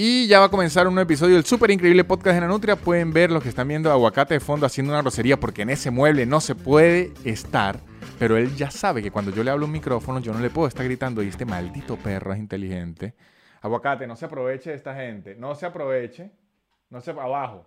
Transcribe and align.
Y 0.00 0.28
ya 0.28 0.38
va 0.38 0.44
a 0.44 0.48
comenzar 0.48 0.86
un 0.86 0.94
nuevo 0.94 1.08
episodio 1.08 1.34
del 1.34 1.44
súper 1.44 1.72
increíble 1.72 2.04
podcast 2.04 2.36
de 2.36 2.42
Nanutria. 2.42 2.76
Pueden 2.76 3.12
ver 3.12 3.32
los 3.32 3.42
que 3.42 3.48
están 3.48 3.66
viendo 3.66 3.90
Aguacate 3.90 4.34
de 4.34 4.38
fondo 4.38 4.64
haciendo 4.64 4.92
una 4.92 5.02
grosería 5.02 5.40
porque 5.40 5.62
en 5.62 5.70
ese 5.70 5.90
mueble 5.90 6.24
no 6.24 6.40
se 6.40 6.54
puede 6.54 7.12
estar. 7.24 7.80
Pero 8.16 8.36
él 8.36 8.54
ya 8.54 8.70
sabe 8.70 9.02
que 9.02 9.10
cuando 9.10 9.32
yo 9.32 9.42
le 9.42 9.50
hablo 9.50 9.66
un 9.66 9.72
micrófono 9.72 10.20
yo 10.20 10.32
no 10.32 10.38
le 10.38 10.50
puedo 10.50 10.68
estar 10.68 10.84
gritando 10.84 11.20
y 11.20 11.26
este 11.26 11.44
maldito 11.44 11.96
perro 11.96 12.32
es 12.32 12.38
inteligente. 12.38 13.16
Aguacate, 13.60 14.06
no 14.06 14.14
se 14.14 14.26
aproveche 14.26 14.70
de 14.70 14.76
esta 14.76 14.94
gente. 14.94 15.34
No 15.34 15.56
se 15.56 15.66
aproveche. 15.66 16.30
No 16.90 17.00
se... 17.00 17.10
Abajo. 17.10 17.66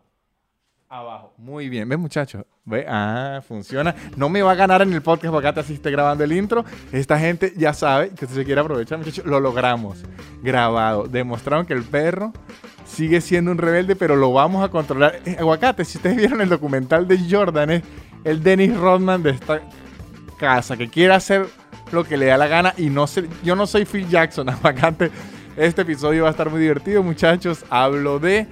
Abajo. 0.91 1.33
Muy 1.37 1.69
bien. 1.69 1.87
¿Ves, 1.87 1.97
muchachos? 1.97 2.43
¿Ve? 2.65 2.85
Ah, 2.85 3.41
funciona. 3.47 3.95
No 4.17 4.27
me 4.27 4.41
va 4.41 4.51
a 4.51 4.55
ganar 4.55 4.81
en 4.81 4.91
el 4.91 5.01
podcast 5.01 5.27
Aguacate 5.27 5.61
así 5.61 5.75
esté 5.75 5.89
grabando 5.89 6.25
el 6.25 6.33
intro. 6.33 6.65
Esta 6.91 7.17
gente 7.17 7.53
ya 7.55 7.73
sabe 7.73 8.09
que 8.09 8.27
si 8.27 8.33
se 8.33 8.43
quiere 8.43 8.59
aprovechar, 8.59 8.97
muchachos, 8.97 9.25
lo 9.25 9.39
logramos. 9.39 10.03
Grabado. 10.43 11.07
Demostraron 11.07 11.65
que 11.65 11.71
el 11.71 11.83
perro 11.83 12.33
sigue 12.83 13.21
siendo 13.21 13.51
un 13.51 13.57
rebelde, 13.57 13.95
pero 13.95 14.17
lo 14.17 14.33
vamos 14.33 14.65
a 14.65 14.67
controlar. 14.67 15.21
Eh, 15.25 15.37
aguacate, 15.39 15.85
si 15.85 15.97
ustedes 15.97 16.17
vieron 16.17 16.41
el 16.41 16.49
documental 16.49 17.07
de 17.07 17.19
Jordan, 17.29 17.69
es 17.69 17.83
el 18.25 18.43
Dennis 18.43 18.75
Rodman 18.75 19.23
de 19.23 19.29
esta 19.29 19.61
casa, 20.37 20.75
que 20.75 20.89
quiere 20.89 21.13
hacer 21.13 21.47
lo 21.93 22.03
que 22.03 22.17
le 22.17 22.25
da 22.25 22.37
la 22.37 22.47
gana 22.47 22.73
y 22.77 22.89
no 22.89 23.07
sé, 23.07 23.29
yo 23.45 23.55
no 23.55 23.65
soy 23.65 23.85
Phil 23.85 24.09
Jackson, 24.09 24.49
aguacate. 24.49 25.09
Este 25.55 25.83
episodio 25.83 26.23
va 26.23 26.29
a 26.29 26.31
estar 26.31 26.49
muy 26.49 26.59
divertido, 26.59 27.01
muchachos. 27.01 27.63
Hablo 27.69 28.19
de 28.19 28.47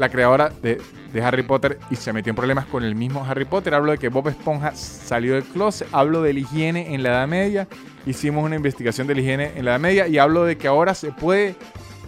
la 0.00 0.08
creadora 0.08 0.50
de, 0.62 0.80
Harry 1.22 1.42
Potter 1.42 1.78
y 1.90 1.96
se 1.96 2.12
metió 2.12 2.30
en 2.30 2.36
problemas 2.36 2.64
con 2.64 2.84
el 2.84 2.94
mismo 2.94 3.24
Harry 3.24 3.44
Potter. 3.44 3.74
Hablo 3.74 3.92
de 3.92 3.98
que 3.98 4.08
Bob 4.08 4.28
Esponja 4.28 4.74
salió 4.74 5.34
del 5.34 5.44
closet. 5.44 5.86
Hablo 5.92 6.22
de 6.22 6.32
la 6.32 6.40
higiene 6.40 6.94
en 6.94 7.02
la 7.02 7.10
Edad 7.10 7.28
Media. 7.28 7.68
Hicimos 8.06 8.42
una 8.42 8.56
investigación 8.56 9.06
de 9.06 9.14
la 9.14 9.20
higiene 9.20 9.52
en 9.56 9.66
la 9.66 9.72
Edad 9.72 9.80
Media 9.80 10.08
y 10.08 10.16
hablo 10.16 10.44
de 10.44 10.56
que 10.56 10.68
ahora 10.68 10.94
se 10.94 11.12
puede 11.12 11.54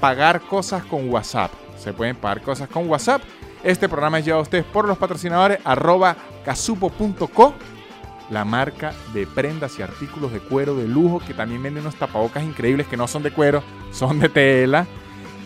pagar 0.01 0.41
cosas 0.41 0.84
con 0.84 1.10
WhatsApp. 1.10 1.52
Se 1.77 1.92
pueden 1.92 2.16
pagar 2.16 2.41
cosas 2.41 2.68
con 2.68 2.88
WhatsApp. 2.88 3.23
Este 3.62 3.88
programa 3.88 4.18
es 4.18 4.24
llevado 4.24 4.40
a 4.40 4.45
ustedes 4.45 4.65
por 4.65 4.88
los 4.88 4.96
patrocinadores 4.96 5.59
arroba 5.62 6.16
casupo.co 6.45 7.54
la 8.30 8.46
marca 8.46 8.95
de 9.12 9.27
prendas 9.27 9.79
y 9.79 9.82
artículos 9.82 10.32
de 10.32 10.40
cuero 10.40 10.74
de 10.74 10.88
lujo 10.88 11.21
que 11.27 11.34
también 11.34 11.62
vende 11.62 11.80
unos 11.80 11.96
tapabocas 11.96 12.43
increíbles 12.43 12.87
que 12.87 12.96
no 12.96 13.06
son 13.06 13.23
de 13.23 13.32
cuero, 13.32 13.62
son 13.93 14.18
de 14.18 14.30
tela. 14.30 14.87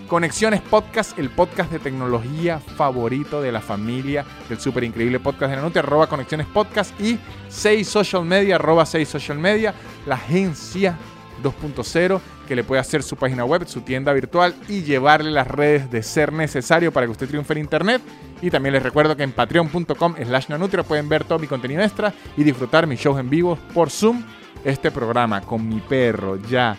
Conexiones 0.06 0.60
Podcast, 0.62 1.18
el 1.18 1.30
podcast 1.30 1.70
de 1.70 1.78
tecnología 1.78 2.58
favorito 2.60 3.42
de 3.42 3.50
la 3.50 3.60
familia 3.60 4.24
del 4.48 4.60
súper 4.60 4.84
increíble 4.84 5.18
podcast 5.18 5.54
de 5.54 5.60
noche, 5.60 5.80
arroba 5.80 6.06
Conexiones 6.06 6.46
Podcast 6.46 6.98
y 7.00 7.18
6 7.48 7.88
Social 7.88 8.24
Media, 8.24 8.54
arroba 8.54 8.86
6 8.86 9.08
Social 9.08 9.38
Media, 9.38 9.74
la 10.06 10.14
agencia 10.14 10.96
2.0 11.42 12.20
que 12.46 12.56
le 12.56 12.64
puede 12.64 12.80
hacer 12.80 13.02
su 13.02 13.16
página 13.16 13.44
web, 13.44 13.66
su 13.66 13.80
tienda 13.80 14.12
virtual 14.12 14.54
y 14.68 14.82
llevarle 14.82 15.30
las 15.30 15.48
redes 15.48 15.90
de 15.90 16.02
ser 16.02 16.32
necesario 16.32 16.92
para 16.92 17.06
que 17.06 17.12
usted 17.12 17.28
triunfe 17.28 17.54
en 17.54 17.60
internet. 17.60 18.02
Y 18.40 18.50
también 18.50 18.74
les 18.74 18.82
recuerdo 18.82 19.16
que 19.16 19.24
en 19.24 19.32
patreon.com 19.32 20.14
slash 20.24 20.48
nanutria 20.48 20.84
pueden 20.84 21.08
ver 21.08 21.24
todo 21.24 21.38
mi 21.38 21.46
contenido 21.46 21.82
extra 21.82 22.14
y 22.36 22.44
disfrutar 22.44 22.86
mis 22.86 23.00
shows 23.00 23.18
en 23.18 23.28
vivo 23.28 23.58
por 23.74 23.90
Zoom. 23.90 24.22
Este 24.64 24.90
programa 24.90 25.40
con 25.40 25.68
mi 25.68 25.80
perro 25.80 26.36
ya 26.48 26.78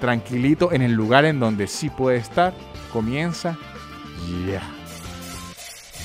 tranquilito 0.00 0.72
en 0.72 0.82
el 0.82 0.92
lugar 0.92 1.24
en 1.24 1.40
donde 1.40 1.66
sí 1.66 1.90
puede 1.90 2.18
estar 2.18 2.54
comienza 2.92 3.58
ya. 4.48 4.62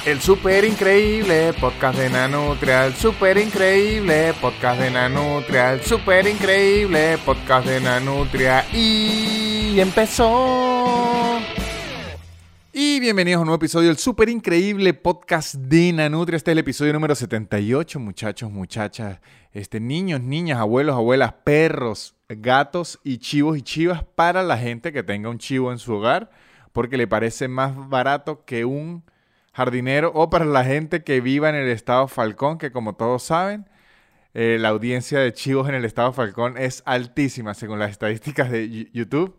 El 0.05 0.19
super 0.19 0.65
increíble 0.65 1.53
podcast 1.53 1.99
de 1.99 2.09
Nanutria, 2.09 2.87
el 2.87 2.95
super 2.95 3.37
increíble 3.37 4.33
podcast 4.41 4.81
de 4.81 4.89
Nanutria, 4.89 5.73
el 5.73 5.81
super 5.81 6.27
increíble 6.27 7.19
podcast 7.23 7.67
de 7.67 7.79
Nanutria 7.79 8.65
y 8.73 9.79
empezó. 9.79 11.39
Y 12.73 12.99
bienvenidos 12.99 13.37
a 13.37 13.41
un 13.41 13.47
nuevo 13.47 13.57
episodio 13.57 13.89
del 13.89 13.97
super 13.97 14.27
increíble 14.27 14.93
podcast 14.95 15.55
de 15.55 15.93
Nanutria. 15.93 16.37
Este 16.37 16.51
es 16.51 16.53
el 16.53 16.59
episodio 16.59 16.93
número 16.93 17.13
78, 17.13 17.99
muchachos, 17.99 18.49
muchachas, 18.49 19.19
este, 19.51 19.79
niños, 19.79 20.21
niñas, 20.21 20.57
abuelos, 20.57 20.95
abuelas, 20.95 21.33
perros, 21.43 22.15
gatos 22.37 22.99
y 23.03 23.17
chivos 23.17 23.57
y 23.57 23.61
chivas 23.61 24.03
para 24.15 24.43
la 24.43 24.57
gente 24.57 24.91
que 24.91 25.03
tenga 25.03 25.29
un 25.29 25.37
chivo 25.37 25.71
en 25.71 25.79
su 25.79 25.93
hogar 25.93 26.29
porque 26.71 26.97
le 26.97 27.07
parece 27.07 27.47
más 27.47 27.89
barato 27.89 28.45
que 28.45 28.65
un 28.65 29.03
jardinero 29.53 30.11
o 30.13 30.29
para 30.29 30.45
la 30.45 30.63
gente 30.63 31.03
que 31.03 31.21
viva 31.21 31.49
en 31.49 31.55
el 31.55 31.69
estado 31.69 32.07
Falcón, 32.07 32.57
que 32.57 32.71
como 32.71 32.95
todos 32.95 33.23
saben, 33.23 33.67
eh, 34.33 34.57
la 34.59 34.69
audiencia 34.69 35.19
de 35.19 35.33
chivos 35.33 35.67
en 35.67 35.75
el 35.75 35.85
estado 35.85 36.13
Falcón 36.13 36.57
es 36.57 36.83
altísima 36.85 37.53
según 37.53 37.79
las 37.79 37.91
estadísticas 37.91 38.49
de 38.49 38.89
YouTube. 38.93 39.37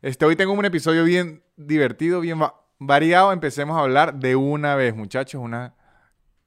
Este, 0.00 0.24
hoy 0.24 0.36
tengo 0.36 0.52
un 0.52 0.64
episodio 0.64 1.04
bien 1.04 1.42
divertido, 1.56 2.20
bien 2.20 2.40
variado. 2.78 3.32
Empecemos 3.32 3.76
a 3.76 3.80
hablar 3.80 4.14
de 4.14 4.36
una 4.36 4.74
vez, 4.74 4.96
muchachos, 4.96 5.40
una 5.40 5.74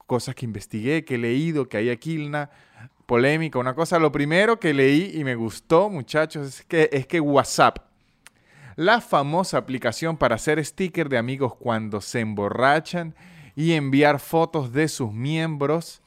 cosa 0.06 0.34
que 0.34 0.44
investigué, 0.44 1.04
que 1.04 1.14
he 1.14 1.18
leído, 1.18 1.68
que 1.68 1.76
hay 1.76 1.90
aquí 1.90 2.18
una 2.24 2.50
polémica, 3.06 3.58
una 3.58 3.74
cosa. 3.74 3.98
Lo 3.98 4.12
primero 4.12 4.60
que 4.60 4.74
leí 4.74 5.12
y 5.14 5.24
me 5.24 5.34
gustó, 5.34 5.88
muchachos, 5.88 6.46
es 6.46 6.64
que, 6.64 6.90
es 6.92 7.06
que 7.06 7.20
WhatsApp 7.20 7.78
la 8.76 9.00
famosa 9.00 9.56
aplicación 9.56 10.18
para 10.18 10.34
hacer 10.34 10.62
sticker 10.62 11.08
de 11.08 11.16
amigos 11.16 11.54
cuando 11.54 12.02
se 12.02 12.20
emborrachan 12.20 13.14
y 13.56 13.72
enviar 13.72 14.20
fotos 14.20 14.70
de 14.72 14.88
sus 14.88 15.12
miembros. 15.12 16.02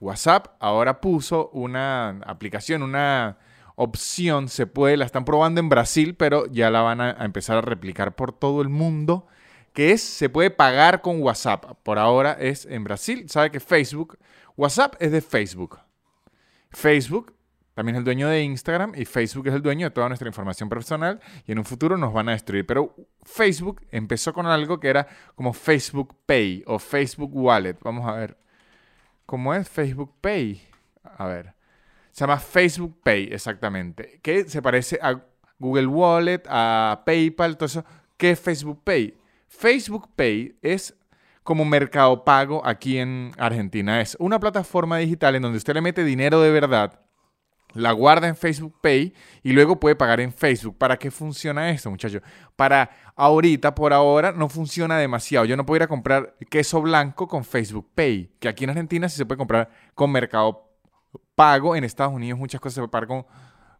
WhatsApp 0.00 0.56
ahora 0.58 1.02
puso 1.02 1.50
una 1.50 2.18
aplicación, 2.24 2.82
una 2.82 3.36
opción, 3.76 4.48
se 4.48 4.66
puede, 4.66 4.96
la 4.96 5.04
están 5.04 5.26
probando 5.26 5.60
en 5.60 5.68
Brasil, 5.68 6.14
pero 6.14 6.46
ya 6.46 6.70
la 6.70 6.80
van 6.80 7.02
a, 7.02 7.10
empezar 7.24 7.58
a 7.58 7.60
replicar 7.60 8.16
por 8.16 8.32
todo 8.32 8.62
el 8.62 8.70
mundo, 8.70 9.26
que 9.74 9.92
es, 9.92 10.02
se 10.02 10.30
puede 10.30 10.50
pagar 10.50 11.02
con 11.02 11.22
WhatsApp. 11.22 11.76
Por 11.82 11.98
ahora 11.98 12.32
es 12.32 12.64
en 12.64 12.84
Brasil, 12.84 13.28
sabe 13.28 13.50
que 13.50 13.60
Facebook, 13.60 14.16
WhatsApp 14.60 14.96
es 14.98 15.10
de 15.10 15.22
Facebook. 15.22 15.80
Facebook 16.70 17.34
también 17.72 17.96
es 17.96 18.00
el 18.00 18.04
dueño 18.04 18.28
de 18.28 18.42
Instagram 18.42 18.92
y 18.94 19.06
Facebook 19.06 19.48
es 19.48 19.54
el 19.54 19.62
dueño 19.62 19.86
de 19.86 19.90
toda 19.90 20.08
nuestra 20.08 20.28
información 20.28 20.68
personal 20.68 21.18
y 21.46 21.52
en 21.52 21.58
un 21.60 21.64
futuro 21.64 21.96
nos 21.96 22.12
van 22.12 22.28
a 22.28 22.32
destruir. 22.32 22.66
Pero 22.66 22.94
Facebook 23.22 23.80
empezó 23.90 24.34
con 24.34 24.44
algo 24.44 24.78
que 24.78 24.88
era 24.88 25.06
como 25.34 25.54
Facebook 25.54 26.14
Pay 26.26 26.62
o 26.66 26.78
Facebook 26.78 27.34
Wallet. 27.34 27.78
Vamos 27.82 28.06
a 28.06 28.12
ver. 28.12 28.36
¿Cómo 29.24 29.54
es 29.54 29.66
Facebook 29.66 30.14
Pay? 30.20 30.60
A 31.04 31.24
ver. 31.24 31.54
Se 32.10 32.20
llama 32.24 32.38
Facebook 32.38 33.00
Pay, 33.02 33.30
exactamente. 33.32 34.20
Que 34.22 34.44
se 34.44 34.60
parece 34.60 34.98
a 35.00 35.24
Google 35.58 35.86
Wallet, 35.86 36.42
a 36.50 37.02
PayPal, 37.06 37.56
todo 37.56 37.64
eso. 37.64 37.84
¿Qué 38.18 38.32
es 38.32 38.40
Facebook 38.40 38.84
Pay? 38.84 39.16
Facebook 39.48 40.10
Pay 40.14 40.58
es 40.60 40.99
como 41.42 41.64
Mercado 41.64 42.24
Pago 42.24 42.62
aquí 42.64 42.98
en 42.98 43.32
Argentina. 43.38 44.00
Es 44.00 44.16
una 44.20 44.38
plataforma 44.40 44.98
digital 44.98 45.36
en 45.36 45.42
donde 45.42 45.58
usted 45.58 45.74
le 45.74 45.80
mete 45.80 46.04
dinero 46.04 46.40
de 46.40 46.50
verdad 46.50 47.00
la 47.74 47.92
guarda 47.92 48.28
en 48.28 48.36
Facebook 48.36 48.78
Pay 48.80 49.14
y 49.42 49.52
luego 49.52 49.78
puede 49.78 49.96
pagar 49.96 50.20
en 50.20 50.32
Facebook. 50.32 50.76
¿Para 50.78 50.98
qué 50.98 51.10
funciona 51.10 51.70
esto, 51.70 51.90
muchachos? 51.90 52.22
Para 52.56 52.90
ahorita, 53.16 53.74
por 53.74 53.92
ahora, 53.92 54.32
no 54.32 54.48
funciona 54.48 54.98
demasiado. 54.98 55.44
Yo 55.44 55.56
no 55.56 55.64
puedo 55.64 55.76
ir 55.76 55.82
a 55.82 55.88
comprar 55.88 56.36
queso 56.50 56.80
blanco 56.82 57.28
con 57.28 57.44
Facebook 57.44 57.90
Pay, 57.94 58.36
que 58.40 58.48
aquí 58.48 58.64
en 58.64 58.70
Argentina 58.70 59.08
sí 59.08 59.16
se 59.16 59.26
puede 59.26 59.38
comprar 59.38 59.70
con 59.94 60.10
Mercado 60.10 60.68
Pago. 61.34 61.76
En 61.76 61.84
Estados 61.84 62.12
Unidos 62.12 62.38
muchas 62.38 62.60
cosas 62.60 62.74
se 62.74 62.80
pueden 62.80 62.90
pagar 62.90 63.08
con 63.08 63.26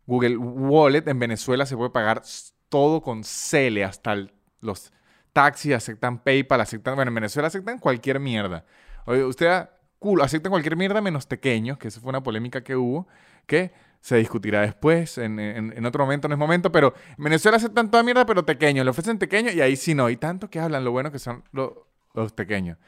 Google 0.06 0.36
Wallet. 0.36 1.06
En 1.08 1.18
Venezuela 1.18 1.66
se 1.66 1.76
puede 1.76 1.90
pagar 1.90 2.22
todo 2.68 3.02
con 3.02 3.24
Cele, 3.24 3.84
hasta 3.84 4.16
los 4.60 4.92
taxis 5.32 5.74
aceptan 5.74 6.18
PayPal, 6.18 6.60
aceptan... 6.60 6.94
Bueno, 6.94 7.10
en 7.10 7.14
Venezuela 7.14 7.48
aceptan 7.48 7.78
cualquier 7.78 8.20
mierda. 8.20 8.64
Oye, 9.06 9.24
usted 9.24 9.68
aceptan 10.22 10.50
cualquier 10.50 10.76
mierda 10.76 11.00
menos 11.00 11.26
tequeños, 11.28 11.78
que 11.78 11.88
esa 11.88 12.00
fue 12.00 12.10
una 12.10 12.22
polémica 12.22 12.62
que 12.62 12.76
hubo 12.76 13.06
que 13.46 13.72
se 14.00 14.16
discutirá 14.16 14.62
después, 14.62 15.18
en, 15.18 15.84
otro 15.84 16.04
momento, 16.04 16.26
no 16.26 16.34
es 16.34 16.38
momento, 16.38 16.72
pero 16.72 16.94
en 17.18 17.24
Venezuela 17.24 17.58
aceptan 17.58 17.90
toda 17.90 18.02
mierda, 18.02 18.24
pero 18.24 18.46
pequeño, 18.46 18.82
le 18.82 18.90
ofrecen 18.90 19.18
pequeño 19.18 19.50
y 19.50 19.60
ahí 19.60 19.76
sí 19.76 19.94
no. 19.94 20.08
Y 20.08 20.16
tanto 20.16 20.48
que 20.48 20.58
hablan 20.58 20.84
lo 20.84 20.92
bueno 20.92 21.12
que 21.12 21.18
son 21.18 21.44
los, 21.52 22.32
pequeños. 22.32 22.78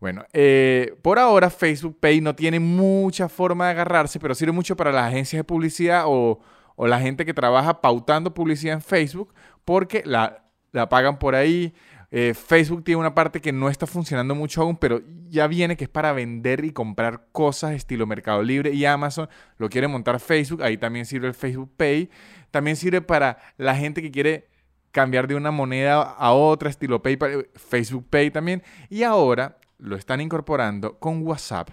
Bueno, 0.00 0.24
eh, 0.32 0.94
por 1.02 1.18
ahora 1.18 1.50
Facebook 1.50 1.98
Pay 1.98 2.20
no 2.20 2.36
tiene 2.36 2.60
mucha 2.60 3.28
forma 3.28 3.66
de 3.66 3.70
agarrarse, 3.72 4.20
pero 4.20 4.34
sirve 4.34 4.52
mucho 4.52 4.76
para 4.76 4.92
las 4.92 5.08
agencias 5.08 5.40
de 5.40 5.44
publicidad 5.44 6.04
o, 6.06 6.40
o 6.76 6.86
la 6.86 7.00
gente 7.00 7.24
que 7.24 7.34
trabaja 7.34 7.80
pautando 7.80 8.34
publicidad 8.34 8.74
en 8.74 8.82
Facebook, 8.82 9.34
porque 9.64 10.02
la, 10.04 10.44
la 10.72 10.88
pagan 10.88 11.18
por 11.18 11.34
ahí. 11.34 11.74
Eh, 12.14 12.34
Facebook 12.34 12.84
tiene 12.84 13.00
una 13.00 13.14
parte 13.14 13.40
que 13.40 13.52
no 13.52 13.70
está 13.70 13.86
funcionando 13.86 14.34
mucho 14.34 14.60
aún, 14.60 14.76
pero 14.76 15.00
ya 15.30 15.46
viene 15.46 15.78
que 15.78 15.84
es 15.84 15.90
para 15.90 16.12
vender 16.12 16.62
y 16.62 16.70
comprar 16.70 17.28
cosas 17.32 17.72
estilo 17.72 18.06
Mercado 18.06 18.42
Libre 18.42 18.70
y 18.70 18.84
Amazon 18.84 19.30
lo 19.56 19.70
quiere 19.70 19.88
montar 19.88 20.20
Facebook. 20.20 20.62
Ahí 20.62 20.76
también 20.76 21.06
sirve 21.06 21.28
el 21.28 21.32
Facebook 21.32 21.72
Pay. 21.74 22.10
También 22.50 22.76
sirve 22.76 23.00
para 23.00 23.38
la 23.56 23.74
gente 23.74 24.02
que 24.02 24.10
quiere 24.10 24.46
cambiar 24.90 25.26
de 25.26 25.36
una 25.36 25.50
moneda 25.50 26.02
a 26.02 26.32
otra, 26.32 26.68
estilo 26.68 27.02
PayPal, 27.02 27.32
eh, 27.32 27.50
Facebook 27.54 28.06
Pay 28.10 28.30
también. 28.30 28.62
Y 28.90 29.04
ahora 29.04 29.56
lo 29.78 29.96
están 29.96 30.20
incorporando 30.20 30.98
con 30.98 31.26
WhatsApp. 31.26 31.70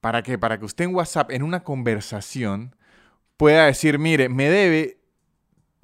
¿Para 0.00 0.22
qué? 0.22 0.38
Para 0.38 0.58
que 0.58 0.64
usted 0.64 0.86
en 0.86 0.94
WhatsApp, 0.94 1.30
en 1.30 1.42
una 1.42 1.62
conversación, 1.62 2.74
pueda 3.36 3.66
decir, 3.66 3.98
mire, 3.98 4.30
me 4.30 4.48
debe 4.48 4.96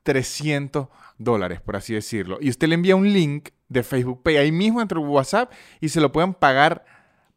300 0.02 0.88
dólares, 1.19 1.60
por 1.60 1.76
así 1.76 1.94
decirlo. 1.94 2.38
Y 2.40 2.50
usted 2.50 2.69
le 2.69 2.75
envía 2.75 2.96
un 2.96 3.12
link 3.12 3.50
de 3.69 3.82
Facebook 3.82 4.22
Pay 4.22 4.37
ahí 4.37 4.52
mismo 4.52 4.81
entre 4.81 4.99
WhatsApp 4.99 5.52
y 5.81 5.88
se 5.88 6.00
lo 6.00 6.12
pueden 6.12 6.34
pagar 6.34 6.84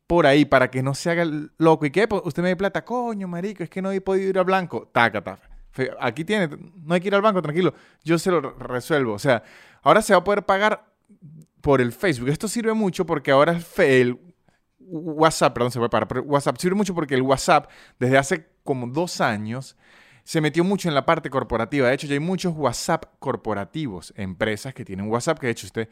por 0.08 0.26
ahí 0.26 0.46
para 0.46 0.70
que 0.70 0.84
no 0.84 0.94
se 0.94 1.10
haga 1.10 1.26
loco. 1.58 1.86
¿Y 1.86 1.92
qué? 1.92 2.08
Usted 2.24 2.44
me 2.44 2.50
dé 2.50 2.56
plata. 2.56 2.84
Coño, 2.84 3.28
marico, 3.28 3.64
es 3.64 3.70
que 3.70 3.82
no 3.82 3.92
he 3.92 4.02
podido 4.02 4.30
ir 4.30 4.38
al 4.38 4.46
blanco. 4.46 4.90
Taca, 4.92 5.24
taca. 5.24 5.50
Aquí 6.00 6.24
tiene, 6.24 6.50
no 6.84 6.94
hay 6.94 7.02
que 7.02 7.08
ir 7.08 7.16
al 7.16 7.22
banco, 7.22 7.42
tranquilo. 7.42 7.74
Yo 8.04 8.18
se 8.18 8.32
lo 8.32 8.42
resuelvo. 8.42 9.14
O 9.14 9.20
sea, 9.20 9.44
ahora 9.82 10.02
se 10.02 10.14
va 10.14 10.20
a 10.20 10.24
poder 10.24 10.44
pagar 10.44 10.86
por 11.62 11.82
el 11.82 11.92
Facebook. 11.92 12.30
Esto 12.30 12.48
sirve 12.48 12.74
mucho 12.74 13.06
porque 13.06 13.32
ahora 13.32 13.60
el, 13.78 14.20
WhatsApp, 14.88 15.54
perdón, 15.54 15.72
se 15.72 15.80
puede 15.80 15.90
pagar, 15.90 16.08
pero 16.08 16.22
WhatsApp 16.24 16.58
sirve 16.58 16.76
mucho 16.76 16.94
porque 16.94 17.16
el 17.16 17.22
WhatsApp 17.22 17.70
desde 18.00 18.18
hace 18.18 18.48
como 18.64 18.88
dos 18.88 19.20
años 19.22 19.78
se 20.26 20.42
metió 20.42 20.64
mucho 20.64 20.90
en 20.90 20.96
la 20.96 21.06
parte 21.06 21.30
corporativa. 21.30 21.88
De 21.88 21.94
hecho, 21.94 22.08
ya 22.08 22.14
hay 22.14 22.20
muchos 22.20 22.54
WhatsApp 22.56 23.06
corporativos, 23.20 24.12
empresas 24.18 24.74
que 24.74 24.84
tienen 24.84 25.08
WhatsApp, 25.08 25.40
que 25.40 25.46
de 25.46 25.52
hecho 25.52 25.68
usted 25.68 25.88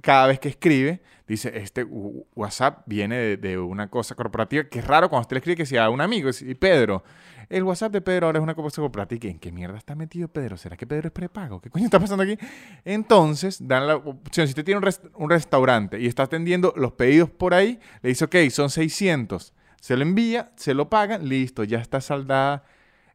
cada 0.00 0.28
vez 0.28 0.38
que 0.38 0.48
escribe, 0.48 1.02
dice, 1.26 1.52
este 1.58 1.84
WhatsApp 1.84 2.84
viene 2.86 3.36
de, 3.36 3.58
una 3.58 3.90
cosa 3.90 4.14
corporativa, 4.14 4.64
que 4.64 4.78
es 4.78 4.86
raro 4.86 5.08
cuando 5.08 5.22
usted 5.22 5.34
le 5.34 5.38
escribe 5.38 5.56
que 5.56 5.66
sea 5.66 5.90
un 5.90 6.00
amigo, 6.00 6.30
y 6.40 6.54
Pedro, 6.54 7.02
el 7.48 7.64
WhatsApp 7.64 7.92
de 7.92 8.00
Pedro 8.00 8.26
ahora 8.26 8.38
es 8.38 8.42
una 8.42 8.54
cosa 8.54 8.80
corporativa. 8.80 9.28
¿En 9.28 9.38
qué 9.40 9.50
mierda 9.50 9.76
está 9.76 9.96
metido 9.96 10.28
Pedro? 10.28 10.56
¿Será 10.56 10.76
que 10.76 10.86
Pedro 10.86 11.08
es 11.08 11.12
prepago? 11.12 11.60
¿Qué 11.60 11.68
coño 11.68 11.84
está 11.84 11.98
pasando 11.98 12.22
aquí? 12.22 12.38
Entonces, 12.84 13.66
dan 13.66 13.88
la 13.88 13.96
opción, 13.96 14.46
si 14.46 14.52
usted 14.52 14.64
tiene 14.64 14.80
un, 15.14 15.30
restaurante 15.30 16.00
y 16.00 16.06
está 16.06 16.22
atendiendo 16.22 16.72
los 16.76 16.92
pedidos 16.92 17.28
por 17.28 17.52
ahí, 17.52 17.80
le 18.02 18.10
dice, 18.10 18.24
ok, 18.24 18.36
son 18.50 18.70
600, 18.70 19.52
se 19.80 19.96
lo 19.96 20.02
envía, 20.02 20.52
se 20.56 20.72
lo 20.72 20.88
pagan, 20.88 21.28
listo, 21.28 21.64
ya 21.64 21.78
está 21.78 22.00
saldada 22.00 22.64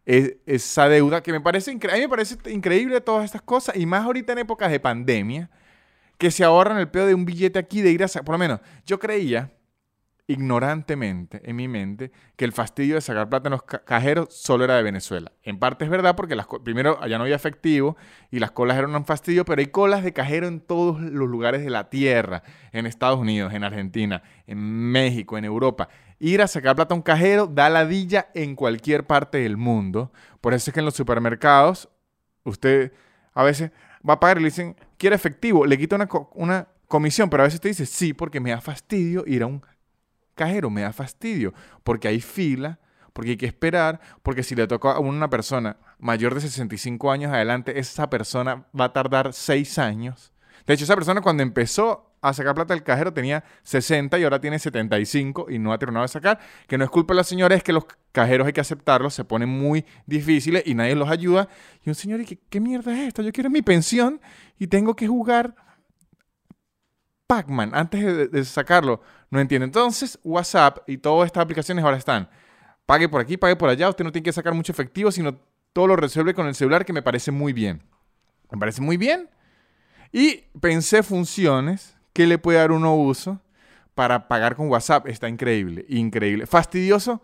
esa 0.05 0.87
deuda, 0.87 1.23
que 1.23 1.31
me 1.31 1.41
parece, 1.41 1.71
a 1.71 1.73
mí 1.73 1.99
me 2.01 2.09
parece 2.09 2.37
increíble 2.51 3.01
todas 3.01 3.25
estas 3.25 3.41
cosas, 3.41 3.75
y 3.75 3.85
más 3.85 4.03
ahorita 4.03 4.33
en 4.33 4.39
épocas 4.39 4.71
de 4.71 4.79
pandemia, 4.79 5.49
que 6.17 6.31
se 6.31 6.43
ahorran 6.43 6.77
el 6.77 6.87
pedo 6.87 7.07
de 7.07 7.13
un 7.13 7.25
billete 7.25 7.59
aquí, 7.59 7.81
de 7.81 7.91
ir 7.91 8.03
a... 8.03 8.07
Por 8.07 8.33
lo 8.33 8.37
menos, 8.37 8.59
yo 8.85 8.99
creía 8.99 9.51
ignorantemente 10.27 11.41
en 11.43 11.55
mi 11.55 11.67
mente 11.67 12.11
que 12.35 12.45
el 12.45 12.51
fastidio 12.51 12.95
de 12.95 13.01
sacar 13.01 13.29
plata 13.29 13.47
en 13.47 13.51
los 13.51 13.63
cajeros 13.63 14.33
solo 14.33 14.63
era 14.63 14.75
de 14.75 14.83
Venezuela. 14.83 15.31
En 15.43 15.59
parte 15.59 15.85
es 15.85 15.91
verdad 15.91 16.15
porque 16.15 16.35
las, 16.35 16.47
primero 16.63 16.97
allá 17.01 17.17
no 17.17 17.25
había 17.25 17.35
efectivo 17.35 17.95
y 18.31 18.39
las 18.39 18.51
colas 18.51 18.77
eran 18.77 18.95
un 18.95 19.05
fastidio, 19.05 19.45
pero 19.45 19.59
hay 19.59 19.67
colas 19.67 20.03
de 20.03 20.13
cajero 20.13 20.47
en 20.47 20.61
todos 20.61 20.99
los 20.99 21.29
lugares 21.29 21.63
de 21.63 21.69
la 21.69 21.89
tierra, 21.89 22.41
en 22.71 22.87
Estados 22.87 23.19
Unidos, 23.19 23.53
en 23.53 23.63
Argentina, 23.63 24.23
en 24.47 24.57
México, 24.57 25.37
en 25.37 25.45
Europa. 25.45 25.89
Ir 26.17 26.41
a 26.41 26.47
sacar 26.47 26.75
plata 26.75 26.95
a 26.95 26.97
un 26.97 27.03
cajero 27.03 27.45
da 27.45 27.69
ladilla 27.69 28.29
en 28.33 28.55
cualquier 28.55 29.05
parte 29.05 29.37
del 29.37 29.57
mundo. 29.57 30.11
Por 30.41 30.53
eso 30.53 30.71
es 30.71 30.73
que 30.73 30.79
en 30.79 30.85
los 30.85 30.95
supermercados 30.95 31.89
usted 32.43 32.93
a 33.33 33.43
veces 33.43 33.71
va 34.07 34.13
a 34.13 34.19
pagar 34.19 34.37
y 34.37 34.41
le 34.41 34.47
dicen, 34.47 34.75
quiere 34.97 35.15
efectivo, 35.15 35.65
le 35.67 35.77
quita 35.77 35.95
una, 35.97 36.09
una 36.33 36.67
comisión, 36.87 37.29
pero 37.29 37.43
a 37.43 37.45
veces 37.45 37.61
te 37.61 37.67
dice, 37.67 37.85
sí, 37.85 38.13
porque 38.13 38.39
me 38.39 38.51
da 38.51 38.61
fastidio 38.61 39.23
ir 39.27 39.43
a 39.43 39.47
un 39.47 39.61
cajero, 40.35 40.69
me 40.69 40.81
da 40.81 40.93
fastidio, 40.93 41.53
porque 41.83 42.07
hay 42.07 42.21
fila, 42.21 42.79
porque 43.13 43.31
hay 43.31 43.37
que 43.37 43.45
esperar, 43.45 43.99
porque 44.21 44.43
si 44.43 44.55
le 44.55 44.67
toca 44.67 44.91
a 44.91 44.99
una 44.99 45.29
persona 45.29 45.77
mayor 45.97 46.35
de 46.35 46.41
65 46.41 47.11
años 47.11 47.33
adelante, 47.33 47.79
esa 47.79 48.09
persona 48.09 48.65
va 48.79 48.85
a 48.85 48.93
tardar 48.93 49.33
6 49.33 49.79
años. 49.79 50.33
De 50.67 50.73
hecho, 50.73 50.83
esa 50.83 50.95
persona 50.95 51.21
cuando 51.21 51.41
empezó 51.41 52.11
a 52.21 52.33
sacar 52.33 52.55
plata 52.55 52.73
del 52.73 52.83
cajero 52.83 53.13
tenía 53.13 53.43
60 53.63 54.17
y 54.17 54.23
ahora 54.23 54.41
tiene 54.41 54.57
75 54.57 55.45
y 55.49 55.59
no 55.59 55.71
ha 55.71 55.77
terminado 55.77 56.03
de 56.03 56.07
sacar. 56.07 56.39
Que 56.67 56.77
no 56.77 56.83
es 56.83 56.89
culpa 56.89 57.13
de 57.13 57.17
la 57.17 57.23
señora, 57.23 57.55
es 57.55 57.63
que 57.63 57.71
los 57.71 57.85
cajeros 58.11 58.47
hay 58.47 58.53
que 58.53 58.61
aceptarlos, 58.61 59.13
se 59.13 59.23
ponen 59.23 59.47
muy 59.47 59.85
difíciles 60.07 60.63
y 60.65 60.73
nadie 60.73 60.95
los 60.95 61.09
ayuda. 61.09 61.47
Y 61.83 61.89
un 61.89 61.95
señor, 61.95 62.21
¿y 62.21 62.25
qué, 62.25 62.39
qué 62.49 62.59
mierda 62.59 62.93
es 62.93 63.07
esto? 63.07 63.21
Yo 63.21 63.31
quiero 63.31 63.49
mi 63.49 63.61
pensión 63.61 64.19
y 64.57 64.67
tengo 64.67 64.95
que 64.95 65.07
jugar 65.07 65.55
Pac-Man 67.27 67.71
antes 67.73 68.31
de, 68.31 68.45
sacarlo. 68.45 69.01
No 69.35 69.41
entiende. 69.41 69.65
Entonces, 69.65 70.17
WhatsApp 70.23 70.77
y 70.87 70.97
todas 70.97 71.25
estas 71.25 71.43
aplicaciones 71.43 71.83
ahora 71.83 71.97
están. 71.97 72.29
Pague 72.85 73.09
por 73.09 73.19
aquí, 73.19 73.35
pague 73.35 73.57
por 73.57 73.67
allá. 73.67 73.89
Usted 73.89 74.05
no 74.05 74.11
tiene 74.13 74.23
que 74.23 74.31
sacar 74.31 74.53
mucho 74.53 74.71
efectivo, 74.71 75.11
sino 75.11 75.35
todo 75.73 75.87
lo 75.87 75.97
resuelve 75.97 76.33
con 76.33 76.47
el 76.47 76.55
celular, 76.55 76.85
que 76.85 76.93
me 76.93 77.01
parece 77.01 77.31
muy 77.31 77.51
bien. 77.51 77.83
Me 78.49 78.57
parece 78.57 78.81
muy 78.81 78.95
bien. 78.95 79.29
Y 80.13 80.45
pensé 80.61 81.03
funciones 81.03 81.97
que 82.13 82.25
le 82.27 82.37
puede 82.37 82.59
dar 82.59 82.71
uno 82.71 82.95
uso 82.95 83.41
para 83.93 84.29
pagar 84.29 84.55
con 84.55 84.69
WhatsApp. 84.69 85.05
Está 85.09 85.27
increíble, 85.27 85.85
increíble. 85.89 86.45
Fastidioso 86.45 87.21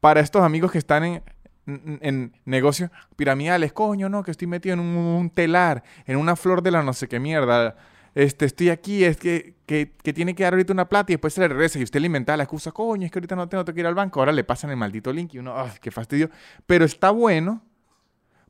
para 0.00 0.18
estos 0.18 0.42
amigos 0.42 0.72
que 0.72 0.78
están 0.78 1.04
en, 1.04 1.22
en 1.66 2.32
negocios 2.44 2.90
piramidales. 3.14 3.72
Coño, 3.72 4.08
no, 4.08 4.24
que 4.24 4.32
estoy 4.32 4.48
metido 4.48 4.72
en 4.72 4.80
un, 4.80 5.30
telar, 5.30 5.84
en 6.06 6.16
una 6.16 6.34
flor 6.34 6.60
de 6.60 6.72
la 6.72 6.82
no 6.82 6.92
sé 6.92 7.06
qué 7.06 7.20
mierda 7.20 7.76
este, 8.14 8.44
estoy 8.44 8.68
aquí, 8.68 9.04
es 9.04 9.16
que, 9.16 9.54
tiene 10.02 10.34
que 10.34 10.42
dar 10.42 10.52
ahorita 10.52 10.72
una 10.72 10.88
plata 10.88 11.12
y 11.12 11.14
después 11.14 11.32
se 11.32 11.40
le 11.40 11.48
regresa 11.48 11.78
y 11.78 11.82
usted 11.82 12.00
le 12.00 12.06
inventa 12.06 12.36
la 12.36 12.42
excusa, 12.42 12.72
coño, 12.72 13.06
es 13.06 13.10
que 13.10 13.18
ahorita 13.18 13.36
no 13.36 13.48
tengo, 13.48 13.64
que 13.64 13.80
ir 13.80 13.86
al 13.86 13.94
banco, 13.94 14.20
ahora 14.20 14.32
le 14.32 14.44
pasan 14.44 14.70
el 14.70 14.76
maldito 14.76 15.12
link 15.12 15.34
y 15.34 15.38
uno, 15.38 15.58
¡ay, 15.58 15.70
qué 15.80 15.90
fastidio! 15.90 16.28
Pero 16.66 16.84
está 16.84 17.10
bueno 17.10 17.62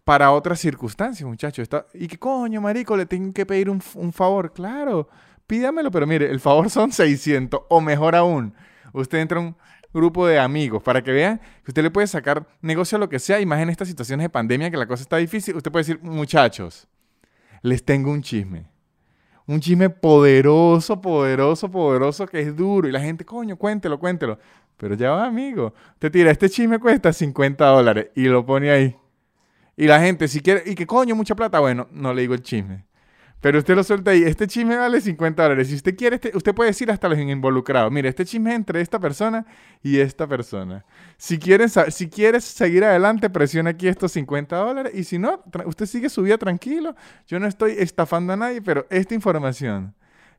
para 0.04 0.32
otras 0.32 0.58
circunstancias, 0.58 1.28
muchachos. 1.28 1.62
Está, 1.62 1.86
y 1.94 2.08
que 2.08 2.18
coño, 2.18 2.60
marico, 2.60 2.96
le 2.96 3.06
tengo 3.06 3.32
que 3.32 3.46
pedir 3.46 3.70
un, 3.70 3.80
un 3.94 4.12
favor, 4.12 4.52
claro, 4.52 5.08
pídamelo, 5.46 5.92
pero 5.92 6.06
mire, 6.08 6.28
el 6.28 6.40
favor 6.40 6.68
son 6.68 6.90
600 6.90 7.60
o 7.68 7.80
mejor 7.80 8.16
aún, 8.16 8.54
usted 8.92 9.18
entra 9.18 9.38
un 9.38 9.56
grupo 9.94 10.26
de 10.26 10.40
amigos 10.40 10.82
para 10.82 11.02
que 11.02 11.12
vean 11.12 11.38
que 11.38 11.70
usted 11.70 11.82
le 11.82 11.90
puede 11.90 12.06
sacar 12.06 12.48
negocio 12.62 12.96
a 12.96 12.98
lo 12.98 13.08
que 13.08 13.18
sea 13.18 13.40
y 13.40 13.46
más 13.46 13.60
en 13.60 13.68
estas 13.68 13.88
situaciones 13.88 14.24
de 14.24 14.30
pandemia 14.30 14.70
que 14.70 14.76
la 14.76 14.86
cosa 14.86 15.02
está 15.02 15.18
difícil, 15.18 15.54
usted 15.54 15.70
puede 15.70 15.84
decir, 15.84 16.02
muchachos, 16.02 16.88
les 17.60 17.84
tengo 17.84 18.10
un 18.10 18.22
chisme 18.22 18.71
un 19.46 19.60
chisme 19.60 19.90
poderoso, 19.90 21.00
poderoso, 21.00 21.70
poderoso 21.70 22.26
que 22.26 22.40
es 22.40 22.56
duro. 22.56 22.88
Y 22.88 22.92
la 22.92 23.00
gente, 23.00 23.24
coño, 23.24 23.56
cuéntelo, 23.56 23.98
cuéntelo. 23.98 24.38
Pero 24.76 24.94
ya 24.94 25.10
va, 25.10 25.26
amigo. 25.26 25.74
Te 25.98 26.10
tira, 26.10 26.30
este 26.30 26.48
chisme 26.48 26.78
cuesta 26.78 27.12
50 27.12 27.64
dólares 27.66 28.08
y 28.14 28.24
lo 28.24 28.44
pone 28.44 28.70
ahí. 28.70 28.96
Y 29.76 29.86
la 29.86 30.00
gente, 30.00 30.28
si 30.28 30.40
quiere, 30.40 30.62
y 30.66 30.74
que 30.74 30.86
coño, 30.86 31.14
mucha 31.14 31.34
plata, 31.34 31.60
bueno, 31.60 31.88
no 31.92 32.12
le 32.12 32.22
digo 32.22 32.34
el 32.34 32.42
chisme. 32.42 32.84
Pero 33.42 33.58
usted 33.58 33.74
lo 33.74 33.82
suelta 33.82 34.12
ahí. 34.12 34.22
Este 34.22 34.46
chisme 34.46 34.76
vale 34.76 35.00
50 35.00 35.42
dólares. 35.42 35.66
Si 35.66 35.74
usted 35.74 35.96
quiere, 35.96 36.14
este, 36.14 36.30
usted 36.34 36.54
puede 36.54 36.70
decir 36.70 36.92
hasta 36.92 37.08
los 37.08 37.18
involucrados. 37.18 37.90
Mire, 37.90 38.08
este 38.08 38.24
chisme 38.24 38.54
entre 38.54 38.80
esta 38.80 39.00
persona 39.00 39.44
y 39.82 39.98
esta 39.98 40.28
persona. 40.28 40.84
Si 41.16 41.40
quieres, 41.40 41.74
si 41.88 42.08
quieres 42.08 42.44
seguir 42.44 42.84
adelante, 42.84 43.28
presiona 43.28 43.70
aquí 43.70 43.88
estos 43.88 44.12
50 44.12 44.56
dólares. 44.56 44.92
Y 44.94 45.02
si 45.02 45.18
no, 45.18 45.42
usted 45.66 45.86
sigue 45.86 46.08
su 46.08 46.22
vida 46.22 46.38
tranquilo. 46.38 46.94
Yo 47.26 47.40
no 47.40 47.48
estoy 47.48 47.72
estafando 47.72 48.32
a 48.32 48.36
nadie, 48.36 48.62
pero 48.62 48.86
esta 48.90 49.12
información, 49.12 49.92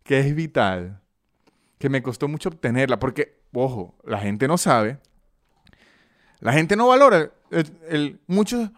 que 0.04 0.22
es 0.22 0.34
vital, 0.34 1.02
que 1.78 1.90
me 1.90 2.02
costó 2.02 2.30
mucho 2.30 2.48
obtenerla, 2.48 3.00
porque, 3.00 3.42
ojo, 3.52 3.96
la 4.06 4.20
gente 4.20 4.48
no 4.48 4.58
sabe. 4.58 4.98
La 6.40 6.54
gente 6.54 6.78
no 6.78 6.88
valora 6.88 7.32
el, 7.52 8.22
mucho, 8.28 8.72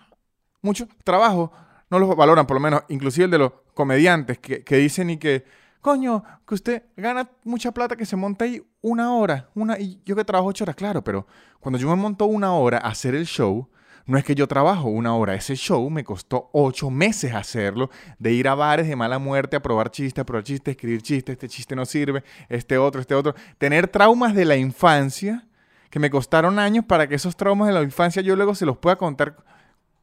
mucho 0.63 0.87
trabajo 1.03 1.51
no 1.89 1.99
los 1.99 2.15
valoran, 2.15 2.47
por 2.47 2.55
lo 2.55 2.61
menos, 2.61 2.81
inclusive 2.89 3.25
el 3.25 3.31
de 3.31 3.37
los 3.37 3.51
comediantes 3.75 4.39
que, 4.39 4.77
dicen 4.77 5.11
y 5.11 5.17
que, 5.17 5.45
coño, 5.81 6.23
que 6.47 6.55
usted 6.55 6.83
gana 6.97 7.29
mucha 7.43 7.71
plata 7.71 7.95
que 7.95 8.07
se 8.07 8.15
monta 8.15 8.45
ahí 8.45 8.63
una 8.81 9.13
hora, 9.13 9.49
una, 9.53 9.77
y 9.77 10.01
yo 10.05 10.15
que 10.15 10.25
trabajo 10.25 10.49
ocho 10.49 10.63
horas, 10.63 10.75
claro, 10.75 11.03
pero 11.03 11.27
cuando 11.59 11.77
yo 11.77 11.87
me 11.89 11.95
monto 11.95 12.25
una 12.25 12.53
hora 12.53 12.79
a 12.79 12.89
hacer 12.89 13.13
el 13.13 13.27
show, 13.27 13.69
no 14.07 14.17
es 14.17 14.23
que 14.23 14.35
yo 14.35 14.47
trabajo 14.47 14.87
una 14.87 15.15
hora, 15.15 15.35
ese 15.35 15.55
show 15.55 15.89
me 15.89 16.03
costó 16.03 16.49
ocho 16.53 16.89
meses 16.89 17.33
hacerlo, 17.33 17.89
de 18.17 18.31
ir 18.31 18.47
a 18.47 18.55
bares 18.55 18.87
de 18.87 18.95
mala 18.95 19.19
muerte 19.19 19.55
a 19.55 19.61
probar 19.61 19.91
chistes, 19.91 20.21
a 20.21 20.25
probar 20.25 20.43
chistes, 20.43 20.71
escribir 20.73 21.01
chistes, 21.01 21.33
este 21.33 21.49
chiste 21.49 21.75
no 21.75 21.85
sirve, 21.85 22.23
este 22.47 22.77
otro, 22.77 23.01
este 23.01 23.13
otro, 23.13 23.35
tener 23.57 23.87
traumas 23.87 24.33
de 24.33 24.45
la 24.45 24.55
infancia 24.55 25.47
que 25.89 25.99
me 25.99 26.09
costaron 26.09 26.59
años 26.59 26.85
para 26.85 27.07
que 27.07 27.15
esos 27.15 27.35
traumas 27.35 27.67
de 27.67 27.73
la 27.73 27.81
infancia 27.81 28.21
yo 28.21 28.35
luego 28.35 28.55
se 28.55 28.65
los 28.65 28.77
pueda 28.77 28.95
contar 28.95 29.37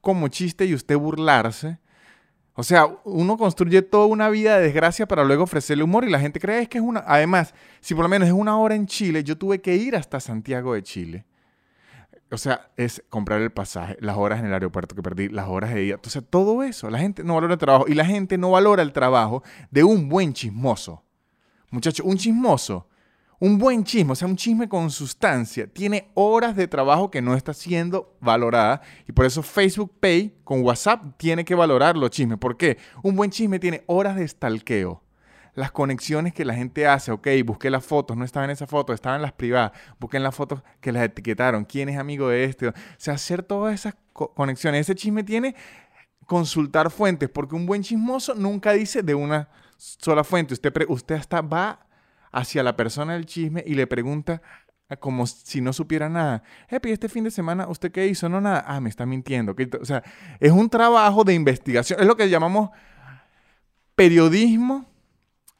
como 0.01 0.29
chiste 0.29 0.67
y 0.67 0.75
usted 0.75 0.97
burlarse. 0.99 1.79
O 2.55 2.63
sea, 2.63 2.87
uno 3.05 3.39
construye 3.39 3.81
toda 3.81 4.07
una 4.07 4.29
vida 4.29 4.59
de 4.59 4.65
desgracia 4.65 5.07
para 5.07 5.25
luego 5.25 5.45
ofrecerle 5.45 5.85
humor 5.85 6.05
y 6.05 6.11
la 6.11 6.21
gente 6.21 6.39
cree 6.39 6.69
que 6.69 6.79
es 6.79 6.85
una... 6.85 7.03
Además, 7.07 7.55
si 7.81 7.95
por 7.95 8.05
lo 8.05 8.09
menos 8.11 8.29
es 8.29 8.35
una 8.35 8.59
hora 8.59 8.75
en 8.75 8.87
Chile, 8.87 9.25
yo 9.25 9.39
tuve 9.39 9.61
que 9.63 9.75
ir 9.75 9.97
hasta 9.97 10.21
Santiago 10.21 10.75
de 10.75 10.83
Chile. 10.83 11.25
O 12.31 12.37
sea, 12.37 12.71
es 12.77 13.03
comprar 13.09 13.41
el 13.41 13.53
pasaje, 13.53 13.97
las 14.01 14.17
horas 14.17 14.41
en 14.41 14.47
el 14.47 14.53
aeropuerto 14.53 14.95
que 14.95 15.03
perdí, 15.03 15.29
las 15.29 15.49
horas 15.49 15.73
de 15.73 15.81
día. 15.81 15.95
Entonces, 15.95 16.23
todo 16.29 16.63
eso, 16.63 16.91
la 16.91 16.99
gente 16.99 17.25
no 17.25 17.35
valora 17.35 17.55
el 17.55 17.59
trabajo 17.59 17.85
y 17.89 17.95
la 17.95 18.05
gente 18.05 18.37
no 18.37 18.51
valora 18.51 18.83
el 18.83 18.93
trabajo 18.93 19.43
de 19.71 19.85
un 19.85 20.09
buen 20.09 20.35
chismoso. 20.35 21.03
Muchachos, 21.71 22.05
un 22.07 22.19
chismoso 22.19 22.87
un 23.43 23.59
buen 23.59 23.83
chisme, 23.83 24.13
o 24.13 24.15
sea, 24.15 24.29
un 24.29 24.37
chisme 24.37 24.69
con 24.69 24.89
sustancia, 24.89 25.67
tiene 25.67 26.13
horas 26.15 26.55
de 26.55 26.69
trabajo 26.69 27.11
que 27.11 27.21
no 27.21 27.35
está 27.35 27.53
siendo 27.53 28.17
valorada 28.21 28.83
y 29.09 29.11
por 29.11 29.27
eso 29.27 29.43
Facebook 29.43 29.93
Pay 29.99 30.37
con 30.45 30.63
WhatsApp 30.63 31.17
tiene 31.17 31.45
que 31.45 31.57
valorar 31.57 31.97
los 31.97 32.11
chismes. 32.11 32.39
¿Por 32.39 32.57
qué? 32.57 32.79
Un 33.03 33.17
buen 33.17 33.33
chisme 33.33 33.59
tiene 33.59 33.83
horas 33.89 34.15
de 34.15 34.29
stalkeo. 34.29 35.03
Las 35.55 35.73
conexiones 35.73 36.33
que 36.33 36.45
la 36.45 36.55
gente 36.55 36.87
hace, 36.87 37.11
ok, 37.11 37.27
busqué 37.45 37.69
las 37.69 37.85
fotos, 37.85 38.17
no 38.17 38.25
estaba 38.25 38.45
en 38.45 38.53
esa 38.53 38.69
foto, 38.69 38.93
estaban 38.93 39.17
en 39.17 39.23
las 39.23 39.33
privadas, 39.33 39.73
busqué 39.99 40.19
en 40.19 40.23
las 40.23 40.37
fotos 40.37 40.63
que 40.81 40.93
las 40.93 41.03
etiquetaron, 41.03 41.65
quién 41.65 41.89
es 41.89 41.99
amigo 41.99 42.29
de 42.29 42.45
este, 42.45 42.69
o 42.69 42.73
sea, 42.97 43.15
hacer 43.15 43.43
todas 43.43 43.75
esas 43.75 43.97
conexiones. 44.13 44.83
Ese 44.83 44.95
chisme 44.95 45.25
tiene 45.25 45.57
consultar 46.27 46.93
fuentes, 46.93 47.29
porque 47.29 47.57
un 47.57 47.67
buen 47.67 47.83
chismoso 47.83 48.37
nunca 48.37 48.73
dice 48.73 49.03
de 49.03 49.17
una 49.17 49.49
sola 49.77 50.23
fuente. 50.23 50.55
Usted, 50.55 50.73
usted 50.87 51.17
hasta 51.17 51.41
va 51.41 51.89
hacia 52.33 52.63
la 52.63 52.77
persona 52.77 53.13
del 53.13 53.27
chisme 53.27 53.63
y 53.67 53.75
le 53.75 53.87
pregunta 53.87 54.43
como 55.01 55.27
si 55.27 55.61
no 55.61 55.73
supiera 55.73 56.09
nada. 56.09 56.43
Epi, 56.69 56.91
este 56.91 57.09
fin 57.09 57.25
de 57.25 57.31
semana, 57.31 57.67
¿usted 57.69 57.91
qué 57.91 58.07
hizo? 58.07 58.29
No, 58.29 58.41
nada. 58.41 58.65
Ah, 58.67 58.81
me 58.81 58.89
está 58.89 59.07
mintiendo. 59.07 59.55
O 59.81 59.85
sea, 59.85 60.03
es 60.41 60.53
un 60.53 60.69
trabajo 60.69 61.25
de 61.25 61.35
investigación. 61.35 62.01
Es 62.01 62.07
lo 62.07 62.17
que 62.17 62.29
llamamos 62.29 62.71
periodismo 63.95 64.87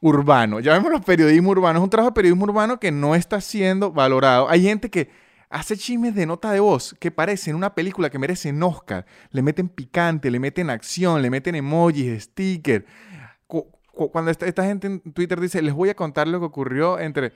urbano. 0.01 0.61
Llamémoslo 0.61 1.01
periodismo 1.01 1.51
urbano. 1.51 1.79
Es 1.79 1.85
un 1.85 1.91
trabajo 1.91 2.11
de 2.11 2.15
periodismo 2.15 2.45
urbano 2.45 2.79
que 2.79 2.91
no 2.91 3.15
está 3.15 3.41
siendo 3.41 3.93
valorado. 3.93 4.49
Hay 4.49 4.63
gente 4.63 4.91
que 4.91 5.11
hace 5.49 5.77
chismes 5.77 6.15
de 6.15 6.27
nota 6.27 6.51
de 6.53 6.61
voz 6.61 6.95
que 6.99 7.11
parecen 7.11 7.55
una 7.55 7.75
película 7.75 8.11
que 8.11 8.19
merecen 8.19 8.63
Oscar. 8.63 9.07
Le 9.31 9.43
meten 9.43 9.69
picante, 9.69 10.31
le 10.31 10.41
meten 10.41 10.71
acción, 10.71 11.23
le 11.23 11.31
meten 11.31 11.55
emojis, 11.55 12.25
stickers. 12.25 12.85
Cuando 13.93 14.31
esta, 14.31 14.47
esta 14.47 14.65
gente 14.65 14.87
en 14.87 15.01
Twitter 15.13 15.41
dice, 15.41 15.61
les 15.61 15.75
voy 15.75 15.91
a 15.91 15.95
contar 15.95 16.27
lo 16.27 16.41
que 16.41 16.47
ocurrió 16.47 16.99
entre 16.99 17.33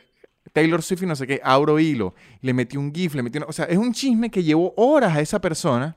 Taylor 0.52 0.82
Swift 0.82 1.02
y 1.02 1.06
no 1.06 1.16
sé 1.16 1.26
qué, 1.26 1.40
Auro 1.44 1.78
Hilo, 1.78 2.14
le 2.40 2.54
metió 2.54 2.80
un 2.80 2.92
GIF, 2.94 3.14
le 3.14 3.22
metió... 3.22 3.44
o 3.46 3.52
sea, 3.52 3.66
es 3.66 3.76
un 3.76 3.92
chisme 3.92 4.30
que 4.30 4.42
llevó 4.42 4.72
horas 4.76 5.16
a 5.16 5.20
esa 5.20 5.40
persona 5.40 5.96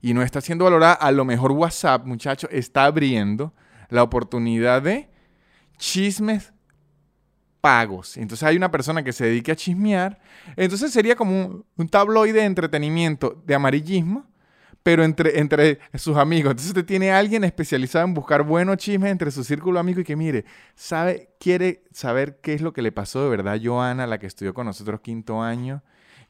y 0.00 0.14
no 0.14 0.22
está 0.22 0.40
siendo 0.40 0.64
valorada. 0.64 0.94
A 0.94 1.10
lo 1.10 1.24
mejor 1.24 1.52
WhatsApp, 1.52 2.06
muchachos, 2.06 2.48
está 2.52 2.84
abriendo 2.84 3.52
la 3.88 4.02
oportunidad 4.02 4.82
de 4.82 5.08
chismes 5.78 6.52
pagos. 7.60 8.16
Entonces 8.16 8.46
hay 8.46 8.56
una 8.56 8.70
persona 8.70 9.02
que 9.02 9.12
se 9.12 9.26
dedique 9.26 9.50
a 9.50 9.56
chismear. 9.56 10.20
Entonces 10.56 10.92
sería 10.92 11.16
como 11.16 11.32
un, 11.32 11.64
un 11.76 11.88
tabloide 11.88 12.40
de 12.40 12.44
entretenimiento 12.44 13.42
de 13.44 13.54
amarillismo 13.54 14.26
pero 14.86 15.02
entre, 15.02 15.40
entre 15.40 15.80
sus 15.94 16.16
amigos. 16.16 16.52
Entonces 16.52 16.68
usted 16.68 16.84
tiene 16.84 17.10
a 17.10 17.18
alguien 17.18 17.42
especializado 17.42 18.04
en 18.04 18.14
buscar 18.14 18.44
buenos 18.44 18.76
chismes 18.76 19.10
entre 19.10 19.32
su 19.32 19.42
círculo 19.42 19.80
amigo 19.80 19.98
y 20.00 20.04
que 20.04 20.14
mire, 20.14 20.44
sabe, 20.76 21.30
quiere 21.40 21.82
saber 21.90 22.38
qué 22.40 22.54
es 22.54 22.60
lo 22.60 22.72
que 22.72 22.82
le 22.82 22.92
pasó 22.92 23.24
de 23.24 23.28
verdad 23.28 23.54
a 23.54 23.60
Joana, 23.60 24.06
la 24.06 24.18
que 24.18 24.28
estudió 24.28 24.54
con 24.54 24.64
nosotros 24.64 25.00
quinto 25.00 25.42
año, 25.42 25.82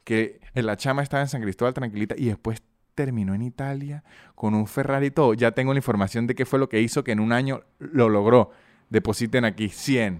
que 0.03 0.39
la 0.55 0.75
chama 0.75 1.03
estaba 1.03 1.21
en 1.21 1.29
San 1.29 1.43
Cristóbal 1.43 1.75
tranquilita 1.75 2.15
y 2.17 2.25
después 2.25 2.63
terminó 2.95 3.35
en 3.35 3.43
Italia 3.43 4.03
con 4.33 4.55
un 4.55 4.65
Ferrari 4.65 5.05
y 5.05 5.11
todo. 5.11 5.35
Ya 5.35 5.51
tengo 5.51 5.71
la 5.71 5.77
información 5.77 6.25
de 6.25 6.33
qué 6.33 6.47
fue 6.47 6.57
lo 6.57 6.67
que 6.67 6.81
hizo 6.81 7.03
que 7.03 7.11
en 7.11 7.19
un 7.19 7.33
año 7.33 7.61
lo 7.77 8.09
logró. 8.09 8.49
Depositen 8.89 9.45
aquí 9.45 9.69
100. 9.69 10.19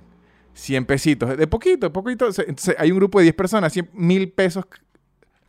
100 0.53 0.85
pesitos. 0.85 1.37
De 1.37 1.47
poquito, 1.47 1.91
poquito. 1.91 2.27
Entonces 2.27 2.75
hay 2.77 2.91
un 2.91 2.97
grupo 2.97 3.17
de 3.17 3.23
10 3.23 3.35
personas, 3.35 3.73
100 3.73 3.89
mil 3.93 4.31
pesos 4.31 4.65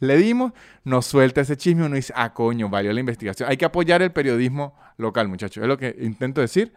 le 0.00 0.16
dimos, 0.16 0.52
nos 0.84 1.06
suelta 1.06 1.40
ese 1.40 1.56
chisme, 1.56 1.84
uno 1.84 1.96
dice, 1.96 2.12
ah, 2.16 2.32
coño, 2.32 2.68
valió 2.68 2.92
la 2.92 3.00
investigación. 3.00 3.48
Hay 3.48 3.56
que 3.56 3.64
apoyar 3.64 4.02
el 4.02 4.12
periodismo 4.12 4.74
local, 4.96 5.28
muchachos. 5.28 5.62
Es 5.62 5.68
lo 5.68 5.76
que 5.76 5.96
intento 6.00 6.40
decir. 6.40 6.72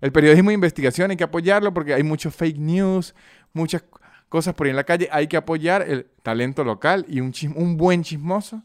El 0.00 0.12
periodismo 0.12 0.50
de 0.50 0.54
investigación 0.54 1.10
hay 1.10 1.16
que 1.16 1.24
apoyarlo 1.24 1.72
porque 1.72 1.94
hay 1.94 2.02
muchos 2.02 2.34
fake 2.34 2.58
news, 2.58 3.14
muchas 3.52 3.84
cosas 4.28 4.54
por 4.54 4.66
ahí 4.66 4.70
en 4.70 4.76
la 4.76 4.84
calle. 4.84 5.08
Hay 5.10 5.26
que 5.26 5.36
apoyar 5.36 5.82
el 5.82 6.06
talento 6.22 6.62
local 6.62 7.04
y 7.08 7.20
un, 7.20 7.32
un 7.56 7.76
buen 7.76 8.02
chismoso 8.02 8.62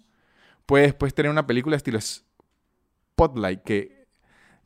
puede 0.65 0.85
después 0.85 1.13
tener 1.13 1.31
una 1.31 1.47
película 1.47 1.75
estilo 1.75 1.99
Spotlight 1.99 3.63
que, 3.63 4.07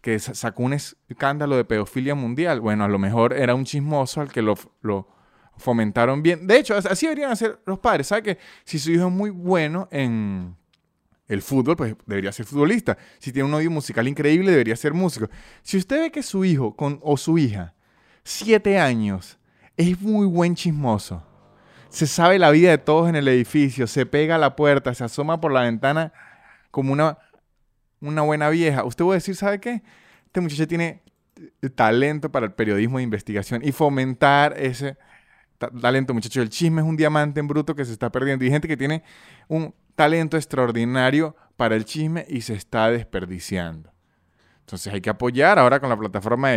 que 0.01 0.19
sacó 0.19 0.63
un 0.63 0.73
escándalo 0.73 1.55
de 1.55 1.65
pedofilia 1.65 2.15
mundial. 2.15 2.59
Bueno, 2.59 2.83
a 2.83 2.87
lo 2.87 2.99
mejor 2.99 3.33
era 3.33 3.55
un 3.55 3.65
chismoso 3.65 4.21
al 4.21 4.31
que 4.31 4.41
lo 4.41 4.57
fomentaron 5.57 6.21
bien. 6.21 6.47
De 6.47 6.57
hecho, 6.57 6.75
así 6.75 7.05
deberían 7.05 7.31
hacer 7.31 7.59
los 7.65 7.79
padres. 7.79 8.07
¿Sabe 8.07 8.23
que 8.23 8.37
si 8.63 8.79
su 8.79 8.91
hijo 8.91 9.07
es 9.07 9.13
muy 9.13 9.29
bueno 9.29 9.87
en 9.91 10.55
el 11.27 11.41
fútbol, 11.41 11.75
pues 11.75 11.95
debería 12.05 12.31
ser 12.31 12.45
futbolista. 12.45 12.97
Si 13.19 13.31
tiene 13.31 13.47
un 13.47 13.53
oído 13.53 13.71
musical 13.71 14.07
increíble, 14.07 14.51
debería 14.51 14.75
ser 14.75 14.93
músico. 14.93 15.29
Si 15.61 15.77
usted 15.77 15.99
ve 15.99 16.11
que 16.11 16.23
su 16.23 16.45
hijo 16.45 16.75
o 16.77 17.17
su 17.17 17.37
hija, 17.37 17.73
siete 18.23 18.79
años, 18.79 19.37
es 19.75 19.99
muy 20.01 20.25
buen 20.25 20.55
chismoso, 20.55 21.23
se 21.89 22.07
sabe 22.07 22.39
la 22.39 22.51
vida 22.51 22.71
de 22.71 22.77
todos 22.77 23.09
en 23.09 23.15
el 23.15 23.27
edificio, 23.27 23.87
se 23.87 24.05
pega 24.05 24.35
a 24.35 24.37
la 24.37 24.55
puerta, 24.55 24.93
se 24.93 25.03
asoma 25.03 25.39
por 25.39 25.51
la 25.51 25.61
ventana 25.61 26.13
como 26.71 26.93
una, 26.93 27.17
una 27.99 28.21
buena 28.21 28.49
vieja, 28.49 28.83
usted 28.83 29.05
a 29.05 29.13
decir, 29.13 29.35
¿sabe 29.35 29.59
qué? 29.59 29.81
Este 30.25 30.41
muchacho 30.41 30.67
tiene 30.67 31.01
talento 31.75 32.31
para 32.31 32.45
el 32.45 32.53
periodismo 32.53 32.97
de 32.97 33.03
investigación 33.03 33.61
y 33.63 33.71
fomentar 33.71 34.55
ese 34.57 34.97
talento, 35.57 36.13
muchachos. 36.13 36.41
El 36.41 36.49
chisme 36.49 36.81
es 36.81 36.87
un 36.87 36.97
diamante 36.97 37.39
en 37.39 37.47
bruto 37.47 37.75
que 37.75 37.85
se 37.85 37.91
está 37.91 38.11
perdiendo. 38.11 38.43
Y 38.43 38.47
hay 38.47 38.51
gente 38.51 38.67
que 38.67 38.77
tiene 38.77 39.03
un 39.47 39.73
talento 39.95 40.37
extraordinario 40.37 41.35
para 41.55 41.75
el 41.75 41.85
chisme 41.85 42.25
y 42.29 42.41
se 42.41 42.53
está 42.53 42.89
desperdiciando. 42.89 43.91
Entonces 44.61 44.93
hay 44.93 45.01
que 45.01 45.09
apoyar 45.09 45.57
ahora 45.59 45.79
con 45.79 45.89
la 45.89 45.97
plataforma 45.97 46.49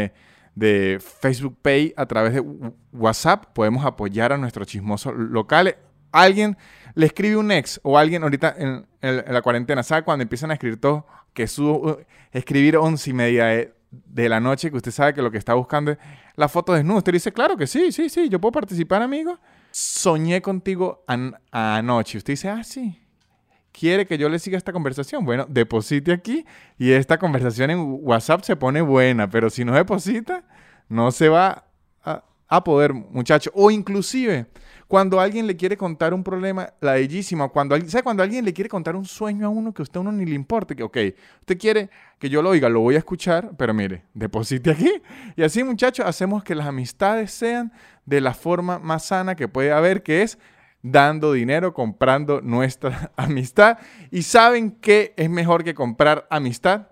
de, 0.54 1.00
Facebook 1.00 1.56
Pay 1.62 1.94
a 1.96 2.06
través 2.06 2.34
de 2.34 2.40
WhatsApp. 2.92 3.46
Podemos 3.54 3.84
apoyar 3.84 4.32
a 4.32 4.36
nuestros 4.36 4.66
chismosos 4.66 5.14
locales. 5.16 5.76
Alguien 6.12 6.56
le 6.94 7.06
escribe 7.06 7.36
un 7.36 7.52
ex 7.52 7.80
o 7.82 7.96
alguien 7.96 8.22
ahorita 8.24 8.54
en, 8.58 8.86
la 9.00 9.42
cuarentena, 9.42 9.82
¿sabe? 9.82 10.02
Cuando 10.02 10.22
empiezan 10.22 10.50
a 10.50 10.54
escribir 10.54 10.80
todo, 10.80 11.06
que 11.32 11.46
su 11.46 12.04
escribir 12.32 12.76
once 12.76 13.10
y 13.10 13.12
media 13.12 13.46
de, 13.46 13.72
de 13.90 14.28
la 14.28 14.40
noche, 14.40 14.70
que 14.70 14.76
usted 14.76 14.90
sabe 14.90 15.14
que 15.14 15.22
lo 15.22 15.30
que 15.30 15.38
está 15.38 15.54
buscando 15.54 15.92
es 15.92 15.98
la 16.36 16.48
foto 16.48 16.72
desnuda. 16.72 16.98
Usted 16.98 17.12
dice, 17.12 17.32
claro 17.32 17.56
que 17.56 17.66
sí, 17.66 17.92
sí, 17.92 18.08
sí, 18.08 18.28
yo 18.28 18.40
puedo 18.40 18.52
participar, 18.52 19.02
amigo. 19.02 19.38
Soñé 19.70 20.40
contigo 20.40 21.04
anoche. 21.50 22.18
Usted 22.18 22.32
dice, 22.34 22.48
ah, 22.48 22.62
sí. 22.64 23.00
¿Quiere 23.72 24.06
que 24.06 24.18
yo 24.18 24.28
le 24.28 24.38
siga 24.38 24.58
esta 24.58 24.72
conversación? 24.72 25.24
Bueno, 25.24 25.46
deposite 25.48 26.12
aquí 26.12 26.44
y 26.76 26.90
esta 26.90 27.18
conversación 27.18 27.70
en 27.70 27.98
WhatsApp 28.02 28.42
se 28.42 28.56
pone 28.56 28.80
buena, 28.80 29.30
pero 29.30 29.48
si 29.48 29.64
no 29.64 29.72
deposita, 29.72 30.44
no 30.88 31.12
se 31.12 31.28
va 31.28 31.66
a, 32.02 32.24
a 32.48 32.64
poder, 32.64 32.92
muchacho. 32.92 33.50
O 33.54 33.70
inclusive, 33.70 34.46
cuando 34.90 35.20
alguien 35.20 35.46
le 35.46 35.56
quiere 35.56 35.76
contar 35.76 36.12
un 36.12 36.24
problema, 36.24 36.74
la 36.80 36.94
bellísima, 36.94 37.46
cuando, 37.46 37.80
¿sabe? 37.88 38.02
cuando 38.02 38.24
alguien 38.24 38.44
le 38.44 38.52
quiere 38.52 38.68
contar 38.68 38.96
un 38.96 39.04
sueño 39.04 39.46
a 39.46 39.48
uno 39.48 39.72
que 39.72 39.82
a 39.82 39.84
usted 39.84 40.00
uno 40.00 40.10
ni 40.10 40.26
le 40.26 40.34
importe, 40.34 40.74
que, 40.74 40.82
ok, 40.82 40.96
usted 41.42 41.58
quiere 41.58 41.90
que 42.18 42.28
yo 42.28 42.42
lo 42.42 42.50
oiga, 42.50 42.68
lo 42.68 42.80
voy 42.80 42.96
a 42.96 42.98
escuchar, 42.98 43.52
pero 43.56 43.72
mire, 43.72 44.02
deposite 44.14 44.68
aquí. 44.68 44.90
Y 45.36 45.44
así, 45.44 45.62
muchachos, 45.62 46.04
hacemos 46.04 46.42
que 46.42 46.56
las 46.56 46.66
amistades 46.66 47.30
sean 47.30 47.72
de 48.04 48.20
la 48.20 48.34
forma 48.34 48.80
más 48.80 49.04
sana 49.04 49.36
que 49.36 49.46
puede 49.46 49.70
haber, 49.70 50.02
que 50.02 50.22
es 50.22 50.40
dando 50.82 51.34
dinero, 51.34 51.72
comprando 51.72 52.40
nuestra 52.40 53.12
amistad. 53.16 53.78
Y 54.10 54.22
saben 54.22 54.72
qué 54.72 55.14
es 55.16 55.30
mejor 55.30 55.62
que 55.62 55.72
comprar 55.72 56.26
amistad? 56.30 56.88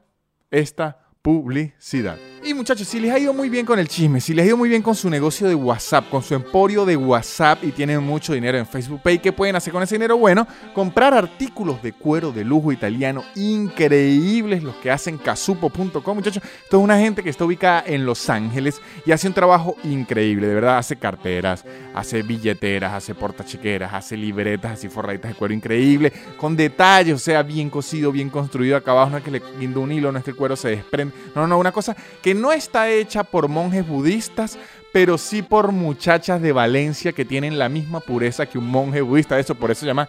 Esta 0.52 1.00
publicidad. 1.28 2.16
Y 2.42 2.54
muchachos, 2.54 2.88
si 2.88 3.00
les 3.00 3.12
ha 3.12 3.18
ido 3.18 3.34
muy 3.34 3.50
bien 3.50 3.66
con 3.66 3.78
el 3.78 3.88
chisme, 3.88 4.20
si 4.20 4.32
les 4.32 4.44
ha 4.44 4.46
ido 4.46 4.56
muy 4.56 4.70
bien 4.70 4.80
con 4.80 4.94
su 4.94 5.10
negocio 5.10 5.48
de 5.48 5.54
WhatsApp, 5.54 6.08
con 6.08 6.22
su 6.22 6.34
emporio 6.34 6.86
de 6.86 6.96
WhatsApp 6.96 7.62
y 7.64 7.72
tienen 7.72 8.02
mucho 8.02 8.32
dinero 8.32 8.56
en 8.56 8.64
Facebook 8.64 9.02
Pay, 9.02 9.18
¿qué 9.18 9.32
pueden 9.32 9.54
hacer 9.54 9.70
con 9.72 9.82
ese 9.82 9.96
dinero? 9.96 10.16
Bueno, 10.16 10.46
comprar 10.72 11.12
artículos 11.12 11.82
de 11.82 11.92
cuero 11.92 12.32
de 12.32 12.44
lujo 12.44 12.72
italiano 12.72 13.24
increíbles, 13.34 14.62
los 14.62 14.76
que 14.76 14.90
hacen 14.90 15.18
casupo.com, 15.18 16.16
muchachos. 16.16 16.42
Esto 16.62 16.78
es 16.78 16.82
una 16.82 16.98
gente 16.98 17.22
que 17.22 17.28
está 17.28 17.44
ubicada 17.44 17.84
en 17.86 18.06
Los 18.06 18.30
Ángeles 18.30 18.80
y 19.04 19.12
hace 19.12 19.28
un 19.28 19.34
trabajo 19.34 19.76
increíble, 19.84 20.46
de 20.46 20.54
verdad, 20.54 20.78
hace 20.78 20.96
carteras, 20.96 21.64
hace 21.94 22.22
billeteras, 22.22 22.94
hace 22.94 23.14
portachequeras, 23.14 23.92
hace 23.92 24.16
libretas 24.16 24.72
así 24.72 24.88
forraditas 24.88 25.32
de 25.32 25.36
cuero 25.36 25.52
increíble, 25.52 26.12
con 26.38 26.56
detalles, 26.56 27.14
o 27.16 27.18
sea, 27.18 27.42
bien 27.42 27.68
cosido, 27.68 28.12
bien 28.12 28.30
construido 28.30 28.76
acá 28.76 28.92
abajo, 28.92 29.10
no 29.10 29.18
es 29.18 29.24
que 29.24 29.32
le 29.32 29.42
guinde 29.58 29.78
un 29.78 29.92
hilo, 29.92 30.12
no 30.12 30.18
es 30.18 30.24
que 30.24 30.30
el 30.30 30.36
cuero 30.36 30.56
se 30.56 30.70
desprende, 30.70 31.17
no, 31.34 31.46
no, 31.46 31.58
una 31.58 31.72
cosa 31.72 31.96
que 32.22 32.34
no 32.34 32.52
está 32.52 32.88
hecha 32.90 33.24
por 33.24 33.48
monjes 33.48 33.86
budistas, 33.86 34.58
pero 34.92 35.18
sí 35.18 35.42
por 35.42 35.72
muchachas 35.72 36.40
de 36.40 36.52
Valencia 36.52 37.12
que 37.12 37.24
tienen 37.24 37.58
la 37.58 37.68
misma 37.68 38.00
pureza 38.00 38.46
que 38.46 38.58
un 38.58 38.66
monje 38.66 39.00
budista. 39.00 39.38
Eso 39.38 39.54
por 39.54 39.70
eso 39.70 39.80
se 39.80 39.86
llama 39.86 40.08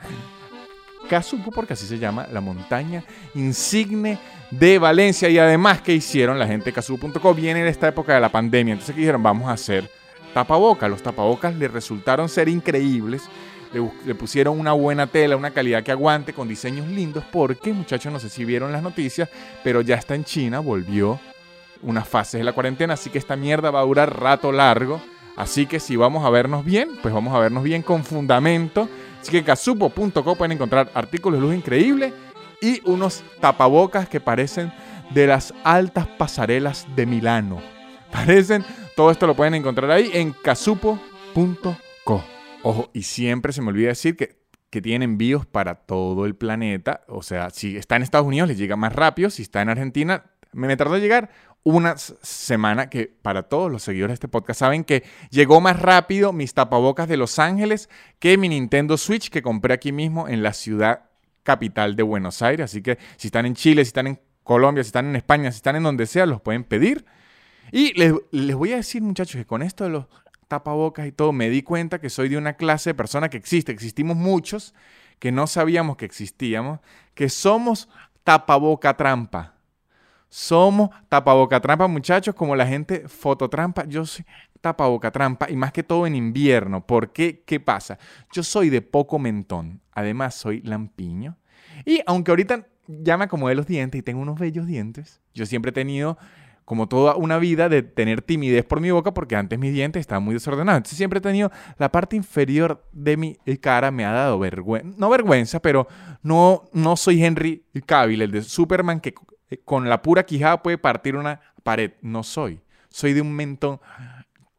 Casupo, 1.09 1.51
porque 1.51 1.73
así 1.73 1.85
se 1.85 1.97
llama 1.97 2.27
la 2.31 2.39
montaña 2.39 3.03
insigne 3.33 4.19
de 4.51 4.79
Valencia. 4.79 5.27
Y 5.29 5.37
además, 5.39 5.81
¿qué 5.81 5.93
hicieron? 5.93 6.39
La 6.39 6.47
gente 6.47 6.71
de 6.71 7.33
viene 7.33 7.61
en 7.61 7.67
esta 7.67 7.87
época 7.87 8.13
de 8.13 8.19
la 8.19 8.29
pandemia. 8.29 8.73
Entonces, 8.73 8.95
¿qué 8.95 9.01
dijeron? 9.01 9.23
Vamos 9.23 9.49
a 9.49 9.53
hacer 9.53 9.89
tapabocas. 10.33 10.89
Los 10.89 11.01
tapabocas 11.01 11.55
le 11.55 11.67
resultaron 11.67 12.29
ser 12.29 12.47
increíbles. 12.47 13.23
Le, 13.73 14.15
pusieron 14.15 14.59
una 14.59 14.73
buena 14.73 15.07
tela, 15.07 15.37
una 15.37 15.51
calidad 15.51 15.83
que 15.83 15.91
aguante, 15.91 16.33
con 16.33 16.47
diseños 16.47 16.87
lindos, 16.87 17.23
porque 17.31 17.71
muchachos, 17.71 18.11
no 18.11 18.19
sé 18.19 18.29
si 18.29 18.43
vieron 18.45 18.71
las 18.71 18.81
noticias, 18.81 19.29
pero 19.63 19.81
ya 19.81 19.95
está 19.95 20.15
en 20.15 20.23
China, 20.23 20.59
volvió 20.59 21.19
unas 21.81 22.07
fases 22.07 22.39
de 22.39 22.43
la 22.43 22.53
cuarentena, 22.53 22.95
así 22.95 23.09
que 23.09 23.19
esta 23.19 23.35
mierda 23.35 23.71
va 23.71 23.81
a 23.81 23.85
durar 23.85 24.19
rato 24.19 24.51
largo. 24.51 25.01
Así 25.35 25.67
que 25.67 25.79
si 25.79 25.95
vamos 25.95 26.25
a 26.25 26.29
vernos 26.29 26.65
bien, 26.65 26.89
pues 27.01 27.13
vamos 27.13 27.33
a 27.33 27.39
vernos 27.39 27.63
bien 27.63 27.81
con 27.81 28.03
fundamento. 28.03 28.89
Así 29.21 29.31
que 29.31 29.43
casupo.co 29.43 30.35
pueden 30.35 30.51
encontrar 30.51 30.91
artículos 30.93 31.39
de 31.39 31.45
luz 31.45 31.55
increíbles 31.55 32.13
y 32.61 32.81
unos 32.83 33.23
tapabocas 33.39 34.09
que 34.09 34.19
parecen 34.19 34.73
de 35.11 35.27
las 35.27 35.53
altas 35.63 36.07
pasarelas 36.07 36.87
de 36.95 37.05
Milano. 37.05 37.61
Parecen, 38.11 38.65
todo 38.95 39.11
esto 39.11 39.27
lo 39.27 39.35
pueden 39.35 39.55
encontrar 39.55 39.91
ahí 39.91 40.11
en 40.13 40.33
casupo.co. 40.33 42.23
Ojo, 42.63 42.89
y 42.93 43.03
siempre 43.03 43.53
se 43.53 43.61
me 43.61 43.69
olvida 43.69 43.89
decir 43.89 44.15
que 44.15 44.39
que 44.69 44.81
tienen 44.81 45.11
envíos 45.11 45.45
para 45.45 45.75
todo 45.75 46.25
el 46.25 46.35
planeta. 46.35 47.01
O 47.07 47.23
sea, 47.23 47.49
si 47.49 47.77
está 47.77 47.95
en 47.95 48.03
Estados 48.03 48.27
Unidos, 48.27 48.49
les 48.49 48.57
llega 48.57 48.75
más 48.75 48.93
rápido. 48.93 49.29
Si 49.29 49.41
está 49.41 49.61
en 49.61 49.69
Argentina, 49.69 50.25
me 50.51 50.75
tardó 50.77 50.95
en 50.95 51.01
llegar 51.01 51.29
una 51.63 51.97
semana 51.97 52.89
que 52.89 53.13
para 53.21 53.43
todos 53.43 53.71
los 53.71 53.83
seguidores 53.83 54.11
de 54.11 54.13
este 54.15 54.27
podcast 54.27 54.61
saben 54.61 54.83
que 54.85 55.03
llegó 55.29 55.59
más 55.59 55.79
rápido 55.79 56.31
mis 56.31 56.53
tapabocas 56.53 57.09
de 57.09 57.17
Los 57.17 57.37
Ángeles 57.37 57.89
que 58.17 58.37
mi 58.37 58.47
Nintendo 58.47 58.97
Switch 58.97 59.29
que 59.29 59.41
compré 59.41 59.73
aquí 59.73 59.91
mismo 59.91 60.29
en 60.29 60.41
la 60.41 60.53
ciudad 60.53 61.09
capital 61.43 61.95
de 61.95 62.03
Buenos 62.03 62.41
Aires. 62.41 62.65
Así 62.65 62.81
que 62.81 62.97
si 63.17 63.27
están 63.27 63.45
en 63.45 63.55
Chile, 63.55 63.83
si 63.83 63.89
están 63.89 64.07
en 64.07 64.19
Colombia, 64.43 64.83
si 64.83 64.87
están 64.87 65.07
en 65.07 65.15
España, 65.15 65.51
si 65.51 65.57
están 65.57 65.75
en 65.75 65.83
donde 65.83 66.05
sea, 66.05 66.25
los 66.25 66.41
pueden 66.41 66.63
pedir. 66.63 67.05
Y 67.71 67.93
les, 67.93 68.13
les 68.31 68.55
voy 68.55 68.73
a 68.73 68.77
decir, 68.77 69.01
muchachos, 69.01 69.35
que 69.35 69.45
con 69.45 69.61
esto 69.61 69.83
de 69.83 69.91
los 69.91 70.05
tapabocas 70.49 71.07
y 71.07 71.13
todo, 71.13 71.31
me 71.31 71.49
di 71.49 71.61
cuenta 71.61 72.01
que 72.01 72.09
soy 72.09 72.27
de 72.27 72.37
una 72.37 72.53
clase 72.53 72.89
de 72.89 72.95
persona 72.95 73.29
que 73.29 73.37
existe. 73.37 73.71
Existimos 73.71 74.17
muchos 74.17 74.73
que 75.19 75.31
no 75.31 75.47
sabíamos 75.47 75.95
que 75.95 76.05
existíamos, 76.05 76.79
que 77.13 77.29
somos 77.29 77.87
tapaboca 78.25 78.97
trampa. 78.97 79.55
Somos 80.27 80.89
tapaboca 81.07 81.59
trampa, 81.59 81.87
muchachos, 81.87 82.35
como 82.35 82.55
la 82.55 82.67
gente 82.67 83.07
fototrampa. 83.07 83.85
Yo 83.85 84.05
soy 84.05 84.25
tapaboca 84.61 85.11
trampa 85.11 85.49
y 85.49 85.55
más 85.55 85.71
que 85.71 85.83
todo 85.83 86.05
en 86.05 86.15
invierno. 86.15 86.85
¿Por 86.85 87.13
qué? 87.13 87.43
¿Qué 87.45 87.59
pasa? 87.59 87.97
Yo 88.31 88.43
soy 88.43 88.69
de 88.69 88.81
poco 88.81 89.19
mentón. 89.19 89.81
Además, 89.91 90.35
soy 90.35 90.61
lampiño. 90.61 91.37
Y 91.85 92.01
aunque 92.05 92.31
ahorita 92.31 92.67
ya 92.87 93.17
me 93.17 93.25
acomodé 93.25 93.55
los 93.55 93.67
dientes 93.67 93.99
y 93.99 94.01
tengo 94.01 94.21
unos 94.21 94.39
bellos 94.39 94.65
dientes, 94.65 95.21
yo 95.33 95.45
siempre 95.45 95.69
he 95.69 95.73
tenido 95.73 96.17
como 96.69 96.87
toda 96.87 97.15
una 97.15 97.39
vida 97.39 97.67
de 97.67 97.81
tener 97.81 98.21
timidez 98.21 98.63
por 98.63 98.79
mi 98.79 98.91
boca 98.91 99.11
porque 99.11 99.35
antes 99.35 99.57
mis 99.57 99.73
dientes 99.73 100.01
estaban 100.01 100.21
muy 100.21 100.35
desordenados. 100.35 100.77
Entonces 100.77 100.97
siempre 100.99 101.17
he 101.17 101.21
tenido 101.21 101.51
la 101.79 101.91
parte 101.91 102.15
inferior 102.15 102.85
de 102.91 103.17
mi 103.17 103.37
cara 103.59 103.89
me 103.89 104.05
ha 104.05 104.11
dado 104.11 104.37
vergüenza, 104.37 104.95
no 104.95 105.09
vergüenza, 105.09 105.59
pero 105.63 105.87
no, 106.21 106.65
no 106.71 106.95
soy 106.95 107.23
Henry 107.23 107.65
Cavill, 107.87 108.21
el 108.21 108.29
de 108.29 108.43
Superman 108.43 108.99
que 108.99 109.15
eh, 109.49 109.57
con 109.65 109.89
la 109.89 110.03
pura 110.03 110.27
quijada 110.27 110.61
puede 110.61 110.77
partir 110.77 111.15
una 111.15 111.41
pared. 111.63 111.93
No 112.03 112.21
soy. 112.21 112.61
Soy 112.89 113.13
de 113.13 113.21
un 113.21 113.33
mentón 113.33 113.79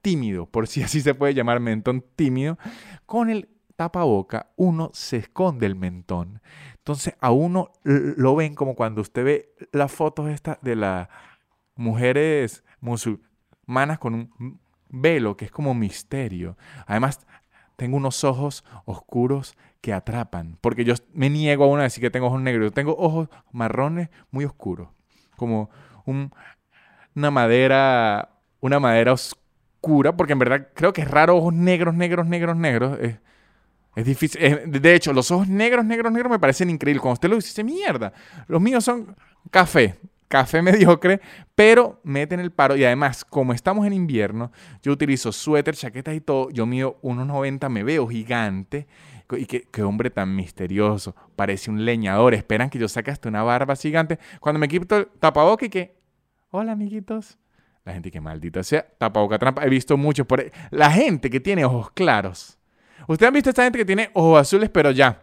tímido, 0.03 0.47
por 0.47 0.67
si 0.67 0.83
así 0.83 1.01
se 1.03 1.15
puede 1.15 1.33
llamar 1.33 1.61
mentón 1.61 2.05
tímido. 2.17 2.59
Con 3.07 3.31
el 3.31 3.49
tapaboca 3.77 4.51
uno 4.57 4.91
se 4.93 5.19
esconde 5.19 5.65
el 5.65 5.77
mentón. 5.77 6.43
Entonces 6.79 7.15
a 7.21 7.31
uno 7.31 7.71
lo 7.85 8.35
ven 8.35 8.57
como 8.57 8.75
cuando 8.75 9.01
usted 9.01 9.25
ve 9.25 9.55
las 9.71 9.93
fotos 9.93 10.29
estas 10.29 10.59
de 10.61 10.75
las 10.75 11.09
mujeres 11.81 12.63
musulmanas 12.81 13.99
con 13.99 14.15
un 14.15 14.61
velo 14.89 15.37
que 15.37 15.47
es 15.47 15.51
como 15.51 15.75
misterio. 15.75 16.57
Además, 16.87 17.27
tengo 17.77 17.97
unos 17.97 18.23
ojos 18.25 18.65
oscuros 18.85 19.57
que 19.81 19.95
atrapan, 19.95 20.59
porque 20.61 20.85
yo 20.85 20.95
me 21.15 21.31
niego 21.31 21.65
a 21.65 21.69
una 21.69 21.85
decir 21.85 22.03
que 22.03 22.11
tengo 22.11 22.27
ojos 22.27 22.43
negros, 22.43 22.67
yo 22.67 22.73
tengo 22.73 22.95
ojos 22.99 23.29
marrones 23.51 24.11
muy 24.31 24.45
oscuros, 24.45 24.89
como 25.37 25.71
una 26.05 27.31
madera, 27.31 28.29
una 28.61 28.79
madera 28.79 29.15
oscura, 29.15 30.15
porque 30.15 30.35
en 30.35 30.39
verdad 30.39 30.69
creo 30.75 30.93
que 30.93 31.01
es 31.01 31.11
raro 31.11 31.39
ojos 31.39 31.55
negros, 31.55 31.95
negros, 31.95 32.27
negros, 32.27 32.57
negros. 32.57 32.99
Es, 33.01 33.19
es 33.97 34.05
difícil. 34.05 34.71
de 34.71 34.95
hecho, 34.95 35.15
los 35.15 35.31
ojos 35.31 35.49
negros, 35.49 35.85
negros, 35.85 36.13
negros 36.13 36.31
me 36.31 36.39
parecen 36.39 36.69
increíbles. 36.69 37.01
Cuando 37.01 37.15
usted 37.15 37.31
lo 37.31 37.37
dice, 37.37 37.65
mierda. 37.65 38.13
Los 38.47 38.61
míos 38.61 38.85
son 38.85 39.17
café 39.51 39.99
café 40.31 40.63
mediocre, 40.63 41.21
pero 41.55 42.01
meten 42.05 42.41
el 42.41 42.53
paro. 42.53 42.77
Y 42.77 42.85
además, 42.85 43.25
como 43.25 43.53
estamos 43.53 43.87
en 43.87 43.93
invierno, 43.93 44.51
yo 44.83 44.93
utilizo 44.93 45.33
suéter, 45.33 45.75
chaquetas 45.75 46.15
y 46.15 46.21
todo. 46.23 46.49
Yo 46.51 46.65
mido 46.65 46.99
unos 47.03 47.27
90, 47.27 47.69
me 47.69 47.83
veo 47.83 48.07
gigante. 48.07 48.87
Y 49.33 49.45
qué, 49.45 49.83
hombre 49.83 50.11
tan 50.11 50.35
misterioso. 50.35 51.15
Parece 51.37 51.71
un 51.71 51.85
leñador. 51.85 52.33
Esperan 52.33 52.71
que 52.71 52.79
yo 52.79 52.89
saque 52.89 53.11
hasta 53.11 53.29
una 53.29 53.43
barba 53.43 53.77
gigante. 53.77 54.19
Cuando 54.41 54.59
me 54.59 54.69
quito 54.69 54.97
el 54.97 55.07
tapaboca 55.19 55.67
y 55.67 55.69
que... 55.69 56.01
Hola, 56.51 56.73
amiguitos. 56.73 57.39
La 57.85 57.93
gente 57.93 58.11
que 58.11 58.21
maldita 58.21 58.63
sea, 58.63 58.87
tapaboca 58.99 59.39
trampa. 59.39 59.65
He 59.65 59.69
visto 59.69 59.97
muchos 59.97 60.27
por. 60.27 60.51
La 60.71 60.91
gente 60.91 61.31
que 61.31 61.41
tiene 61.41 61.65
ojos 61.65 61.91
claros. 61.93 62.59
Ustedes 63.07 63.29
han 63.29 63.35
visto 63.35 63.51
esta 63.51 63.65
gente 63.65 63.79
que 63.79 63.85
tiene 63.85 64.11
ojos 64.15 64.41
azules, 64.41 64.69
pero 64.69 64.91
ya. 64.91 65.23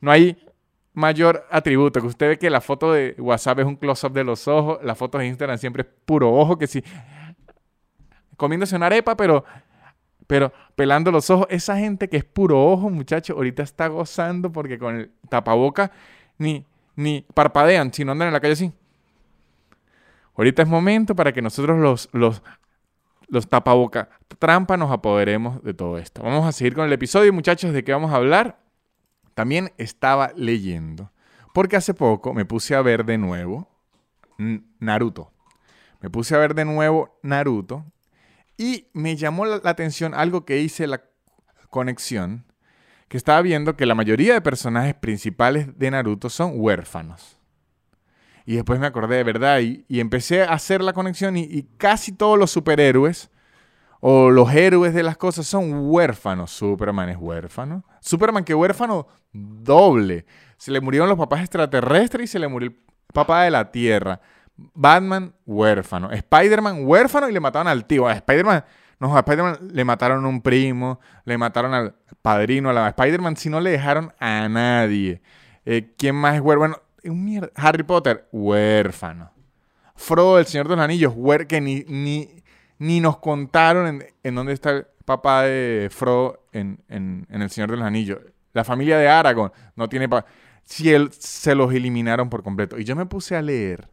No 0.00 0.10
hay 0.10 0.36
mayor 0.92 1.46
atributo, 1.50 2.00
que 2.00 2.06
usted 2.06 2.28
ve 2.28 2.38
que 2.38 2.50
la 2.50 2.60
foto 2.60 2.92
de 2.92 3.14
WhatsApp 3.18 3.60
es 3.60 3.66
un 3.66 3.76
close-up 3.76 4.12
de 4.12 4.24
los 4.24 4.48
ojos, 4.48 4.78
la 4.82 4.94
foto 4.94 5.18
de 5.18 5.26
Instagram 5.26 5.58
siempre 5.58 5.82
es 5.82 5.88
puro 6.04 6.32
ojo, 6.32 6.58
que 6.58 6.66
si 6.66 6.82
comiéndose 8.36 8.74
una 8.74 8.86
arepa, 8.86 9.16
pero, 9.16 9.44
pero 10.26 10.52
pelando 10.74 11.10
los 11.10 11.28
ojos, 11.30 11.46
esa 11.50 11.76
gente 11.76 12.08
que 12.08 12.16
es 12.16 12.24
puro 12.24 12.64
ojo, 12.64 12.90
muchachos, 12.90 13.36
ahorita 13.36 13.62
está 13.62 13.88
gozando 13.88 14.50
porque 14.50 14.78
con 14.78 14.96
el 14.96 15.10
tapaboca 15.28 15.92
ni, 16.38 16.66
ni 16.96 17.24
parpadean, 17.34 17.92
sino 17.92 18.12
andan 18.12 18.28
en 18.28 18.34
la 18.34 18.40
calle 18.40 18.54
así. 18.54 18.72
Ahorita 20.36 20.62
es 20.62 20.68
momento 20.68 21.14
para 21.14 21.32
que 21.32 21.42
nosotros 21.42 21.78
los, 21.78 22.08
los, 22.12 22.42
los 23.28 23.46
tapaboca 23.46 24.08
trampa 24.38 24.76
nos 24.76 24.90
apoderemos 24.90 25.62
de 25.62 25.74
todo 25.74 25.98
esto. 25.98 26.22
Vamos 26.22 26.46
a 26.46 26.52
seguir 26.52 26.74
con 26.74 26.86
el 26.86 26.92
episodio, 26.92 27.32
muchachos, 27.32 27.72
de 27.72 27.84
qué 27.84 27.92
vamos 27.92 28.10
a 28.12 28.16
hablar. 28.16 28.59
También 29.40 29.72
estaba 29.78 30.34
leyendo, 30.36 31.12
porque 31.54 31.76
hace 31.76 31.94
poco 31.94 32.34
me 32.34 32.44
puse 32.44 32.74
a 32.74 32.82
ver 32.82 33.06
de 33.06 33.16
nuevo 33.16 33.70
Naruto. 34.78 35.32
Me 36.02 36.10
puse 36.10 36.34
a 36.34 36.38
ver 36.38 36.54
de 36.54 36.66
nuevo 36.66 37.18
Naruto 37.22 37.86
y 38.58 38.88
me 38.92 39.16
llamó 39.16 39.46
la, 39.46 39.62
atención 39.64 40.12
algo 40.12 40.44
que 40.44 40.60
hice 40.60 40.86
la 40.86 41.04
conexión, 41.70 42.44
que 43.08 43.16
estaba 43.16 43.40
viendo 43.40 43.78
que 43.78 43.86
la 43.86 43.94
mayoría 43.94 44.34
de 44.34 44.42
personajes 44.42 44.92
principales 44.92 45.78
de 45.78 45.90
Naruto 45.90 46.28
son 46.28 46.52
huérfanos. 46.56 47.38
Y 48.44 48.56
después 48.56 48.78
me 48.78 48.88
acordé 48.88 49.16
de 49.16 49.24
verdad 49.24 49.60
y, 49.60 49.86
empecé 49.88 50.42
a 50.42 50.52
hacer 50.52 50.82
la 50.82 50.92
conexión 50.92 51.38
y, 51.38 51.62
casi 51.78 52.12
todos 52.12 52.38
los 52.38 52.50
superhéroes 52.50 53.30
o 54.00 54.30
los 54.30 54.52
héroes 54.52 54.94
de 54.94 55.02
las 55.02 55.16
cosas 55.16 55.46
son 55.46 55.90
huérfanos. 55.90 56.50
Superman 56.50 57.10
es 57.10 57.16
huérfano. 57.18 57.84
Superman 58.00 58.44
que 58.44 58.54
huérfano 58.54 59.06
doble. 59.32 60.24
Se 60.56 60.70
le 60.70 60.80
murieron 60.80 61.08
los 61.08 61.18
papás 61.18 61.40
extraterrestres 61.40 62.24
y 62.24 62.26
se 62.26 62.38
le 62.38 62.48
murió 62.48 62.70
el 62.70 62.76
papá 63.12 63.42
de 63.44 63.50
la 63.50 63.70
Tierra. 63.70 64.20
Batman 64.74 65.34
huérfano. 65.46 66.10
Spider-Man 66.10 66.86
huérfano 66.86 67.28
y 67.28 67.32
le 67.32 67.40
mataron 67.40 67.68
al 67.68 67.84
tío. 67.84 68.08
A 68.08 68.12
Spider-Man, 68.14 68.64
no, 68.98 69.14
a 69.14 69.20
Spider-Man 69.20 69.58
le 69.72 69.84
mataron 69.84 70.24
a 70.24 70.28
un 70.28 70.42
primo, 70.42 71.00
le 71.24 71.38
mataron 71.38 71.74
al 71.74 71.94
padrino, 72.22 72.70
a 72.70 72.72
la 72.72 72.88
Spider-Man 72.88 73.36
si 73.36 73.48
no 73.48 73.60
le 73.60 73.70
dejaron 73.70 74.12
a 74.18 74.48
nadie. 74.48 75.22
Eh, 75.64 75.92
¿Quién 75.96 76.14
más 76.14 76.34
es 76.34 76.40
huérfano? 76.40 76.76
Harry 77.54 77.82
Potter, 77.82 78.28
huérfano. 78.32 79.30
Frodo, 79.94 80.38
el 80.38 80.46
Señor 80.46 80.68
de 80.68 80.76
los 80.76 80.84
Anillos, 80.84 81.12
huérfano, 81.14 81.48
que 81.48 81.60
ni, 81.60 81.84
ni, 81.88 82.39
ni 82.80 82.98
nos 82.98 83.18
contaron 83.18 84.02
en, 84.22 84.34
dónde 84.34 84.54
está 84.54 84.70
el 84.70 84.86
papá 85.04 85.42
de 85.42 85.88
Frodo 85.92 86.46
en, 86.50 87.26
El 87.28 87.50
Señor 87.50 87.70
de 87.70 87.76
los 87.76 87.86
Anillos. 87.86 88.18
La 88.54 88.64
familia 88.64 88.96
de 88.96 89.06
Aragorn 89.06 89.52
no 89.76 89.88
tiene 89.88 90.08
papá. 90.08 90.26
Si 90.64 90.90
él 90.90 91.10
se 91.12 91.54
los 91.54 91.72
eliminaron 91.74 92.30
por 92.30 92.42
completo. 92.42 92.78
Y 92.78 92.84
yo 92.84 92.96
me 92.96 93.04
puse 93.04 93.36
a 93.36 93.42
leer 93.42 93.90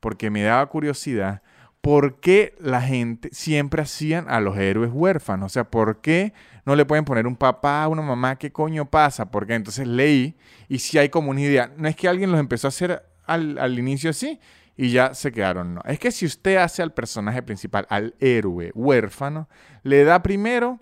porque 0.00 0.30
me 0.30 0.42
daba 0.42 0.64
curiosidad 0.66 1.42
por 1.82 2.18
qué 2.20 2.54
la 2.58 2.80
gente 2.80 3.28
siempre 3.30 3.82
hacían 3.82 4.26
a 4.30 4.40
los 4.40 4.56
héroes 4.56 4.90
huérfanos. 4.90 5.46
O 5.46 5.52
sea, 5.52 5.64
¿por 5.64 6.00
qué 6.00 6.32
no 6.64 6.76
le 6.76 6.86
pueden 6.86 7.04
poner 7.04 7.26
un 7.26 7.36
papá, 7.36 7.86
una 7.88 8.00
mamá? 8.00 8.36
¿Qué 8.36 8.50
coño 8.50 8.86
pasa? 8.86 9.30
Porque 9.30 9.54
entonces 9.54 9.86
leí 9.86 10.34
y 10.66 10.78
si 10.78 10.96
hay 10.96 11.10
como 11.10 11.34
idea. 11.34 11.74
No 11.76 11.88
es 11.88 11.94
que 11.94 12.08
alguien 12.08 12.30
los 12.30 12.40
empezó 12.40 12.68
a 12.68 12.70
hacer 12.70 13.04
al, 13.26 13.58
al 13.58 13.78
inicio 13.78 14.08
así 14.08 14.40
y 14.76 14.90
ya 14.90 15.14
se 15.14 15.32
quedaron. 15.32 15.74
No. 15.74 15.80
Es 15.84 15.98
que 15.98 16.10
si 16.10 16.26
usted 16.26 16.56
hace 16.56 16.82
al 16.82 16.92
personaje 16.92 17.42
principal, 17.42 17.86
al 17.88 18.14
héroe 18.18 18.72
huérfano, 18.74 19.48
le 19.82 20.04
da 20.04 20.22
primero 20.22 20.80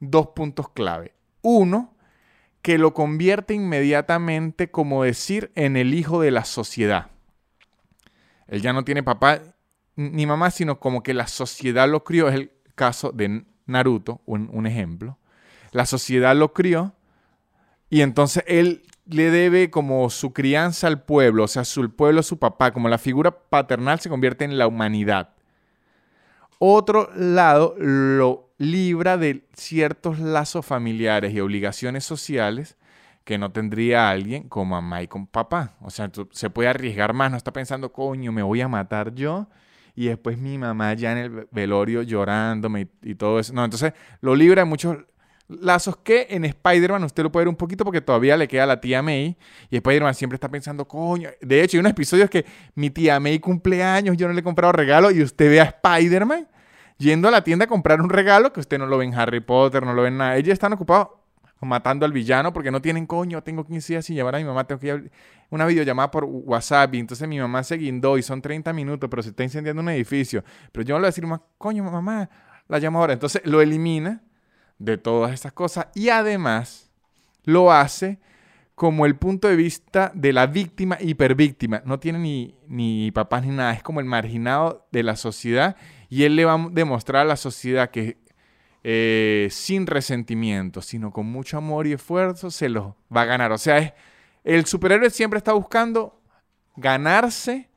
dos 0.00 0.28
puntos 0.28 0.68
clave. 0.70 1.14
Uno, 1.42 1.94
que 2.62 2.78
lo 2.78 2.92
convierte 2.94 3.54
inmediatamente, 3.54 4.70
como 4.70 5.04
decir, 5.04 5.52
en 5.54 5.76
el 5.76 5.94
hijo 5.94 6.20
de 6.20 6.30
la 6.30 6.44
sociedad. 6.44 7.10
Él 8.48 8.60
ya 8.60 8.72
no 8.72 8.84
tiene 8.84 9.02
papá 9.02 9.40
ni 9.94 10.26
mamá, 10.26 10.50
sino 10.50 10.78
como 10.78 11.02
que 11.02 11.14
la 11.14 11.26
sociedad 11.26 11.88
lo 11.88 12.04
crió. 12.04 12.28
Es 12.28 12.34
el 12.34 12.52
caso 12.74 13.12
de 13.12 13.44
Naruto, 13.66 14.20
un, 14.26 14.50
un 14.52 14.66
ejemplo. 14.66 15.18
La 15.72 15.86
sociedad 15.86 16.36
lo 16.36 16.52
crió 16.52 16.94
y 17.88 18.00
entonces 18.02 18.44
él 18.46 18.82
le 19.06 19.30
debe 19.30 19.70
como 19.70 20.10
su 20.10 20.32
crianza 20.32 20.86
al 20.86 21.02
pueblo, 21.02 21.44
o 21.44 21.48
sea, 21.48 21.64
su 21.64 21.90
pueblo 21.90 22.22
su 22.22 22.38
papá, 22.38 22.72
como 22.72 22.88
la 22.88 22.98
figura 22.98 23.30
paternal 23.30 24.00
se 24.00 24.08
convierte 24.08 24.44
en 24.44 24.58
la 24.58 24.66
humanidad. 24.66 25.30
Otro 26.58 27.10
lado 27.14 27.74
lo 27.78 28.50
libra 28.58 29.16
de 29.16 29.46
ciertos 29.54 30.18
lazos 30.18 30.64
familiares 30.64 31.34
y 31.34 31.40
obligaciones 31.40 32.04
sociales 32.04 32.76
que 33.24 33.38
no 33.38 33.52
tendría 33.52 34.08
alguien 34.08 34.48
como 34.48 34.76
mamá 34.76 35.02
y 35.02 35.08
con 35.08 35.26
papá. 35.26 35.74
O 35.82 35.90
sea, 35.90 36.10
se 36.30 36.50
puede 36.50 36.68
arriesgar 36.68 37.12
más, 37.12 37.30
no 37.30 37.36
está 37.36 37.52
pensando, 37.52 37.92
coño, 37.92 38.32
me 38.32 38.42
voy 38.42 38.60
a 38.60 38.68
matar 38.68 39.14
yo 39.14 39.48
y 39.94 40.06
después 40.06 40.38
mi 40.38 40.58
mamá 40.58 40.94
ya 40.94 41.12
en 41.12 41.18
el 41.18 41.48
velorio 41.50 42.02
llorándome 42.02 42.88
y, 43.02 43.10
y 43.10 43.14
todo 43.16 43.38
eso. 43.38 43.52
No, 43.52 43.64
entonces 43.64 43.92
lo 44.20 44.34
libra 44.34 44.62
de 44.62 44.66
muchos 44.66 44.98
lazos 45.48 45.96
que 45.98 46.26
en 46.30 46.44
Spider-Man 46.44 47.04
usted 47.04 47.22
lo 47.22 47.30
puede 47.30 47.44
ver 47.44 47.48
un 47.48 47.56
poquito 47.56 47.84
porque 47.84 48.00
todavía 48.00 48.36
le 48.36 48.48
queda 48.48 48.66
la 48.66 48.80
tía 48.80 49.02
May 49.02 49.36
y 49.70 49.76
Spider-Man 49.76 50.14
siempre 50.14 50.36
está 50.36 50.48
pensando, 50.48 50.86
coño, 50.86 51.30
de 51.40 51.62
hecho 51.62 51.76
hay 51.76 51.80
unos 51.80 51.92
episodios 51.92 52.28
que 52.28 52.44
mi 52.74 52.90
tía 52.90 53.20
May 53.20 53.38
cumple 53.38 53.82
años, 53.82 54.16
yo 54.16 54.26
no 54.26 54.34
le 54.34 54.40
he 54.40 54.44
comprado 54.44 54.72
regalo 54.72 55.10
y 55.10 55.22
usted 55.22 55.48
ve 55.50 55.60
a 55.60 55.64
Spider-Man 55.64 56.48
yendo 56.98 57.28
a 57.28 57.30
la 57.30 57.44
tienda 57.44 57.66
a 57.66 57.68
comprar 57.68 58.00
un 58.00 58.10
regalo 58.10 58.52
que 58.52 58.60
usted 58.60 58.78
no 58.78 58.86
lo 58.86 58.98
ve 58.98 59.04
en 59.04 59.14
Harry 59.14 59.40
Potter, 59.40 59.84
no 59.84 59.92
lo 59.92 60.02
ve 60.02 60.08
en 60.08 60.18
nada. 60.18 60.36
Ellos 60.36 60.52
están 60.52 60.72
ocupados 60.72 61.08
matando 61.60 62.04
al 62.04 62.12
villano 62.12 62.52
porque 62.52 62.70
no 62.70 62.80
tienen 62.82 63.06
coño, 63.06 63.42
tengo 63.42 63.64
15 63.64 63.92
días 63.92 64.04
sin 64.04 64.16
llevar 64.16 64.34
a 64.34 64.38
mi 64.38 64.44
mamá, 64.44 64.66
tengo 64.66 64.80
que 64.80 64.88
ir 64.88 65.10
una 65.48 65.64
videollamada 65.64 66.10
por 66.10 66.24
WhatsApp 66.24 66.94
y 66.94 66.98
entonces 66.98 67.26
mi 67.28 67.38
mamá 67.38 67.62
se 67.62 67.76
guindó 67.76 68.18
y 68.18 68.22
son 68.22 68.42
30 68.42 68.72
minutos, 68.72 69.08
pero 69.08 69.22
se 69.22 69.30
está 69.30 69.42
incendiando 69.42 69.80
un 69.80 69.88
edificio. 69.88 70.44
Pero 70.72 70.84
yo 70.84 70.94
no 70.94 70.98
le 70.98 71.02
voy 71.02 71.06
a 71.06 71.12
decir, 71.12 71.24
coño, 71.56 71.84
mamá, 71.84 72.28
la 72.68 72.78
llamo 72.78 72.98
ahora. 72.98 73.12
Entonces 73.12 73.42
lo 73.44 73.60
elimina 73.60 74.22
de 74.78 74.98
todas 74.98 75.32
estas 75.32 75.52
cosas 75.52 75.88
y 75.94 76.08
además 76.08 76.90
lo 77.44 77.72
hace 77.72 78.18
como 78.74 79.06
el 79.06 79.16
punto 79.16 79.48
de 79.48 79.56
vista 79.56 80.12
de 80.14 80.34
la 80.34 80.46
víctima 80.46 80.98
hipervíctima. 81.00 81.82
No 81.86 81.98
tiene 81.98 82.18
ni, 82.18 82.54
ni 82.68 83.10
papás 83.10 83.44
ni 83.44 83.54
nada, 83.54 83.72
es 83.72 83.82
como 83.82 84.00
el 84.00 84.06
marginado 84.06 84.86
de 84.92 85.02
la 85.02 85.16
sociedad 85.16 85.76
y 86.10 86.24
él 86.24 86.36
le 86.36 86.44
va 86.44 86.54
a 86.54 86.68
demostrar 86.70 87.22
a 87.22 87.28
la 87.28 87.36
sociedad 87.36 87.90
que 87.90 88.18
eh, 88.84 89.48
sin 89.50 89.86
resentimiento, 89.86 90.82
sino 90.82 91.10
con 91.10 91.26
mucho 91.26 91.56
amor 91.56 91.86
y 91.86 91.92
esfuerzo, 91.94 92.50
se 92.50 92.68
los 92.68 92.92
va 93.14 93.22
a 93.22 93.24
ganar. 93.24 93.50
O 93.50 93.58
sea, 93.58 93.78
es, 93.78 93.92
el 94.44 94.66
superhéroe 94.66 95.10
siempre 95.10 95.38
está 95.38 95.54
buscando 95.54 96.20
ganarse 96.76 97.68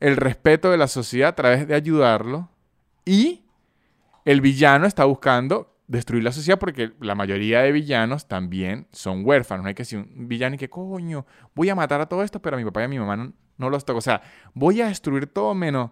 el 0.00 0.16
respeto 0.16 0.70
de 0.70 0.78
la 0.78 0.88
sociedad 0.88 1.30
a 1.30 1.34
través 1.34 1.66
de 1.68 1.74
ayudarlo 1.74 2.48
y 3.04 3.44
el 4.24 4.40
villano 4.40 4.86
está 4.86 5.04
buscando 5.04 5.75
destruir 5.88 6.24
la 6.24 6.32
sociedad 6.32 6.58
porque 6.58 6.92
la 7.00 7.14
mayoría 7.14 7.62
de 7.62 7.72
villanos 7.72 8.26
también 8.26 8.88
son 8.92 9.24
huérfanos. 9.24 9.62
No 9.62 9.68
hay 9.68 9.74
que 9.74 9.82
decir 9.82 9.98
un 9.98 10.28
villano 10.28 10.56
y 10.56 10.58
que 10.58 10.68
coño, 10.68 11.26
voy 11.54 11.68
a 11.68 11.74
matar 11.74 12.00
a 12.00 12.06
todo 12.06 12.22
esto, 12.22 12.40
pero 12.40 12.56
a 12.56 12.58
mi 12.58 12.64
papá 12.64 12.82
y 12.82 12.84
a 12.84 12.88
mi 12.88 12.98
mamá 12.98 13.16
no, 13.16 13.32
no 13.56 13.70
los 13.70 13.84
toco. 13.84 13.98
O 13.98 14.02
sea, 14.02 14.22
voy 14.54 14.80
a 14.80 14.88
destruir 14.88 15.26
todo 15.26 15.54
menos 15.54 15.90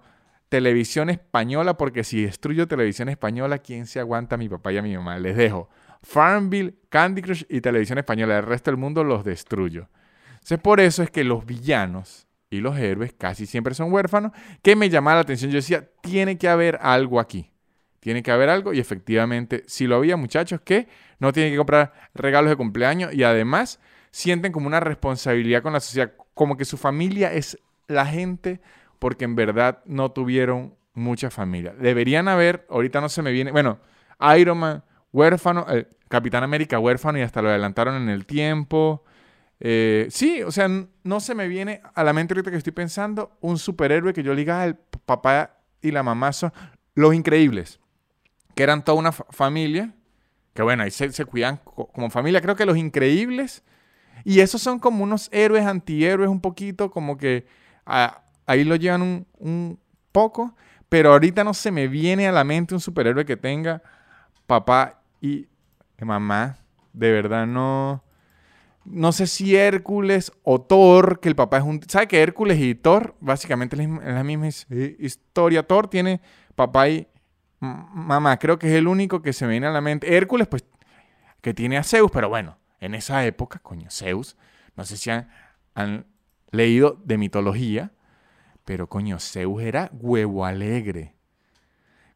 televisión 0.48 1.10
española 1.10 1.76
porque 1.76 2.04
si 2.04 2.22
destruyo 2.22 2.68
televisión 2.68 3.08
española, 3.08 3.58
¿quién 3.58 3.86
se 3.86 4.00
aguanta 4.00 4.34
a 4.34 4.38
mi 4.38 4.48
papá 4.48 4.72
y 4.72 4.78
a 4.78 4.82
mi 4.82 4.94
mamá? 4.96 5.18
Les 5.18 5.36
dejo 5.36 5.68
Farmville, 6.02 6.74
Candy 6.88 7.22
Crush 7.22 7.44
y 7.48 7.60
televisión 7.60 7.98
española. 7.98 8.38
El 8.38 8.44
resto 8.44 8.70
del 8.70 8.78
mundo 8.78 9.04
los 9.04 9.24
destruyo. 9.24 9.88
Entonces, 10.34 10.58
por 10.58 10.80
eso 10.80 11.02
es 11.02 11.10
que 11.10 11.24
los 11.24 11.46
villanos 11.46 12.28
y 12.50 12.60
los 12.60 12.78
héroes 12.78 13.14
casi 13.16 13.46
siempre 13.46 13.74
son 13.74 13.92
huérfanos, 13.92 14.32
que 14.62 14.76
me 14.76 14.90
llamaba 14.90 15.16
la 15.16 15.22
atención. 15.22 15.50
Yo 15.50 15.56
decía, 15.56 15.88
tiene 16.02 16.38
que 16.38 16.48
haber 16.48 16.78
algo 16.82 17.18
aquí. 17.18 17.50
Tiene 18.04 18.22
que 18.22 18.30
haber 18.30 18.50
algo 18.50 18.74
y 18.74 18.80
efectivamente, 18.80 19.62
si 19.66 19.86
lo 19.86 19.96
había 19.96 20.18
muchachos 20.18 20.60
que 20.60 20.88
no 21.20 21.32
tienen 21.32 21.54
que 21.54 21.56
comprar 21.56 21.94
regalos 22.12 22.50
de 22.50 22.56
cumpleaños 22.56 23.14
y 23.14 23.22
además 23.22 23.80
sienten 24.10 24.52
como 24.52 24.66
una 24.66 24.78
responsabilidad 24.78 25.62
con 25.62 25.72
la 25.72 25.80
sociedad, 25.80 26.12
como 26.34 26.58
que 26.58 26.66
su 26.66 26.76
familia 26.76 27.32
es 27.32 27.58
la 27.88 28.04
gente 28.04 28.60
porque 28.98 29.24
en 29.24 29.36
verdad 29.36 29.78
no 29.86 30.12
tuvieron 30.12 30.74
mucha 30.92 31.30
familia. 31.30 31.72
Deberían 31.72 32.28
haber, 32.28 32.66
ahorita 32.68 33.00
no 33.00 33.08
se 33.08 33.22
me 33.22 33.32
viene, 33.32 33.52
bueno, 33.52 33.78
Iron 34.36 34.58
Man, 34.58 34.84
huérfano, 35.10 35.64
eh, 35.70 35.88
Capitán 36.08 36.44
América 36.44 36.78
huérfano 36.78 37.18
y 37.18 37.22
hasta 37.22 37.40
lo 37.40 37.48
adelantaron 37.48 37.94
en 37.94 38.10
el 38.10 38.26
tiempo. 38.26 39.02
Eh, 39.60 40.08
sí, 40.10 40.42
o 40.42 40.52
sea, 40.52 40.68
no 41.04 41.20
se 41.20 41.34
me 41.34 41.48
viene 41.48 41.80
a 41.94 42.04
la 42.04 42.12
mente 42.12 42.34
ahorita 42.34 42.50
que 42.50 42.58
estoy 42.58 42.74
pensando 42.74 43.38
un 43.40 43.56
superhéroe 43.56 44.12
que 44.12 44.22
yo 44.22 44.36
diga, 44.36 44.60
ah, 44.60 44.66
el 44.66 44.76
papá 45.06 45.56
y 45.80 45.90
la 45.90 46.02
mamá 46.02 46.34
son 46.34 46.52
los 46.94 47.14
increíbles 47.14 47.80
que 48.54 48.62
eran 48.62 48.84
toda 48.84 48.98
una 48.98 49.12
familia, 49.12 49.94
que 50.54 50.62
bueno, 50.62 50.84
ahí 50.84 50.90
se, 50.90 51.24
cuidan 51.24 51.60
como 51.64 52.10
familia. 52.10 52.40
Creo 52.40 52.56
que 52.56 52.66
los 52.66 52.76
increíbles, 52.76 53.62
y 54.24 54.40
esos 54.40 54.62
son 54.62 54.78
como 54.78 55.02
unos 55.02 55.28
héroes, 55.32 55.66
antihéroes 55.66 56.30
un 56.30 56.40
poquito, 56.40 56.90
como 56.90 57.16
que 57.16 57.46
ah, 57.86 58.22
ahí 58.46 58.64
lo 58.64 58.76
llevan 58.76 59.02
un, 59.02 59.26
un, 59.38 59.80
poco, 60.12 60.54
pero 60.88 61.10
ahorita 61.10 61.42
no 61.42 61.54
se 61.54 61.72
me 61.72 61.88
viene 61.88 62.28
a 62.28 62.32
la 62.32 62.44
mente 62.44 62.72
un 62.72 62.80
superhéroe 62.80 63.24
que 63.24 63.36
tenga 63.36 63.82
papá 64.46 65.02
y 65.20 65.48
mamá. 66.00 66.58
De 66.92 67.10
verdad 67.10 67.46
no... 67.46 68.02
No 68.84 69.12
sé 69.12 69.26
si 69.26 69.56
Hércules 69.56 70.30
o 70.42 70.60
Thor, 70.60 71.18
que 71.18 71.30
el 71.30 71.34
papá 71.34 71.56
es 71.56 71.64
un... 71.64 71.80
¿Sabe 71.88 72.06
que 72.06 72.22
Hércules 72.22 72.60
y 72.60 72.74
Thor 72.74 73.14
básicamente 73.18 73.76
es 73.82 73.88
la 73.88 74.22
misma 74.22 74.48
historia? 74.48 75.66
Thor 75.66 75.88
tiene 75.88 76.20
papá 76.54 76.90
y 76.90 77.08
mamá, 77.64 78.38
creo 78.38 78.58
que 78.58 78.68
es 78.68 78.74
el 78.74 78.86
único 78.86 79.22
que 79.22 79.32
se 79.32 79.46
me 79.46 79.52
viene 79.52 79.66
a 79.66 79.70
la 79.70 79.80
mente. 79.80 80.16
Hércules, 80.16 80.46
pues, 80.46 80.64
que 81.40 81.54
tiene 81.54 81.76
a 81.76 81.82
Zeus, 81.82 82.10
pero 82.10 82.28
bueno, 82.28 82.58
en 82.80 82.94
esa 82.94 83.24
época, 83.26 83.58
coño, 83.58 83.90
Zeus, 83.90 84.36
no 84.76 84.84
sé 84.84 84.96
si 84.96 85.10
han, 85.10 86.06
leído 86.50 87.00
de 87.04 87.18
mitología, 87.18 87.92
pero 88.64 88.88
coño, 88.88 89.18
Zeus 89.18 89.62
era 89.62 89.90
huevo 89.92 90.44
alegre. 90.44 91.14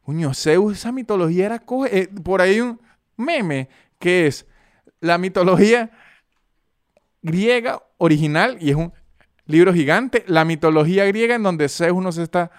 Coño, 0.02 0.32
Zeus, 0.32 0.74
esa 0.78 0.92
mitología 0.92 1.46
era... 1.46 1.58
Coge, 1.58 2.02
eh, 2.02 2.08
por 2.08 2.40
ahí 2.40 2.60
un 2.60 2.80
meme 3.16 3.68
que 3.98 4.28
es 4.28 4.46
la 5.00 5.18
mitología 5.18 5.90
griega 7.22 7.82
original 7.98 8.56
y 8.60 8.70
es 8.70 8.76
un 8.76 8.92
libro 9.48 9.74
gigante, 9.74 10.24
la 10.28 10.44
mitología 10.44 11.04
griega 11.06 11.34
en 11.34 11.42
donde 11.42 11.68
Zeus 11.68 12.00
no 12.00 12.12
se 12.12 12.22
está 12.22 12.50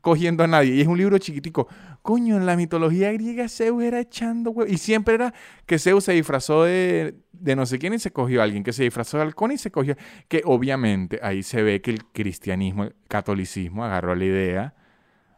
cogiendo 0.00 0.44
a 0.44 0.46
nadie 0.46 0.74
y 0.74 0.80
es 0.80 0.86
un 0.86 0.96
libro 0.96 1.18
chiquitico. 1.18 1.68
Coño, 2.02 2.36
en 2.36 2.46
la 2.46 2.56
mitología 2.56 3.12
griega 3.12 3.48
Zeus 3.48 3.82
era 3.82 4.00
echando 4.00 4.50
huevos. 4.50 4.72
Y 4.72 4.78
siempre 4.78 5.14
era 5.14 5.34
que 5.66 5.78
Zeus 5.78 6.04
se 6.04 6.12
disfrazó 6.12 6.64
de, 6.64 7.14
no 7.32 7.66
sé 7.66 7.78
quién 7.78 7.92
y 7.92 7.98
se 7.98 8.10
cogió 8.10 8.40
a 8.40 8.44
alguien, 8.44 8.62
que 8.62 8.72
se 8.72 8.84
disfrazó 8.84 9.18
de 9.18 9.24
halcón 9.24 9.52
y 9.52 9.58
se 9.58 9.70
cogió. 9.70 9.96
Que 10.28 10.40
obviamente 10.46 11.20
ahí 11.22 11.42
se 11.42 11.62
ve 11.62 11.82
que 11.82 11.90
el 11.90 12.04
cristianismo, 12.06 12.84
el 12.84 12.94
catolicismo 13.08 13.84
agarró 13.84 14.14
la 14.14 14.24
idea 14.24 14.74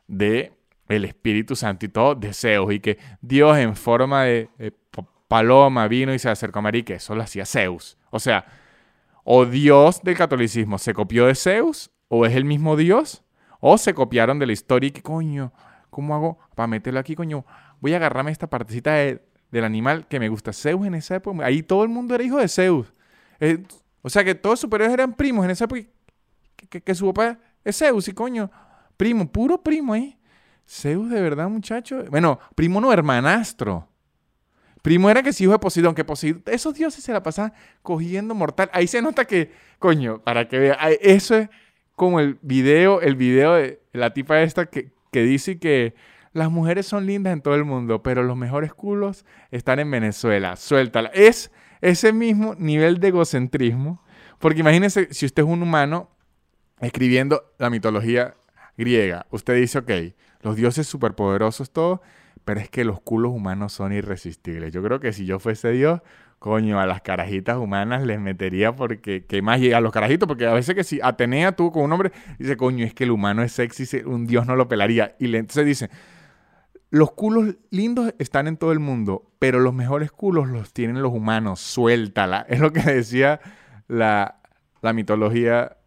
de 0.06 0.52
el 0.88 1.04
Espíritu 1.04 1.56
Santo 1.56 1.86
y 1.86 1.88
todo 1.88 2.14
de 2.14 2.32
Zeus 2.32 2.72
y 2.72 2.80
que 2.80 2.98
Dios 3.20 3.56
en 3.56 3.74
forma 3.74 4.24
de, 4.24 4.50
paloma 5.26 5.88
vino 5.88 6.12
y 6.12 6.18
se 6.18 6.28
acercó 6.28 6.58
a 6.58 6.62
María 6.62 6.84
que 6.84 6.94
eso 6.94 7.14
lo 7.14 7.22
hacía 7.22 7.46
Zeus. 7.46 7.96
O 8.10 8.20
sea, 8.20 8.44
o 9.24 9.46
Dios 9.46 10.02
del 10.02 10.16
catolicismo 10.16 10.78
se 10.78 10.94
copió 10.94 11.26
de 11.26 11.34
Zeus 11.34 11.90
o 12.08 12.26
es 12.26 12.34
el 12.34 12.44
mismo 12.44 12.76
Dios 12.76 13.22
o 13.60 13.78
se 13.78 13.94
copiaron 13.94 14.38
de 14.38 14.46
la 14.46 14.52
historia 14.52 14.88
y 14.88 15.00
coño 15.00 15.52
¿Cómo 15.92 16.14
hago 16.14 16.38
para 16.54 16.66
meterlo 16.66 16.98
aquí, 16.98 17.14
coño? 17.14 17.44
Voy 17.82 17.92
a 17.92 17.96
agarrarme 17.96 18.30
esta 18.30 18.48
partecita 18.48 18.94
del 18.94 19.64
animal 19.64 20.08
que 20.08 20.18
me 20.18 20.30
gusta. 20.30 20.50
Zeus 20.50 20.86
en 20.86 20.94
esa 20.94 21.16
época, 21.16 21.44
ahí 21.44 21.62
todo 21.62 21.82
el 21.82 21.90
mundo 21.90 22.14
era 22.14 22.24
hijo 22.24 22.38
de 22.38 22.48
Zeus. 22.48 22.90
Eh, 23.38 23.62
o 24.00 24.08
sea 24.08 24.24
que 24.24 24.34
todos 24.34 24.54
los 24.54 24.60
superiores 24.60 24.94
eran 24.94 25.12
primos 25.12 25.44
en 25.44 25.50
esa 25.50 25.64
época. 25.64 25.82
Que, 26.56 26.94
su 26.94 27.12
papá 27.12 27.38
es 27.62 27.76
Zeus 27.76 28.08
y 28.08 28.12
coño, 28.12 28.50
primo, 28.96 29.30
puro 29.30 29.62
primo 29.62 29.92
ahí. 29.92 30.18
Zeus 30.66 31.10
de 31.10 31.20
verdad, 31.20 31.50
muchacho. 31.50 32.04
Bueno, 32.08 32.38
primo 32.54 32.80
no, 32.80 32.90
hermanastro. 32.90 33.86
Primo 34.82 35.08
era 35.08 35.22
que 35.22 35.32
si 35.32 35.44
hijo 35.44 35.52
de 35.52 35.58
Poseidón, 35.58 35.94
que 35.94 36.04
Poseidón, 36.04 36.42
esos 36.46 36.74
dioses 36.74 37.04
se 37.04 37.12
la 37.12 37.22
pasaban 37.22 37.52
cogiendo 37.82 38.34
mortal. 38.34 38.68
Ahí 38.72 38.86
se 38.88 39.00
nota 39.00 39.24
que, 39.24 39.52
coño, 39.78 40.20
para 40.22 40.48
que 40.48 40.58
vea, 40.58 40.76
eso 41.00 41.36
es 41.36 41.48
como 41.94 42.20
el 42.20 42.38
video, 42.42 43.00
el 43.00 43.14
video 43.14 43.54
de 43.54 43.80
la 43.92 44.12
tipa 44.12 44.42
esta 44.42 44.66
que, 44.66 44.90
que 45.12 45.22
dice 45.22 45.58
que 45.58 45.94
las 46.32 46.50
mujeres 46.50 46.86
son 46.86 47.06
lindas 47.06 47.32
en 47.32 47.42
todo 47.42 47.54
el 47.54 47.64
mundo, 47.64 48.02
pero 48.02 48.22
los 48.22 48.36
mejores 48.36 48.74
culos 48.74 49.24
están 49.50 49.78
en 49.78 49.90
Venezuela. 49.90 50.56
Suéltala. 50.56 51.10
Es 51.14 51.52
ese 51.80 52.12
mismo 52.12 52.54
nivel 52.58 52.98
de 52.98 53.08
egocentrismo, 53.08 54.02
porque 54.38 54.60
imagínense 54.60 55.12
si 55.12 55.26
usted 55.26 55.42
es 55.42 55.48
un 55.48 55.62
humano 55.62 56.10
escribiendo 56.80 57.52
la 57.58 57.70
mitología 57.70 58.34
griega, 58.76 59.26
usted 59.30 59.54
dice, 59.54 59.78
ok, 59.78 59.90
los 60.40 60.56
dioses 60.56 60.86
superpoderosos, 60.86 61.70
todo, 61.70 62.02
pero 62.44 62.60
es 62.60 62.68
que 62.68 62.84
los 62.84 63.00
culos 63.00 63.32
humanos 63.32 63.72
son 63.72 63.92
irresistibles. 63.92 64.72
Yo 64.72 64.82
creo 64.82 65.00
que 65.00 65.12
si 65.12 65.26
yo 65.26 65.38
fuese 65.38 65.70
Dios, 65.70 66.00
coño, 66.38 66.80
a 66.80 66.86
las 66.86 67.02
carajitas 67.02 67.56
humanas 67.56 68.04
les 68.04 68.20
metería 68.20 68.74
porque, 68.74 69.24
¿qué 69.26 69.42
más? 69.42 69.60
a 69.60 69.80
los 69.80 69.92
carajitos, 69.92 70.26
porque 70.26 70.46
a 70.46 70.52
veces 70.52 70.74
que 70.74 70.84
si 70.84 71.00
Atenea 71.00 71.52
tuvo 71.52 71.72
con 71.72 71.84
un 71.84 71.92
hombre, 71.92 72.12
dice, 72.38 72.56
coño, 72.56 72.84
es 72.84 72.94
que 72.94 73.04
el 73.04 73.12
humano 73.12 73.42
es 73.42 73.52
sexy, 73.52 74.02
un 74.04 74.26
dios 74.26 74.46
no 74.46 74.56
lo 74.56 74.68
pelaría. 74.68 75.14
Y 75.20 75.28
le, 75.28 75.38
entonces 75.38 75.64
dice, 75.64 75.90
los 76.90 77.12
culos 77.12 77.56
lindos 77.70 78.12
están 78.18 78.48
en 78.48 78.56
todo 78.56 78.72
el 78.72 78.80
mundo, 78.80 79.32
pero 79.38 79.60
los 79.60 79.72
mejores 79.72 80.12
culos 80.12 80.48
los 80.48 80.72
tienen 80.72 81.00
los 81.00 81.12
humanos, 81.12 81.60
suéltala. 81.60 82.44
Es 82.48 82.60
lo 82.60 82.72
que 82.72 82.82
decía 82.82 83.40
la, 83.88 84.40
la 84.82 84.92
mitología 84.92 85.78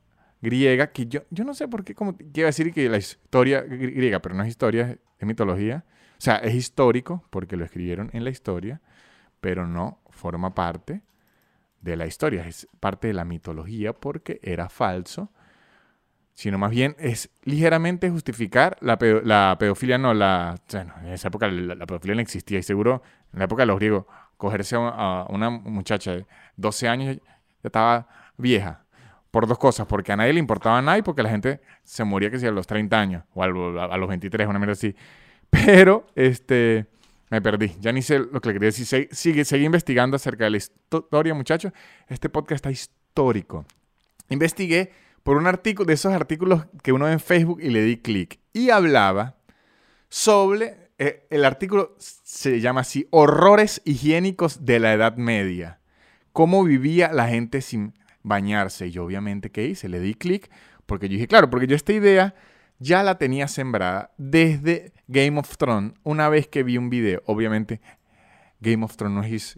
griega, 0.41 0.91
que 0.91 1.07
yo, 1.07 1.21
yo 1.29 1.43
no 1.43 1.53
sé 1.53 1.67
por 1.67 1.83
qué, 1.83 1.93
como 1.93 2.15
quiero 2.15 2.47
decir 2.47 2.73
que 2.73 2.87
la 2.87 2.97
historia 2.97 3.61
griega, 3.61 4.19
pero 4.21 4.35
no 4.35 4.43
es 4.43 4.49
historia, 4.49 4.97
es 5.19 5.27
mitología. 5.27 5.85
O 6.17 6.21
sea, 6.21 6.37
es 6.37 6.55
histórico 6.55 7.23
porque 7.29 7.57
lo 7.57 7.65
escribieron 7.65 8.09
en 8.13 8.23
la 8.23 8.29
historia, 8.29 8.81
pero 9.41 9.67
no 9.67 9.99
forma 10.09 10.55
parte 10.55 11.01
de 11.81 11.95
la 11.95 12.07
historia, 12.07 12.47
es 12.47 12.67
parte 12.79 13.07
de 13.07 13.13
la 13.13 13.25
mitología 13.25 13.93
porque 13.93 14.39
era 14.41 14.69
falso, 14.69 15.29
sino 16.33 16.57
más 16.57 16.71
bien 16.71 16.95
es 16.99 17.29
ligeramente 17.43 18.09
justificar 18.09 18.77
la, 18.81 18.97
pedofilia, 19.57 19.97
no, 19.97 20.13
la, 20.13 20.55
en 20.73 21.07
esa 21.07 21.29
época 21.29 21.47
la, 21.47 21.85
pedofilia 21.85 22.15
no 22.15 22.21
existía 22.21 22.59
y 22.59 22.63
seguro 22.63 23.03
en 23.31 23.39
la 23.39 23.45
época 23.45 23.63
de 23.63 23.67
los 23.67 23.77
griegos 23.77 24.05
cogerse 24.37 24.75
a, 24.77 25.25
una 25.29 25.49
muchacha 25.49 26.11
de 26.11 26.25
12 26.57 26.87
años, 26.87 27.15
ya 27.15 27.21
estaba 27.63 28.07
vieja. 28.37 28.81
Por 29.31 29.47
dos 29.47 29.57
cosas, 29.57 29.85
porque 29.85 30.13
a 30.13 30.15
nadie 30.15 30.31
le 30.31 30.39
importaba 30.39 30.81
nada 30.81 30.97
y 30.97 31.01
porque 31.01 31.21
la 31.21 31.29
gente 31.29 31.59
se 31.83 32.05
moría 32.05 32.31
que 32.31 32.39
si 32.39 32.47
a 32.47 32.51
los 32.51 32.67
30 32.67 32.97
años 32.97 33.23
o 33.33 33.43
a, 33.43 33.47
los 33.47 34.07
23, 34.07 34.47
una 34.47 34.59
mierda 34.59 34.73
así. 34.73 34.95
Pero, 35.63 36.07
este, 36.15 36.87
me 37.29 37.41
perdí. 37.41 37.73
Ya 37.79 37.91
ni 37.91 38.01
sé 38.01 38.19
lo 38.19 38.41
que 38.41 38.49
le 38.49 38.53
quería 38.53 38.67
decir. 38.67 39.07
Sigue, 39.11 39.45
sigue 39.45 39.63
investigando 39.63 40.15
acerca 40.15 40.45
de 40.45 40.51
la 40.51 40.57
historia, 40.57 41.33
muchachos. 41.33 41.71
Este 42.07 42.29
podcast 42.29 42.57
está 42.57 42.71
histórico. 42.71 43.65
Investigué 44.29 44.91
por 45.23 45.37
un 45.37 45.47
artículo, 45.47 45.87
de 45.87 45.93
esos 45.93 46.13
artículos 46.13 46.65
que 46.83 46.91
uno 46.91 47.05
ve 47.05 47.13
en 47.13 47.19
Facebook 47.19 47.59
y 47.61 47.69
le 47.69 47.81
di 47.81 47.97
clic. 47.97 48.39
Y 48.53 48.69
hablaba 48.69 49.37
sobre, 50.09 50.91
eh, 50.97 51.25
el 51.29 51.45
artículo 51.45 51.95
se 51.97 52.59
llama 52.59 52.81
así, 52.81 53.07
horrores 53.11 53.81
higiénicos 53.85 54.65
de 54.65 54.79
la 54.79 54.93
Edad 54.93 55.15
Media. 55.17 55.79
Cómo 56.31 56.63
vivía 56.63 57.11
la 57.13 57.27
gente 57.27 57.61
sin 57.61 57.93
bañarse. 58.23 58.87
Y 58.87 58.91
yo 58.91 59.05
obviamente, 59.05 59.51
¿qué 59.51 59.65
hice? 59.65 59.89
Le 59.89 59.99
di 59.99 60.15
clic 60.15 60.49
porque 60.85 61.07
yo 61.07 61.13
dije, 61.13 61.27
claro, 61.27 61.49
porque 61.49 61.67
yo 61.67 61.75
esta 61.75 61.93
idea 61.93 62.35
ya 62.79 63.03
la 63.03 63.17
tenía 63.17 63.47
sembrada 63.47 64.11
desde 64.17 64.93
Game 65.07 65.39
of 65.39 65.57
Thrones 65.57 65.93
una 66.03 66.29
vez 66.29 66.47
que 66.47 66.63
vi 66.63 66.77
un 66.77 66.89
video. 66.89 67.21
Obviamente, 67.25 67.81
Game 68.59 68.83
of 68.83 68.95
Thrones 68.95 69.15
no 69.15 69.23
es 69.23 69.57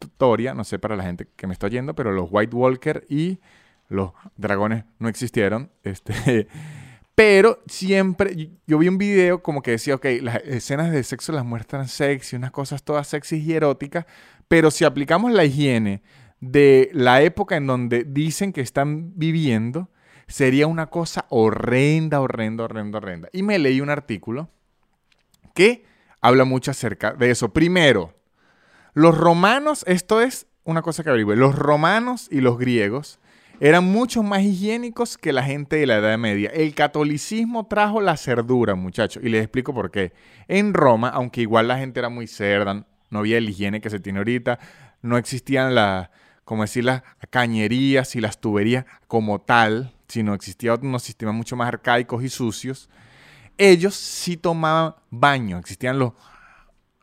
historia, 0.00 0.54
no 0.54 0.64
sé 0.64 0.78
para 0.78 0.96
la 0.96 1.04
gente 1.04 1.28
que 1.36 1.46
me 1.46 1.52
está 1.52 1.66
oyendo, 1.66 1.94
pero 1.94 2.12
los 2.12 2.28
White 2.30 2.56
Walker 2.56 3.06
y 3.08 3.38
los 3.88 4.12
dragones 4.36 4.84
no 4.98 5.08
existieron. 5.08 5.70
Este, 5.82 6.48
pero 7.14 7.62
siempre, 7.66 8.50
yo 8.66 8.78
vi 8.78 8.88
un 8.88 8.98
video 8.98 9.42
como 9.42 9.62
que 9.62 9.72
decía, 9.72 9.94
ok, 9.94 10.06
las 10.22 10.36
escenas 10.44 10.90
de 10.90 11.02
sexo 11.02 11.32
las 11.32 11.44
muestran 11.44 11.88
sexy, 11.88 12.36
unas 12.36 12.50
cosas 12.50 12.82
todas 12.82 13.06
sexy 13.06 13.38
y 13.38 13.52
eróticas, 13.52 14.06
pero 14.48 14.70
si 14.70 14.84
aplicamos 14.84 15.32
la 15.32 15.44
higiene 15.44 16.02
de 16.40 16.90
la 16.94 17.22
época 17.22 17.56
en 17.56 17.66
donde 17.66 18.04
dicen 18.04 18.52
que 18.52 18.62
están 18.62 19.12
viviendo, 19.18 19.90
sería 20.30 20.66
una 20.66 20.86
cosa 20.86 21.26
horrenda, 21.28 22.20
horrenda, 22.20 22.64
horrenda, 22.64 22.98
horrenda. 22.98 23.28
Y 23.32 23.42
me 23.42 23.58
leí 23.58 23.80
un 23.80 23.90
artículo 23.90 24.48
que 25.54 25.84
habla 26.20 26.44
mucho 26.44 26.70
acerca 26.70 27.12
de 27.12 27.30
eso. 27.30 27.52
Primero, 27.52 28.14
los 28.94 29.18
romanos, 29.18 29.84
esto 29.86 30.20
es 30.20 30.46
una 30.64 30.82
cosa 30.82 31.02
que 31.02 31.10
averigüe, 31.10 31.36
los 31.36 31.56
romanos 31.56 32.28
y 32.30 32.40
los 32.40 32.58
griegos 32.58 33.18
eran 33.60 33.84
mucho 33.84 34.22
más 34.22 34.42
higiénicos 34.42 35.18
que 35.18 35.32
la 35.32 35.42
gente 35.42 35.76
de 35.76 35.86
la 35.86 35.96
Edad 35.96 36.16
Media. 36.16 36.50
El 36.50 36.74
catolicismo 36.74 37.66
trajo 37.66 38.00
la 38.00 38.16
cerdura, 38.16 38.74
muchachos, 38.74 39.22
y 39.22 39.28
les 39.28 39.42
explico 39.42 39.74
por 39.74 39.90
qué. 39.90 40.12
En 40.48 40.72
Roma, 40.72 41.08
aunque 41.10 41.42
igual 41.42 41.68
la 41.68 41.78
gente 41.78 42.00
era 42.00 42.08
muy 42.08 42.26
cerda, 42.26 42.86
no 43.10 43.18
había 43.18 43.36
el 43.36 43.48
higiene 43.48 43.80
que 43.80 43.90
se 43.90 44.00
tiene 44.00 44.20
ahorita, 44.20 44.58
no 45.02 45.18
existían 45.18 45.74
las, 45.74 46.08
como 46.44 46.62
decir, 46.62 46.84
las 46.84 47.02
cañerías 47.28 48.16
y 48.16 48.20
las 48.20 48.40
tuberías 48.40 48.86
como 49.08 49.42
tal, 49.42 49.92
sino 50.10 50.34
existían 50.34 50.84
unos 50.84 51.02
sistemas 51.02 51.34
mucho 51.34 51.56
más 51.56 51.68
arcaicos 51.68 52.22
y 52.22 52.28
sucios. 52.28 52.90
Ellos 53.56 53.94
sí 53.94 54.36
tomaban 54.36 54.94
baños, 55.10 55.60
existían 55.60 55.98
los 55.98 56.12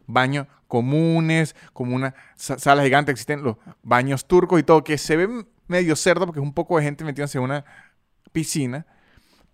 baños 0.05 0.47
comunes, 0.67 1.55
como 1.73 1.95
una 1.95 2.13
sala 2.35 2.83
gigante, 2.83 3.11
existen 3.11 3.43
los 3.43 3.57
baños 3.83 4.27
turcos 4.27 4.59
y 4.59 4.63
todo, 4.63 4.83
que 4.83 4.97
se 4.97 5.15
ven 5.15 5.47
medio 5.67 5.95
cerdo 5.95 6.25
porque 6.25 6.39
es 6.39 6.45
un 6.45 6.53
poco 6.53 6.77
de 6.77 6.83
gente 6.83 7.03
metiéndose 7.03 7.37
en 7.37 7.45
una 7.45 7.65
piscina, 8.31 8.85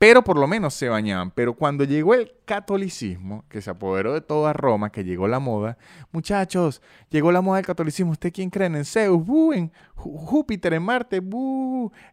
pero 0.04 0.22
por 0.22 0.38
lo 0.38 0.48
menos 0.48 0.74
se 0.74 0.90
bañaban. 0.90 1.32
Pero 1.32 1.54
cuando 1.54 1.86
llegó 1.86 2.14
el 2.14 2.34
catolicismo, 2.44 3.46
que 3.48 3.62
se 3.62 3.70
apoderó 3.70 4.14
de 4.14 4.20
toda 4.20 4.52
Roma, 4.52 4.92
que 4.92 5.06
llegó 5.06 5.30
la 5.30 5.40
moda, 5.40 5.78
muchachos, 6.12 6.82
llegó 7.10 7.32
la 7.32 7.40
moda 7.40 7.56
del 7.56 7.66
catolicismo. 7.66 8.12
¿Usted 8.12 8.34
quién 8.34 8.50
creen? 8.50 8.76
En 8.76 8.84
Zeus, 8.84 9.24
en 9.56 9.72
Júpiter, 9.96 10.74
en 10.74 10.84
Marte, 10.84 11.24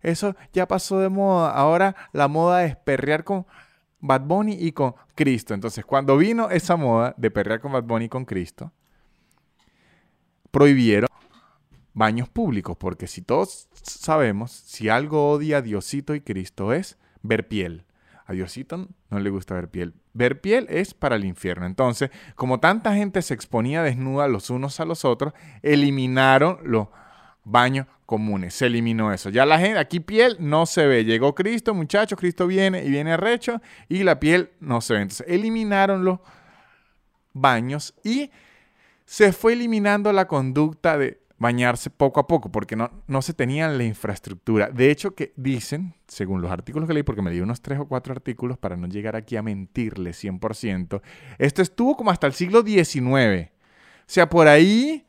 Eso 0.03 0.37
ya 0.53 0.69
pasó 0.69 1.01
de 1.01 1.09
moda. 1.09 1.51
Ahora 1.51 1.97
la 2.13 2.29
moda 2.29 2.65
es 2.65 2.77
perrear 2.77 3.25
con 3.25 3.45
Bad 3.99 4.21
Bunny 4.21 4.53
y 4.53 4.71
con 4.71 4.95
Cristo. 5.17 5.53
Entonces, 5.53 5.85
cuando 5.85 6.17
vino 6.17 6.49
esa 6.49 6.77
moda 6.77 7.13
de 7.17 7.33
perrear 7.33 7.61
con 7.61 7.73
Bad 7.73 7.83
Bunny 7.83 8.05
y 8.05 8.09
con 8.09 8.25
Cristo, 8.25 8.71
prohibieron 10.53 11.09
baños 11.93 12.29
públicos, 12.29 12.77
porque 12.77 13.09
si 13.09 13.21
todos 13.21 13.69
sabemos, 13.83 14.53
si 14.53 14.89
algo 14.89 15.29
odia 15.29 15.57
a 15.57 15.63
Diosito 15.63 16.15
y 16.15 16.21
Cristo 16.21 16.73
es 16.73 16.97
ver 17.23 17.49
piel. 17.49 17.85
A 18.27 18.33
Diosito 18.33 18.89
no 19.11 19.19
le 19.19 19.31
gusta 19.31 19.55
ver 19.55 19.69
piel. 19.69 19.95
Ver 20.13 20.41
piel 20.41 20.67
es 20.71 20.95
para 20.95 21.17
el 21.17 21.25
infierno. 21.25 21.67
Entonces, 21.67 22.11
como 22.37 22.61
tanta 22.61 22.95
gente 22.95 23.23
se 23.23 23.35
exponía 23.35 23.83
desnuda 23.83 24.29
los 24.29 24.51
unos 24.51 24.79
a 24.79 24.85
los 24.85 25.05
otros, 25.05 25.33
eliminaron 25.63 26.59
los 26.63 26.89
baños 27.43 27.87
comunes. 28.07 28.55
Se 28.55 28.67
eliminó 28.67 29.13
eso. 29.13 29.31
Ya 29.31 29.47
la 29.47 29.59
gente, 29.59 29.79
aquí 29.79 30.01
piel 30.01 30.37
no 30.39 30.67
se 30.67 30.87
ve. 30.87 31.05
Llegó 31.05 31.35
Cristo, 31.35 31.75
muchachos, 31.75 32.19
Cristo 32.19 32.47
viene 32.47 32.85
y 32.85 32.91
viene 32.91 33.13
arrecho 33.13 33.61
y 33.89 34.05
la 34.05 34.21
piel 34.21 34.51
no 34.61 34.81
se 34.81 34.95
ve. 34.95 35.03
Entonces, 35.03 35.27
eliminaron 35.29 36.05
los 36.05 36.21
baños 37.33 37.95
y 38.05 38.31
se 39.05 39.33
fue 39.33 39.55
eliminando 39.55 40.13
la 40.13 40.29
conducta 40.29 40.97
de 40.97 41.20
bañarse 41.41 41.89
poco 41.89 42.21
a 42.21 42.27
poco, 42.27 42.53
porque 42.53 42.77
no, 42.77 42.91
no 43.09 43.23
se 43.23 43.33
tenía 43.33 43.67
la 43.67 43.83
infraestructura. 43.83 44.69
De 44.69 44.91
hecho, 44.91 45.15
que 45.15 45.33
dicen, 45.37 45.95
según 46.07 46.43
los 46.43 46.51
artículos 46.51 46.87
que 46.87 46.93
leí, 46.93 47.03
porque 47.03 47.23
me 47.23 47.31
di 47.31 47.41
unos 47.41 47.63
tres 47.63 47.79
o 47.81 47.89
cuatro 47.89 48.13
artículos 48.13 48.59
para 48.59 48.77
no 48.77 48.87
llegar 48.87 49.17
aquí 49.17 49.37
a 49.37 49.43
mentirle 49.43 50.11
100%, 50.11 51.01
esto 51.39 51.63
estuvo 51.63 51.97
como 51.97 52.11
hasta 52.11 52.27
el 52.27 52.35
siglo 52.35 52.63
XIX. 52.63 53.51
O 53.51 54.13
sea, 54.13 54.29
por 54.29 54.49
ahí, 54.49 55.07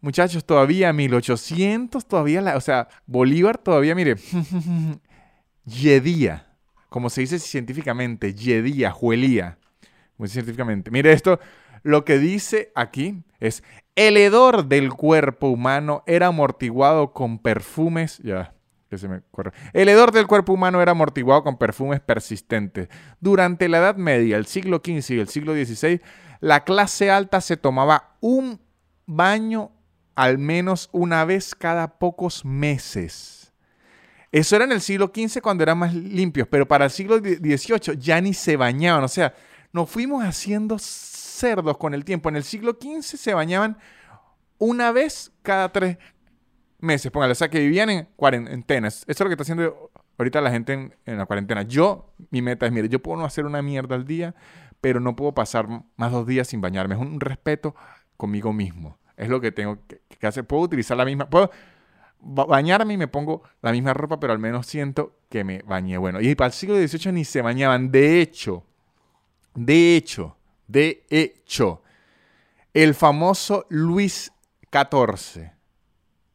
muchachos, 0.00 0.44
todavía 0.44 0.92
1800, 0.92 2.06
todavía, 2.06 2.40
la, 2.40 2.56
o 2.56 2.60
sea, 2.60 2.86
Bolívar 3.04 3.58
todavía, 3.58 3.96
mire, 3.96 4.14
yedía, 5.64 6.54
como 6.88 7.10
se 7.10 7.22
dice 7.22 7.40
científicamente, 7.40 8.32
yedía, 8.32 8.92
juelía, 8.92 9.58
muy 10.18 10.28
científicamente. 10.28 10.92
Mire 10.92 11.12
esto, 11.12 11.40
lo 11.82 12.04
que 12.04 12.20
dice 12.20 12.70
aquí 12.76 13.24
es, 13.40 13.64
el 13.96 14.16
hedor 14.16 14.66
del 14.66 14.92
cuerpo 14.92 15.48
humano 15.48 16.02
era 16.06 16.28
amortiguado 16.28 17.12
con 17.12 17.38
perfumes. 17.38 18.18
Ya, 18.18 18.54
que 18.90 18.98
se 18.98 19.08
me 19.08 19.22
El 19.72 19.88
hedor 19.88 20.12
del 20.12 20.26
cuerpo 20.26 20.52
humano 20.52 20.82
era 20.82 20.92
amortiguado 20.92 21.42
con 21.42 21.58
perfumes 21.58 22.00
persistentes. 22.00 22.88
Durante 23.20 23.68
la 23.68 23.78
Edad 23.78 23.96
Media, 23.96 24.36
el 24.36 24.46
siglo 24.46 24.80
XV 24.84 25.14
y 25.14 25.20
el 25.20 25.28
siglo 25.28 25.54
XVI, 25.54 26.00
la 26.40 26.64
clase 26.64 27.10
alta 27.10 27.40
se 27.40 27.56
tomaba 27.56 28.16
un 28.20 28.60
baño 29.06 29.70
al 30.14 30.38
menos 30.38 30.88
una 30.92 31.24
vez 31.24 31.54
cada 31.54 31.98
pocos 31.98 32.44
meses. 32.44 33.52
Eso 34.30 34.56
era 34.56 34.64
en 34.64 34.72
el 34.72 34.80
siglo 34.80 35.12
XV 35.14 35.40
cuando 35.40 35.62
eran 35.62 35.78
más 35.78 35.94
limpios, 35.94 36.48
pero 36.48 36.66
para 36.66 36.86
el 36.86 36.90
siglo 36.90 37.18
XVIII 37.18 37.96
ya 37.98 38.20
ni 38.20 38.34
se 38.34 38.56
bañaban. 38.56 39.04
O 39.04 39.08
sea, 39.08 39.34
nos 39.72 39.88
fuimos 39.88 40.24
haciendo 40.24 40.76
cerdos 41.44 41.76
con 41.76 41.92
el 41.92 42.06
tiempo. 42.06 42.30
En 42.30 42.36
el 42.36 42.42
siglo 42.42 42.78
XV 42.80 43.02
se 43.02 43.34
bañaban 43.34 43.76
una 44.56 44.92
vez 44.92 45.30
cada 45.42 45.70
tres 45.70 45.98
meses. 46.78 47.12
Póngale, 47.12 47.32
o 47.32 47.34
sea, 47.34 47.50
que 47.50 47.60
vivían 47.60 47.90
en 47.90 48.08
cuarentenas. 48.16 49.02
Eso 49.02 49.10
es 49.10 49.20
lo 49.20 49.26
que 49.26 49.32
está 49.34 49.42
haciendo 49.42 49.90
ahorita 50.16 50.40
la 50.40 50.50
gente 50.50 50.72
en, 51.04 51.18
la 51.18 51.26
cuarentena. 51.26 51.62
Yo, 51.62 52.14
mi 52.30 52.40
meta 52.40 52.64
es, 52.64 52.72
mire, 52.72 52.88
yo 52.88 53.02
puedo 53.02 53.18
no 53.18 53.26
hacer 53.26 53.44
una 53.44 53.60
mierda 53.60 53.94
al 53.94 54.06
día, 54.06 54.34
pero 54.80 55.00
no 55.00 55.16
puedo 55.16 55.32
pasar 55.32 55.68
más 55.96 56.12
dos 56.12 56.26
días 56.26 56.48
sin 56.48 56.62
bañarme. 56.62 56.94
Es 56.94 57.00
un 57.00 57.20
respeto 57.20 57.74
conmigo 58.16 58.54
mismo. 58.54 58.96
Es 59.18 59.28
lo 59.28 59.42
que 59.42 59.52
tengo 59.52 59.78
que, 59.86 60.26
hacer. 60.26 60.46
Puedo 60.46 60.62
utilizar 60.62 60.96
la 60.96 61.04
misma... 61.04 61.28
Puedo 61.28 61.50
bañarme 62.20 62.94
y 62.94 62.96
me 62.96 63.06
pongo 63.06 63.42
la 63.60 63.70
misma 63.70 63.92
ropa, 63.92 64.18
pero 64.18 64.32
al 64.32 64.38
menos 64.38 64.66
siento 64.66 65.18
que 65.28 65.44
me 65.44 65.60
bañé. 65.60 65.98
Bueno, 65.98 66.22
y 66.22 66.34
para 66.34 66.46
el 66.46 66.54
siglo 66.54 66.76
XVIII 66.76 67.12
ni 67.12 67.26
se 67.26 67.42
bañaban. 67.42 67.90
De 67.90 68.22
hecho, 68.22 68.64
de 69.54 69.94
hecho, 69.94 70.38
de 70.66 71.04
hecho, 71.10 71.82
el 72.72 72.94
famoso 72.94 73.66
Luis 73.68 74.32
XIV, 74.72 75.52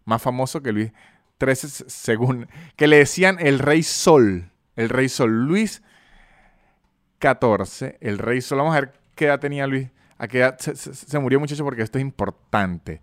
más 0.06 0.22
famoso 0.22 0.62
que 0.62 0.72
Luis 0.72 0.92
XIII, 1.39 1.86
según, 1.88 2.48
que 2.76 2.88
le 2.88 2.98
decían 2.98 3.38
el 3.39 3.60
rey 3.60 3.84
Sol, 3.84 4.52
el 4.76 4.89
rey 4.89 5.10
Sol, 5.10 5.46
Luis 5.46 5.82
XIV, 7.22 7.98
el 8.00 8.18
rey 8.18 8.42
Sol, 8.42 8.60
vamos 8.60 8.76
a 8.76 8.82
ver 8.82 8.94
qué 9.15 9.26
edad 9.26 9.39
tenía 9.39 9.68
Luis, 9.68 9.89
a 10.18 10.28
qué 10.28 10.39
edad 10.39 10.58
se, 10.60 11.20
murió 11.20 11.39
muchacho 11.39 11.63
porque 11.63 11.82
esto 11.82 11.98
es 11.98 12.02
importante. 12.02 13.02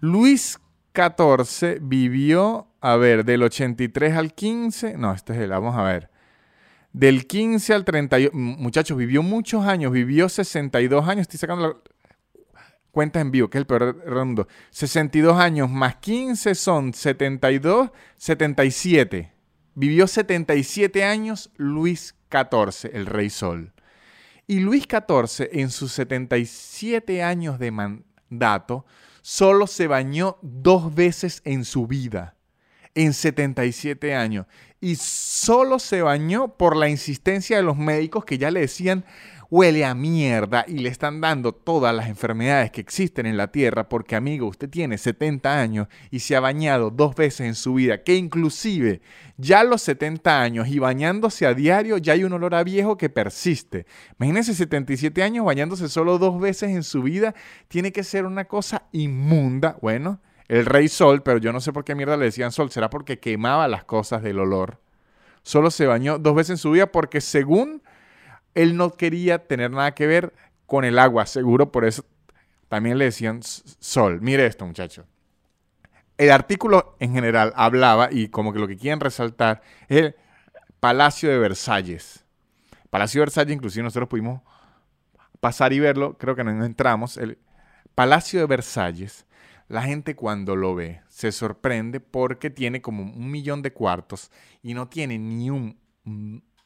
Luis 0.00 0.60
XIV 0.94 1.78
vivió, 1.80 2.68
a 2.80 2.96
ver, 2.96 3.24
del 3.24 3.42
83 3.42 4.16
al 4.16 4.34
15, 4.34 4.96
no, 4.96 5.12
este 5.12 5.32
es 5.32 5.40
el, 5.40 5.50
vamos 5.50 5.76
a 5.76 5.82
ver, 5.82 6.10
del 6.92 7.26
15 7.26 7.74
al 7.74 7.84
31, 7.84 8.32
muchachos, 8.34 8.96
vivió 8.96 9.22
muchos 9.22 9.64
años, 9.66 9.92
vivió 9.92 10.28
62 10.28 11.08
años, 11.08 11.22
estoy 11.22 11.38
sacando 11.38 11.68
la 11.68 11.76
cuentas 12.98 13.22
en 13.22 13.30
vivo, 13.30 13.48
que 13.48 13.58
es 13.58 13.60
el 13.60 13.66
peor 13.66 14.24
mundo. 14.26 14.48
62 14.70 15.38
años 15.38 15.70
más 15.70 15.96
15 15.96 16.56
son 16.56 16.92
72, 16.92 17.90
77. 18.16 19.32
Vivió 19.74 20.08
77 20.08 21.04
años 21.04 21.52
Luis 21.56 22.16
XIV, 22.30 22.90
el 22.92 23.06
rey 23.06 23.30
Sol. 23.30 23.72
Y 24.48 24.58
Luis 24.60 24.88
XIV, 24.88 25.48
en 25.52 25.70
sus 25.70 25.92
77 25.92 27.22
años 27.22 27.60
de 27.60 27.70
mandato, 27.70 28.84
solo 29.22 29.68
se 29.68 29.86
bañó 29.86 30.38
dos 30.42 30.92
veces 30.92 31.42
en 31.44 31.64
su 31.64 31.86
vida, 31.86 32.34
en 32.98 33.12
77 33.12 34.14
años. 34.14 34.46
Y 34.80 34.96
solo 34.96 35.78
se 35.78 36.02
bañó 36.02 36.56
por 36.56 36.76
la 36.76 36.88
insistencia 36.88 37.56
de 37.56 37.62
los 37.62 37.76
médicos 37.76 38.24
que 38.24 38.38
ya 38.38 38.50
le 38.50 38.60
decían, 38.60 39.04
huele 39.50 39.84
a 39.84 39.94
mierda 39.94 40.64
y 40.66 40.78
le 40.78 40.88
están 40.88 41.20
dando 41.20 41.52
todas 41.52 41.94
las 41.94 42.08
enfermedades 42.08 42.72
que 42.72 42.80
existen 42.80 43.26
en 43.26 43.36
la 43.36 43.52
Tierra 43.52 43.88
porque, 43.88 44.16
amigo, 44.16 44.48
usted 44.48 44.68
tiene 44.68 44.98
70 44.98 45.60
años 45.60 45.86
y 46.10 46.18
se 46.18 46.34
ha 46.34 46.40
bañado 46.40 46.90
dos 46.90 47.14
veces 47.14 47.46
en 47.46 47.54
su 47.54 47.74
vida, 47.74 48.02
que 48.02 48.16
inclusive 48.16 49.00
ya 49.36 49.60
a 49.60 49.64
los 49.64 49.80
70 49.82 50.42
años 50.42 50.66
y 50.66 50.80
bañándose 50.80 51.46
a 51.46 51.54
diario 51.54 51.98
ya 51.98 52.14
hay 52.14 52.24
un 52.24 52.32
olor 52.32 52.56
a 52.56 52.64
viejo 52.64 52.98
que 52.98 53.08
persiste. 53.08 53.86
Imagínense 54.18 54.54
77 54.54 55.22
años 55.22 55.44
bañándose 55.44 55.88
solo 55.88 56.18
dos 56.18 56.40
veces 56.40 56.70
en 56.70 56.82
su 56.82 57.02
vida, 57.02 57.34
tiene 57.68 57.92
que 57.92 58.02
ser 58.02 58.26
una 58.26 58.46
cosa 58.46 58.88
inmunda. 58.90 59.78
Bueno, 59.80 60.20
el 60.48 60.66
rey 60.66 60.88
sol, 60.88 61.22
pero 61.22 61.38
yo 61.38 61.52
no 61.52 61.60
sé 61.60 61.72
por 61.72 61.84
qué 61.84 61.94
mierda 61.94 62.16
le 62.16 62.24
decían 62.24 62.52
sol, 62.52 62.70
será 62.70 62.90
porque 62.90 63.18
quemaba 63.18 63.68
las 63.68 63.84
cosas 63.84 64.22
del 64.22 64.38
olor. 64.40 64.78
Solo 65.42 65.70
se 65.70 65.86
bañó 65.86 66.18
dos 66.18 66.34
veces 66.34 66.50
en 66.50 66.58
su 66.58 66.70
vida 66.72 66.86
porque 66.90 67.20
según 67.20 67.82
él 68.54 68.76
no 68.76 68.94
quería 68.94 69.46
tener 69.46 69.70
nada 69.70 69.94
que 69.94 70.06
ver 70.06 70.32
con 70.66 70.84
el 70.84 70.98
agua, 70.98 71.26
seguro 71.26 71.70
por 71.70 71.84
eso 71.84 72.04
también 72.68 72.98
le 72.98 73.06
decían 73.06 73.40
sol. 73.42 74.20
Mire 74.20 74.46
esto, 74.46 74.66
muchacho. 74.66 75.06
El 76.16 76.30
artículo 76.30 76.96
en 76.98 77.12
general 77.12 77.52
hablaba, 77.54 78.08
y 78.10 78.28
como 78.28 78.52
que 78.52 78.58
lo 78.58 78.66
que 78.66 78.76
quieren 78.76 79.00
resaltar, 79.00 79.62
es 79.88 79.98
el 79.98 80.16
Palacio 80.80 81.30
de 81.30 81.38
Versalles. 81.38 82.24
Palacio 82.90 83.20
de 83.20 83.26
Versalles, 83.26 83.54
inclusive 83.54 83.84
nosotros 83.84 84.08
pudimos 84.08 84.42
pasar 85.40 85.72
y 85.72 85.78
verlo, 85.78 86.18
creo 86.18 86.34
que 86.34 86.42
no 86.42 86.64
entramos. 86.64 87.16
El 87.16 87.38
Palacio 87.94 88.40
de 88.40 88.46
Versalles, 88.46 89.26
la 89.68 89.82
gente 89.82 90.16
cuando 90.16 90.56
lo 90.56 90.74
ve 90.74 91.02
se 91.08 91.30
sorprende 91.30 92.00
porque 92.00 92.50
tiene 92.50 92.80
como 92.80 93.02
un 93.02 93.30
millón 93.30 93.62
de 93.62 93.72
cuartos 93.72 94.30
y 94.62 94.74
no 94.74 94.88
tiene 94.88 95.18
ni 95.18 95.50
un 95.50 95.78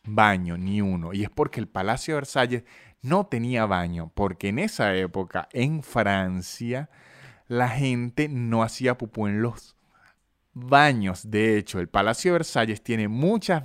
baño, 0.05 0.57
ni 0.57 0.81
uno. 0.81 1.13
Y 1.13 1.25
es 1.25 1.31
porque 1.31 1.61
el 1.61 1.69
Palacio 1.69 2.15
de 2.15 2.21
Versalles 2.21 2.65
no 3.03 3.27
tenía 3.27 3.67
baño, 3.67 4.11
porque 4.15 4.49
en 4.49 4.59
esa 4.61 4.95
época, 4.95 5.49
en 5.53 5.83
Francia, 5.83 6.89
la 7.49 7.69
gente 7.69 8.29
no 8.29 8.63
hacía 8.63 8.97
pupú 8.97 9.27
en 9.27 9.43
los 9.43 9.77
baños. 10.53 11.31
De 11.31 11.59
hecho, 11.59 11.81
el 11.81 11.89
Palacio 11.89 12.33
de 12.33 12.39
Versalles 12.39 12.83
tiene 12.83 13.09
muchas 13.09 13.65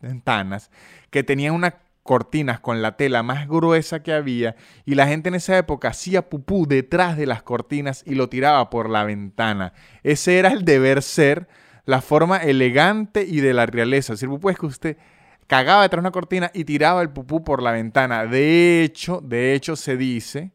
ventanas 0.00 0.70
que 1.10 1.24
tenían 1.24 1.54
unas 1.54 1.74
cortinas 2.04 2.60
con 2.60 2.82
la 2.82 2.96
tela 2.96 3.24
más 3.24 3.48
gruesa 3.48 4.02
que 4.02 4.12
había 4.12 4.54
y 4.84 4.94
la 4.94 5.08
gente 5.08 5.30
en 5.30 5.34
esa 5.34 5.58
época 5.58 5.88
hacía 5.88 6.28
pupú 6.28 6.66
detrás 6.68 7.16
de 7.16 7.26
las 7.26 7.42
cortinas 7.42 8.04
y 8.06 8.14
lo 8.14 8.28
tiraba 8.28 8.70
por 8.70 8.88
la 8.88 9.04
ventana. 9.04 9.72
Ese 10.04 10.38
era 10.38 10.50
el 10.50 10.64
deber 10.64 11.02
ser, 11.02 11.48
la 11.86 12.02
forma 12.02 12.36
elegante 12.36 13.24
y 13.24 13.40
de 13.40 13.54
la 13.54 13.66
realeza. 13.66 14.16
Si 14.16 14.26
pupú 14.26 14.50
es 14.50 14.58
que 14.58 14.66
usted 14.66 14.96
cagaba 15.46 15.82
detrás 15.82 16.02
de 16.02 16.06
una 16.06 16.12
cortina 16.12 16.50
y 16.54 16.64
tiraba 16.64 17.02
el 17.02 17.10
pupú 17.10 17.42
por 17.42 17.62
la 17.62 17.72
ventana. 17.72 18.26
De 18.26 18.82
hecho, 18.82 19.20
de 19.22 19.54
hecho 19.54 19.74
se 19.74 19.96
dice 19.96 20.52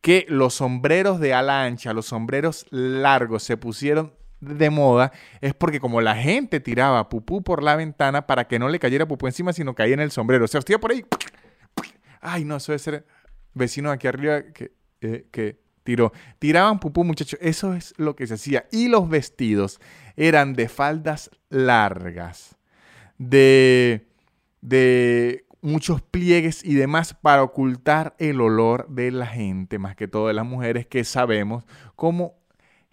que 0.00 0.26
los 0.28 0.54
sombreros 0.54 1.20
de 1.20 1.32
ala 1.32 1.64
ancha, 1.64 1.92
los 1.92 2.06
sombreros 2.06 2.66
largos 2.70 3.44
se 3.44 3.56
pusieron 3.56 4.12
de 4.40 4.70
moda 4.70 5.12
es 5.40 5.54
porque 5.54 5.80
como 5.80 6.00
la 6.00 6.16
gente 6.16 6.60
tiraba 6.60 7.08
pupú 7.08 7.42
por 7.42 7.62
la 7.62 7.76
ventana 7.76 8.26
para 8.26 8.46
que 8.46 8.58
no 8.58 8.68
le 8.68 8.78
cayera 8.78 9.06
pupú 9.06 9.26
encima, 9.26 9.52
sino 9.52 9.74
caía 9.74 9.94
en 9.94 10.00
el 10.00 10.10
sombrero. 10.10 10.44
O 10.44 10.48
sea, 10.48 10.58
hostia 10.58 10.78
por 10.78 10.92
ahí. 10.92 11.04
Ay, 12.20 12.44
no, 12.44 12.56
eso 12.56 12.72
debe 12.72 12.78
ser 12.78 13.06
vecino 13.54 13.90
aquí 13.90 14.06
arriba 14.06 14.42
que, 14.52 14.72
eh, 15.00 15.26
que 15.30 15.60
tiró. 15.84 16.12
Tiraban 16.38 16.80
pupú, 16.80 17.04
muchachos. 17.04 17.38
Eso 17.42 17.74
es 17.74 17.94
lo 17.96 18.16
que 18.16 18.26
se 18.26 18.34
hacía. 18.34 18.66
Y 18.70 18.88
los 18.88 19.08
vestidos 19.08 19.80
eran 20.16 20.54
de 20.54 20.68
faldas 20.68 21.30
largas 21.48 22.56
de, 23.18 24.06
de 24.60 25.46
muchos 25.60 26.02
pliegues 26.02 26.64
y 26.64 26.74
demás 26.74 27.14
para 27.14 27.42
ocultar 27.42 28.14
el 28.18 28.40
olor 28.40 28.88
de 28.88 29.10
la 29.10 29.26
gente, 29.26 29.78
más 29.78 29.96
que 29.96 30.08
todo 30.08 30.28
de 30.28 30.34
las 30.34 30.46
mujeres 30.46 30.86
que 30.86 31.04
sabemos 31.04 31.64
cómo 31.94 32.34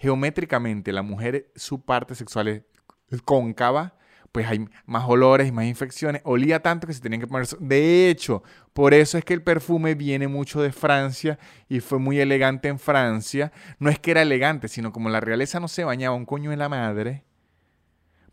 geométricamente 0.04 0.92
la 0.92 1.02
mujer, 1.02 1.50
su 1.56 1.82
parte 1.82 2.14
sexual 2.14 2.50
es 2.50 3.22
cóncava, 3.24 3.96
pues 4.34 4.46
hay 4.48 4.68
más 4.86 5.06
olores 5.08 5.48
y 5.48 5.54
más 5.54 5.64
infecciones. 5.64 6.22
Olía 6.26 6.62
tanto 6.62 6.88
que 6.88 6.94
se 6.94 7.00
tenían 7.00 7.22
que 7.22 7.28
poner... 7.28 7.48
De 7.60 8.10
hecho, 8.10 8.44
por 8.74 8.94
eso 8.94 9.18
es 9.18 9.24
que 9.24 9.34
el 9.34 9.42
perfume 9.42 9.96
viene 9.96 10.28
mucho 10.28 10.62
de 10.62 10.74
Francia 10.74 11.40
y 11.70 11.80
fue 11.80 12.00
muy 12.00 12.20
elegante 12.20 12.68
en 12.68 12.80
Francia. 12.80 13.54
No 13.80 13.90
es 13.90 13.98
que 13.98 14.12
era 14.12 14.24
elegante, 14.24 14.68
sino 14.68 14.92
como 14.92 15.08
la 15.08 15.22
realeza 15.22 15.62
no 15.62 15.70
se 15.70 15.86
bañaba 15.86 16.18
un 16.18 16.26
coño 16.26 16.50
de 16.50 16.58
la 16.58 16.68
madre, 16.68 17.24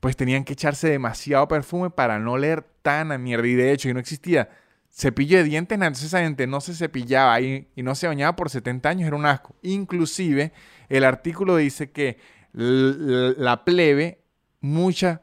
pues 0.00 0.16
tenían 0.16 0.42
que 0.42 0.54
echarse 0.54 0.88
demasiado 0.88 1.46
perfume 1.46 1.90
para 1.90 2.18
no 2.18 2.36
leer 2.36 2.62
tan 2.82 3.12
a 3.12 3.18
mierda. 3.18 3.46
Y 3.46 3.54
de 3.54 3.70
hecho, 3.70 3.88
y 3.88 3.94
no 3.94 4.00
existía 4.00 4.48
cepillo 4.90 5.38
de 5.38 5.44
dientes, 5.44 5.76
entonces 5.76 6.06
esa 6.06 6.20
gente 6.20 6.48
no 6.48 6.60
se 6.60 6.74
cepillaba 6.74 7.40
y, 7.40 7.68
y 7.76 7.84
no 7.84 7.94
se 7.94 8.08
bañaba 8.08 8.34
por 8.34 8.50
70 8.50 8.88
años, 8.88 9.06
era 9.06 9.16
un 9.16 9.26
asco. 9.26 9.54
Inclusive, 9.62 10.52
el 10.90 11.04
artículo 11.04 11.56
dice 11.56 11.90
que 11.90 12.18
la 12.52 13.64
plebe 13.64 14.20
muchas 14.60 15.20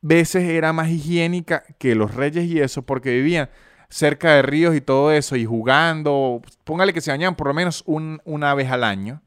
veces 0.00 0.44
era 0.44 0.72
más 0.72 0.88
higiénica 0.90 1.64
que 1.78 1.94
los 1.94 2.14
reyes 2.14 2.44
y 2.44 2.60
eso, 2.60 2.82
porque 2.82 3.10
vivían 3.10 3.50
cerca 3.88 4.34
de 4.34 4.42
ríos 4.42 4.74
y 4.74 4.80
todo 4.80 5.12
eso, 5.12 5.36
y 5.36 5.44
jugando, 5.44 6.40
póngale 6.64 6.92
que 6.92 7.00
se 7.00 7.10
bañaban 7.10 7.36
por 7.36 7.48
lo 7.48 7.54
menos 7.54 7.84
una 7.86 8.54
vez 8.54 8.70
al 8.70 8.84
año. 8.84 9.22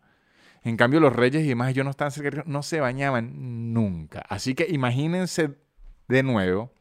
En 0.64 0.76
cambio, 0.76 1.00
los 1.00 1.16
reyes 1.16 1.44
y 1.46 1.50
demás, 1.50 1.70
ellos 1.70 1.86
no 1.86 1.92
estaban 1.92 2.12
cerca, 2.12 2.44
no 2.46 2.64
se 2.64 2.80
bañaban 2.80 3.74
nunca. 3.74 4.24
Así 4.28 4.56
que 4.56 4.68
imagínense 4.70 5.52
de 6.08 6.24
nuevo, 6.24 6.74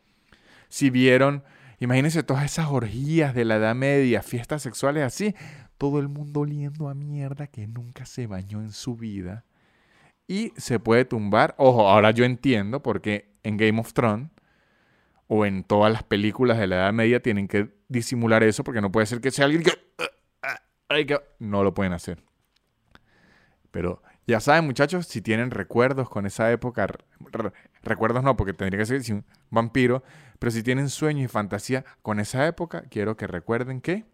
si 0.69 0.91
vieron, 0.91 1.45
imagínense 1.79 2.23
todas 2.23 2.45
esas 2.45 2.67
orgías 2.67 3.35
de 3.35 3.45
la 3.45 3.57
Edad 3.57 3.75
Media, 3.75 4.23
fiestas 4.23 4.63
sexuales 4.63 5.05
así, 5.05 5.35
todo 5.79 6.01
el 6.01 6.09
mundo 6.09 6.41
oliendo 6.41 6.89
a 6.89 6.95
mierda 6.95 7.47
que 7.47 7.67
nunca 7.67 8.07
se 8.07 8.27
bañó 8.27 8.61
en 8.61 8.73
su 8.73 8.97
vida. 8.97 9.45
Y 10.29 10.53
se 10.57 10.81
puede 10.81 11.05
tumbar. 11.05 11.55
Ojo, 11.59 11.89
ahora 11.89 12.11
yo 12.11 12.25
entiendo 12.25 12.83
porque 12.83 13.31
en 13.43 13.57
Game 13.57 13.79
of 13.81 13.93
Thrones 13.93 14.31
o 15.29 15.45
en 15.45 15.65
todas 15.65 15.93
las 15.93 16.03
películas 16.03 16.59
de 16.59 16.67
la 16.67 16.77
Edad 16.77 16.93
Media 16.93 17.21
tienen 17.21 17.49
que 17.49 17.75
disimular 17.89 18.43
eso 18.43 18.65
porque 18.65 18.81
no 18.81 18.91
puede 18.91 19.07
ser 19.07 19.21
que 19.21 19.31
sea 19.31 19.45
alguien 19.45 19.63
que... 19.63 19.73
No 21.39 21.65
lo 21.65 21.75
pueden 21.75 21.93
hacer. 21.93 22.23
Pero 23.71 24.03
ya 24.27 24.41
saben, 24.41 24.65
muchachos, 24.65 25.07
si 25.07 25.21
tienen 25.21 25.51
recuerdos 25.51 26.09
con 26.09 26.27
esa 26.27 26.51
época, 26.51 26.87
recuerdos 27.83 28.25
no, 28.25 28.37
porque 28.37 28.53
tendría 28.53 28.79
que 28.79 28.87
ser 28.87 29.15
un 29.15 29.25
vampiro, 29.51 30.03
pero 30.39 30.51
si 30.51 30.63
tienen 30.63 30.89
sueños 30.89 31.25
y 31.25 31.29
fantasía 31.29 31.85
con 32.03 32.19
esa 32.19 32.47
época, 32.47 32.83
quiero 32.89 33.17
que 33.17 33.27
recuerden 33.27 33.81
que 33.81 34.05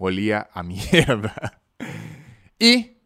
olía 0.00 0.48
a 0.52 0.62
mierda. 0.64 1.62
y 2.58 2.96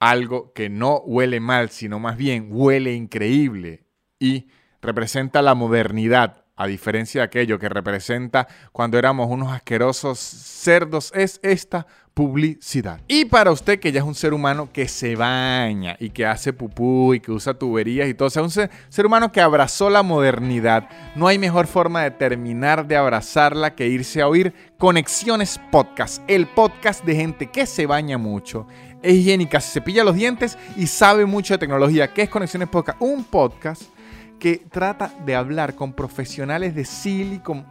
algo 0.00 0.52
que 0.52 0.68
no 0.68 0.98
huele 0.98 1.40
mal, 1.40 1.70
sino 1.70 1.98
más 1.98 2.16
bien 2.16 2.48
huele 2.50 2.94
increíble 2.94 3.86
y 4.18 4.48
representa 4.80 5.42
la 5.42 5.54
modernidad, 5.54 6.43
a 6.56 6.66
diferencia 6.66 7.20
de 7.20 7.26
aquello 7.26 7.58
que 7.58 7.68
representa 7.68 8.46
cuando 8.72 8.98
éramos 8.98 9.28
unos 9.28 9.52
asquerosos 9.52 10.18
cerdos, 10.18 11.12
es 11.14 11.40
esta 11.42 11.86
publicidad. 12.14 13.00
Y 13.08 13.24
para 13.24 13.50
usted 13.50 13.80
que 13.80 13.90
ya 13.90 14.00
es 14.00 14.06
un 14.06 14.14
ser 14.14 14.32
humano 14.32 14.68
que 14.72 14.86
se 14.86 15.16
baña 15.16 15.96
y 15.98 16.10
que 16.10 16.24
hace 16.24 16.52
pupú 16.52 17.12
y 17.12 17.18
que 17.18 17.32
usa 17.32 17.54
tuberías 17.54 18.08
y 18.08 18.14
todo, 18.14 18.28
o 18.28 18.30
sea, 18.30 18.42
un 18.42 18.50
ser, 18.50 18.70
humano 19.04 19.32
que 19.32 19.40
abrazó 19.40 19.90
la 19.90 20.04
modernidad, 20.04 20.88
no 21.16 21.26
hay 21.26 21.38
mejor 21.38 21.66
forma 21.66 22.04
de 22.04 22.12
terminar 22.12 22.86
de 22.86 22.96
abrazarla 22.96 23.74
que 23.74 23.88
irse 23.88 24.22
a 24.22 24.28
oír 24.28 24.54
Conexiones 24.78 25.60
Podcast, 25.72 26.22
el 26.28 26.46
podcast 26.46 27.04
de 27.04 27.16
gente 27.16 27.50
que 27.50 27.66
se 27.66 27.86
baña 27.86 28.16
mucho, 28.16 28.68
es 29.02 29.14
higiénica, 29.14 29.60
se 29.60 29.72
cepilla 29.72 30.04
los 30.04 30.14
dientes 30.14 30.56
y 30.76 30.86
sabe 30.86 31.26
mucho 31.26 31.54
de 31.54 31.58
tecnología. 31.58 32.14
¿Qué 32.14 32.22
es 32.22 32.30
Conexiones 32.30 32.68
Podcast? 32.68 33.02
Un 33.02 33.24
podcast 33.24 33.93
que 34.38 34.56
trata 34.70 35.12
de 35.24 35.34
hablar 35.34 35.74
con 35.74 35.92
profesionales 35.92 36.74
de 36.74 36.84
Silicon 36.84 37.66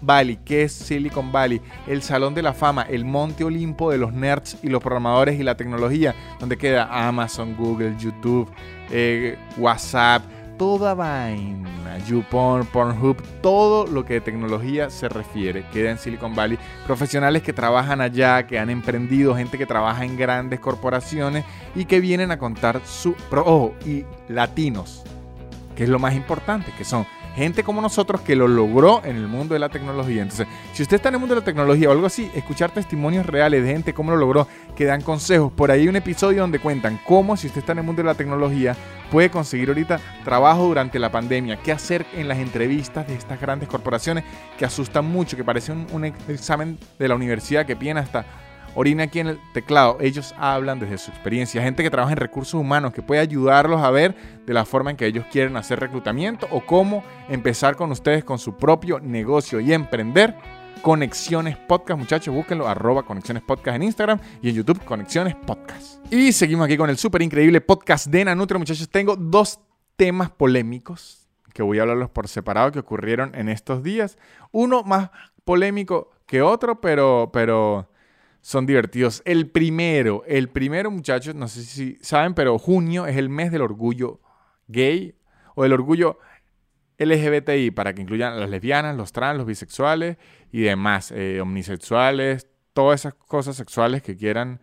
Valley. 0.00 0.38
¿Qué 0.44 0.62
es 0.62 0.72
Silicon 0.72 1.32
Valley? 1.32 1.60
El 1.86 2.02
Salón 2.02 2.34
de 2.34 2.42
la 2.42 2.52
Fama, 2.52 2.82
el 2.82 3.04
Monte 3.04 3.44
Olimpo 3.44 3.90
de 3.90 3.98
los 3.98 4.12
nerds 4.12 4.58
y 4.62 4.68
los 4.68 4.82
programadores 4.82 5.38
y 5.38 5.42
la 5.42 5.56
tecnología, 5.56 6.14
donde 6.40 6.56
queda 6.56 6.88
Amazon, 7.08 7.56
Google, 7.56 7.94
YouTube, 7.98 8.50
eh, 8.90 9.36
WhatsApp, 9.56 10.22
toda 10.58 10.94
vaina, 10.94 11.98
YouPorn, 12.06 12.66
Pornhub, 12.66 13.20
todo 13.40 13.86
lo 13.86 14.04
que 14.04 14.14
de 14.14 14.20
tecnología 14.20 14.90
se 14.90 15.08
refiere, 15.08 15.64
queda 15.72 15.90
en 15.90 15.98
Silicon 15.98 16.34
Valley. 16.34 16.58
Profesionales 16.86 17.42
que 17.42 17.52
trabajan 17.52 18.00
allá, 18.00 18.46
que 18.46 18.58
han 18.58 18.70
emprendido, 18.70 19.34
gente 19.34 19.58
que 19.58 19.66
trabaja 19.66 20.04
en 20.04 20.16
grandes 20.16 20.60
corporaciones 20.60 21.44
y 21.74 21.86
que 21.86 22.00
vienen 22.00 22.30
a 22.30 22.38
contar 22.38 22.80
su... 22.84 23.14
Ojo, 23.30 23.74
y 23.84 24.04
latinos, 24.28 25.02
que 25.74 25.84
es 25.84 25.88
lo 25.88 25.98
más 25.98 26.14
importante, 26.14 26.72
que 26.76 26.84
son 26.84 27.06
gente 27.34 27.64
como 27.64 27.80
nosotros 27.80 28.20
que 28.20 28.36
lo 28.36 28.46
logró 28.46 29.02
en 29.04 29.16
el 29.16 29.26
mundo 29.26 29.54
de 29.54 29.60
la 29.60 29.68
tecnología. 29.68 30.22
Entonces, 30.22 30.46
si 30.72 30.82
usted 30.82 30.96
está 30.96 31.08
en 31.08 31.16
el 31.16 31.20
mundo 31.20 31.34
de 31.34 31.40
la 31.40 31.44
tecnología 31.44 31.88
o 31.88 31.92
algo 31.92 32.06
así, 32.06 32.30
escuchar 32.34 32.70
testimonios 32.70 33.26
reales 33.26 33.64
de 33.64 33.72
gente 33.72 33.92
cómo 33.92 34.12
lo 34.12 34.16
logró, 34.16 34.46
que 34.76 34.84
dan 34.84 35.02
consejos. 35.02 35.52
Por 35.52 35.70
ahí 35.70 35.82
hay 35.82 35.88
un 35.88 35.96
episodio 35.96 36.42
donde 36.42 36.58
cuentan 36.60 37.00
cómo, 37.04 37.36
si 37.36 37.48
usted 37.48 37.60
está 37.60 37.72
en 37.72 37.78
el 37.78 37.84
mundo 37.84 38.02
de 38.02 38.06
la 38.06 38.14
tecnología, 38.14 38.76
puede 39.10 39.30
conseguir 39.30 39.68
ahorita 39.68 40.00
trabajo 40.24 40.64
durante 40.64 40.98
la 40.98 41.10
pandemia, 41.10 41.56
qué 41.62 41.72
hacer 41.72 42.06
en 42.14 42.28
las 42.28 42.38
entrevistas 42.38 43.06
de 43.06 43.14
estas 43.14 43.40
grandes 43.40 43.68
corporaciones 43.68 44.24
que 44.58 44.64
asustan 44.64 45.04
mucho, 45.04 45.36
que 45.36 45.44
parece 45.44 45.72
un, 45.72 45.86
un 45.92 46.04
examen 46.04 46.78
de 46.98 47.08
la 47.08 47.14
universidad 47.14 47.66
que 47.66 47.76
piden 47.76 47.98
hasta 47.98 48.24
orina 48.74 49.04
aquí 49.04 49.20
en 49.20 49.28
el 49.28 49.40
teclado. 49.52 49.98
Ellos 50.00 50.34
hablan 50.38 50.80
desde 50.80 50.98
su 50.98 51.10
experiencia. 51.10 51.62
Gente 51.62 51.82
que 51.82 51.90
trabaja 51.90 52.12
en 52.12 52.18
recursos 52.18 52.54
humanos, 52.54 52.92
que 52.92 53.02
puede 53.02 53.20
ayudarlos 53.20 53.80
a 53.80 53.90
ver 53.90 54.14
de 54.46 54.54
la 54.54 54.64
forma 54.64 54.90
en 54.90 54.96
que 54.96 55.06
ellos 55.06 55.24
quieren 55.30 55.56
hacer 55.56 55.80
reclutamiento 55.80 56.46
o 56.50 56.64
cómo 56.64 57.04
empezar 57.28 57.76
con 57.76 57.90
ustedes 57.92 58.24
con 58.24 58.38
su 58.38 58.56
propio 58.56 59.00
negocio 59.00 59.60
y 59.60 59.72
emprender. 59.72 60.34
Conexiones 60.82 61.56
Podcast, 61.56 61.98
muchachos, 61.98 62.34
búsquenlo, 62.34 62.68
arroba 62.68 63.04
Conexiones 63.04 63.42
Podcast 63.42 63.76
en 63.76 63.84
Instagram 63.84 64.20
y 64.42 64.50
en 64.50 64.56
YouTube, 64.56 64.84
Conexiones 64.84 65.34
Podcast. 65.34 66.04
Y 66.12 66.30
seguimos 66.32 66.66
aquí 66.66 66.76
con 66.76 66.90
el 66.90 66.98
súper 66.98 67.22
increíble 67.22 67.62
podcast 67.62 68.08
de 68.08 68.22
Nanutria, 68.22 68.58
muchachos. 68.58 68.90
Tengo 68.90 69.16
dos 69.16 69.60
temas 69.96 70.30
polémicos 70.30 71.26
que 71.54 71.62
voy 71.62 71.78
a 71.78 71.82
hablarlos 71.82 72.10
por 72.10 72.28
separado 72.28 72.70
que 72.70 72.80
ocurrieron 72.80 73.34
en 73.34 73.48
estos 73.48 73.82
días. 73.82 74.18
Uno 74.52 74.82
más 74.82 75.10
polémico 75.44 76.10
que 76.26 76.42
otro, 76.42 76.80
pero, 76.82 77.30
pero 77.32 77.88
son 78.44 78.66
divertidos. 78.66 79.22
El 79.24 79.48
primero, 79.48 80.22
el 80.26 80.50
primero, 80.50 80.90
muchachos, 80.90 81.34
no 81.34 81.48
sé 81.48 81.62
si 81.62 81.96
saben, 82.02 82.34
pero 82.34 82.58
junio 82.58 83.06
es 83.06 83.16
el 83.16 83.30
mes 83.30 83.50
del 83.50 83.62
orgullo 83.62 84.20
gay 84.68 85.14
o 85.54 85.62
del 85.62 85.72
orgullo 85.72 86.18
LGBTI, 86.98 87.70
para 87.70 87.94
que 87.94 88.02
incluyan 88.02 88.38
las 88.38 88.50
lesbianas, 88.50 88.98
los 88.98 89.12
trans, 89.12 89.38
los 89.38 89.46
bisexuales 89.46 90.18
y 90.52 90.60
demás, 90.60 91.10
eh, 91.10 91.40
omnisexuales, 91.40 92.46
todas 92.74 93.00
esas 93.00 93.14
cosas 93.14 93.56
sexuales 93.56 94.02
que 94.02 94.14
quieran 94.14 94.60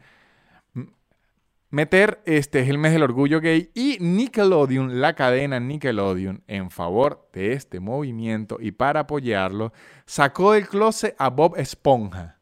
meter. 1.72 2.22
Este 2.28 2.60
es 2.60 2.70
el 2.70 2.78
mes 2.78 2.94
del 2.94 3.02
orgullo 3.02 3.42
gay 3.42 3.72
y 3.74 3.98
Nickelodeon, 4.00 5.02
la 5.02 5.16
cadena 5.16 5.60
Nickelodeon, 5.60 6.44
en 6.46 6.70
favor 6.70 7.28
de 7.34 7.54
este 7.54 7.80
movimiento 7.80 8.58
y 8.62 8.74
para 8.74 9.02
apoyarlo, 9.02 9.74
sacó 10.06 10.52
del 10.52 10.68
closet 10.68 11.16
a 11.18 11.32
Bob 11.32 11.56
Esponja. 11.58 12.41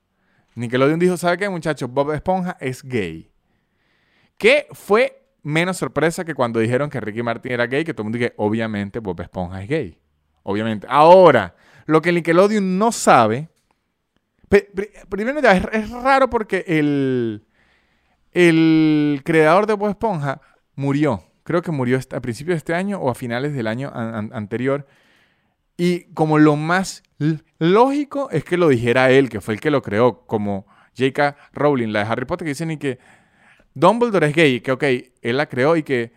Nickelodeon 0.60 1.00
dijo, 1.00 1.16
¿sabe 1.16 1.38
qué 1.38 1.50
muchachos? 1.50 1.90
Bob 1.90 2.12
Esponja 2.12 2.58
es 2.60 2.84
gay. 2.84 3.32
¿Qué 4.38 4.68
fue 4.72 5.20
menos 5.42 5.78
sorpresa 5.78 6.26
que 6.26 6.36
cuando 6.36 6.60
dijeron 6.60 6.90
que 6.90 7.00
Ricky 7.00 7.24
Martin 7.24 7.52
era 7.52 7.66
gay, 7.66 7.84
que 7.84 7.94
todo 7.94 8.04
el 8.04 8.06
mundo 8.06 8.18
dije, 8.18 8.34
obviamente 8.38 9.00
Bob 9.00 9.20
Esponja 9.22 9.62
es 9.62 9.70
gay. 9.70 10.00
Obviamente. 10.44 10.86
Ahora, 10.90 11.56
lo 11.86 12.02
que 12.02 12.12
Nickelodeon 12.12 12.78
no 12.78 12.92
sabe, 12.92 13.50
primero 15.10 15.40
ya 15.42 15.54
es, 15.54 15.90
raro 15.90 16.30
porque 16.30 16.66
el, 16.68 17.46
el 18.32 19.22
creador 19.24 19.66
de 19.66 19.74
Bob 19.74 19.90
Esponja 19.90 20.42
murió. 20.76 21.24
Creo 21.44 21.62
que 21.62 21.72
murió 21.72 21.98
a 21.98 22.20
principios 22.20 22.56
de 22.56 22.58
este 22.58 22.76
año 22.76 23.00
o 23.00 23.10
a 23.10 23.16
finales 23.16 23.54
del 23.54 23.68
año 23.68 23.92
anterior. 23.94 24.86
Y 25.80 26.12
como 26.14 26.40
lo 26.40 26.58
más 26.58 27.04
lógico 27.58 28.30
es 28.32 28.44
que 28.44 28.58
lo 28.58 28.68
dijera 28.68 29.12
él, 29.12 29.30
que 29.30 29.40
fue 29.40 29.54
el 29.54 29.62
que 29.62 29.72
lo 29.72 29.82
creó, 29.82 30.26
como 30.26 30.68
J.K. 30.98 31.38
Rowling, 31.54 31.94
la 31.94 32.04
de 32.04 32.12
Harry 32.12 32.26
Potter, 32.26 32.46
que 32.46 32.50
dicen 32.50 32.72
y 32.72 32.78
que 32.78 33.00
Dumbledore 33.76 34.28
es 34.28 34.36
gay, 34.36 34.60
que 34.60 34.74
ok, 34.74 34.84
él 34.84 35.38
la 35.38 35.48
creó 35.48 35.78
y 35.78 35.84
que... 35.84 36.12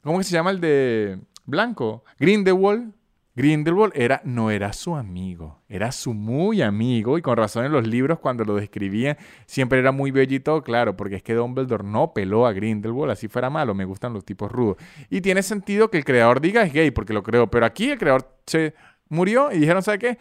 ¿Cómo 0.00 0.22
se 0.22 0.30
llama 0.30 0.50
el 0.50 0.62
de 0.62 1.18
Blanco? 1.44 2.04
Grindelwald 2.18 2.94
Grindelwald 3.38 3.92
era, 3.94 4.20
no 4.24 4.50
era 4.50 4.72
su 4.72 4.96
amigo, 4.96 5.62
era 5.68 5.92
su 5.92 6.12
muy 6.12 6.60
amigo 6.60 7.18
y 7.18 7.22
con 7.22 7.36
razón 7.36 7.64
en 7.64 7.70
los 7.70 7.86
libros 7.86 8.18
cuando 8.18 8.44
lo 8.44 8.56
describían 8.56 9.16
siempre 9.46 9.78
era 9.78 9.92
muy 9.92 10.10
bellito, 10.10 10.60
claro, 10.64 10.96
porque 10.96 11.14
es 11.14 11.22
que 11.22 11.34
Dumbledore 11.34 11.84
no 11.84 12.12
peló 12.12 12.48
a 12.48 12.52
Grindelwald, 12.52 13.12
así 13.12 13.28
fuera 13.28 13.48
malo, 13.48 13.74
me 13.74 13.84
gustan 13.84 14.12
los 14.12 14.24
tipos 14.24 14.50
rudos. 14.50 14.76
Y 15.08 15.20
tiene 15.20 15.44
sentido 15.44 15.88
que 15.88 15.98
el 15.98 16.04
creador 16.04 16.40
diga 16.40 16.64
es 16.64 16.72
gay 16.72 16.90
porque 16.90 17.12
lo 17.12 17.22
creó, 17.22 17.48
pero 17.48 17.64
aquí 17.64 17.92
el 17.92 17.98
creador 17.98 18.28
se 18.44 18.74
murió 19.08 19.52
y 19.52 19.60
dijeron, 19.60 19.84
¿sabe 19.84 20.00
qué? 20.00 20.18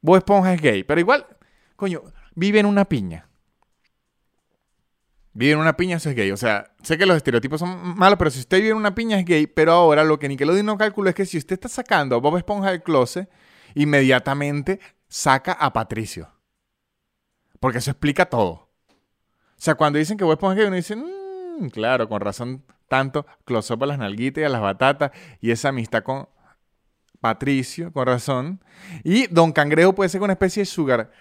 Bob 0.00 0.16
Esponja 0.16 0.54
es 0.54 0.60
gay, 0.60 0.82
pero 0.82 1.00
igual, 1.00 1.24
coño, 1.76 2.02
vive 2.34 2.58
en 2.58 2.66
una 2.66 2.84
piña. 2.84 3.27
Vive 5.38 5.52
en 5.52 5.60
una 5.60 5.76
piña, 5.76 5.98
eso 5.98 6.10
es 6.10 6.16
gay. 6.16 6.32
O 6.32 6.36
sea, 6.36 6.72
sé 6.82 6.98
que 6.98 7.06
los 7.06 7.16
estereotipos 7.16 7.60
son 7.60 7.96
malos, 7.96 8.18
pero 8.18 8.28
si 8.28 8.40
usted 8.40 8.56
vive 8.56 8.70
en 8.70 8.76
una 8.76 8.96
piña 8.96 9.20
es 9.20 9.24
gay. 9.24 9.46
Pero 9.46 9.70
ahora 9.70 10.02
lo 10.02 10.18
que 10.18 10.28
Nickelodeon 10.28 10.66
no 10.66 10.76
calcula 10.76 11.10
es 11.10 11.14
que 11.14 11.26
si 11.26 11.38
usted 11.38 11.54
está 11.54 11.68
sacando 11.68 12.16
a 12.16 12.18
Bob 12.18 12.38
Esponja 12.38 12.72
del 12.72 12.82
closet, 12.82 13.30
inmediatamente 13.76 14.80
saca 15.06 15.52
a 15.52 15.72
Patricio. 15.72 16.28
Porque 17.60 17.78
eso 17.78 17.92
explica 17.92 18.26
todo. 18.26 18.50
O 18.50 18.68
sea, 19.58 19.76
cuando 19.76 20.00
dicen 20.00 20.18
que 20.18 20.24
Bob 20.24 20.32
Esponja 20.32 20.54
es 20.54 20.58
gay, 20.58 20.66
uno 20.66 20.74
dice, 20.74 20.96
mmm, 20.96 21.68
claro, 21.68 22.08
con 22.08 22.20
razón 22.20 22.64
tanto 22.88 23.24
close-up 23.44 23.84
a 23.84 23.86
las 23.86 23.98
nalguitas 23.98 24.42
y 24.42 24.44
a 24.44 24.48
las 24.48 24.60
batatas 24.60 25.12
y 25.40 25.52
esa 25.52 25.68
amistad 25.68 26.02
con 26.02 26.28
Patricio, 27.20 27.92
con 27.92 28.06
razón. 28.06 28.60
Y 29.04 29.28
Don 29.28 29.52
Cangrejo 29.52 29.94
puede 29.94 30.08
ser 30.08 30.20
una 30.20 30.32
especie 30.32 30.62
de 30.62 30.66
sugar 30.66 31.12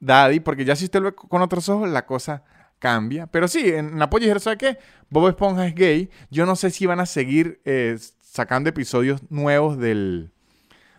daddy, 0.00 0.40
porque 0.40 0.64
ya 0.64 0.74
si 0.76 0.86
usted 0.86 1.00
lo 1.00 1.10
ve 1.10 1.14
con 1.14 1.42
otros 1.42 1.68
ojos, 1.68 1.90
la 1.90 2.06
cosa 2.06 2.42
cambia. 2.78 3.26
Pero 3.26 3.48
sí, 3.48 3.68
en 3.68 4.00
apoyo 4.00 4.24
dijeron, 4.24 4.40
¿sabes 4.40 4.58
qué? 4.58 4.78
Bob 5.10 5.28
Esponja 5.28 5.66
es 5.66 5.74
gay. 5.74 6.10
Yo 6.30 6.46
no 6.46 6.56
sé 6.56 6.70
si 6.70 6.86
van 6.86 7.00
a 7.00 7.06
seguir 7.06 7.60
eh, 7.64 7.96
sacando 8.20 8.68
episodios 8.68 9.22
nuevos 9.30 9.78
del, 9.78 10.32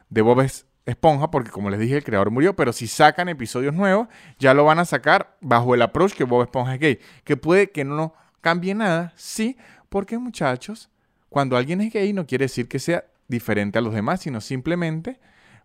de 0.09 0.21
Bob 0.21 0.45
Esponja, 0.85 1.31
porque 1.31 1.51
como 1.51 1.69
les 1.69 1.79
dije, 1.79 1.97
el 1.97 2.03
creador 2.03 2.31
murió, 2.31 2.55
pero 2.55 2.73
si 2.73 2.87
sacan 2.87 3.29
episodios 3.29 3.73
nuevos, 3.73 4.07
ya 4.39 4.53
lo 4.53 4.65
van 4.65 4.79
a 4.79 4.85
sacar 4.85 5.37
bajo 5.41 5.75
el 5.75 5.81
approach 5.81 6.13
que 6.13 6.23
Bob 6.23 6.43
Esponja 6.43 6.75
es 6.75 6.79
gay. 6.79 6.99
Que 7.23 7.37
puede 7.37 7.71
que 7.71 7.83
no 7.83 8.13
cambie 8.41 8.75
nada, 8.75 9.13
sí, 9.15 9.57
porque 9.89 10.17
muchachos, 10.17 10.89
cuando 11.29 11.57
alguien 11.57 11.81
es 11.81 11.91
gay 11.91 12.13
no 12.13 12.27
quiere 12.27 12.45
decir 12.45 12.67
que 12.67 12.79
sea 12.79 13.05
diferente 13.27 13.79
a 13.79 13.81
los 13.81 13.93
demás, 13.93 14.21
sino 14.21 14.39
simplemente 14.39 15.19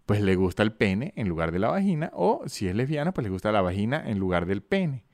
pues 0.06 0.22
le 0.22 0.34
gusta 0.34 0.62
el 0.64 0.72
pene 0.72 1.12
en 1.14 1.28
lugar 1.28 1.52
de 1.52 1.60
la 1.60 1.68
vagina, 1.68 2.10
o 2.14 2.42
si 2.46 2.66
es 2.66 2.74
lesbiana, 2.74 3.12
pues 3.12 3.22
le 3.22 3.30
gusta 3.30 3.52
la 3.52 3.60
vagina 3.60 4.02
en 4.04 4.18
lugar 4.18 4.46
del 4.46 4.62
pene. 4.62 5.04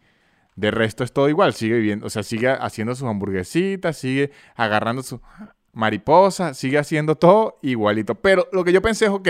De 0.57 0.71
resto 0.71 1.05
es 1.05 1.13
todo 1.13 1.29
igual, 1.29 1.53
sigue 1.53 1.77
viviendo, 1.77 2.07
o 2.07 2.11
sea, 2.11 2.23
sigue 2.23 2.49
haciendo 2.49 2.95
sus 2.95 3.07
hamburguesitas, 3.07 3.99
sigue 3.99 4.33
agarrando 4.55 5.03
su 5.03 5.21
mariposa, 5.73 6.55
sigue 6.55 6.79
haciendo 6.79 7.15
todo 7.17 7.59
igualito. 7.61 8.15
Pero 8.15 8.49
lo 8.53 8.65
que 8.65 8.73
yo 8.73 8.81
pensé 8.81 9.05
es, 9.05 9.11
ok, 9.11 9.29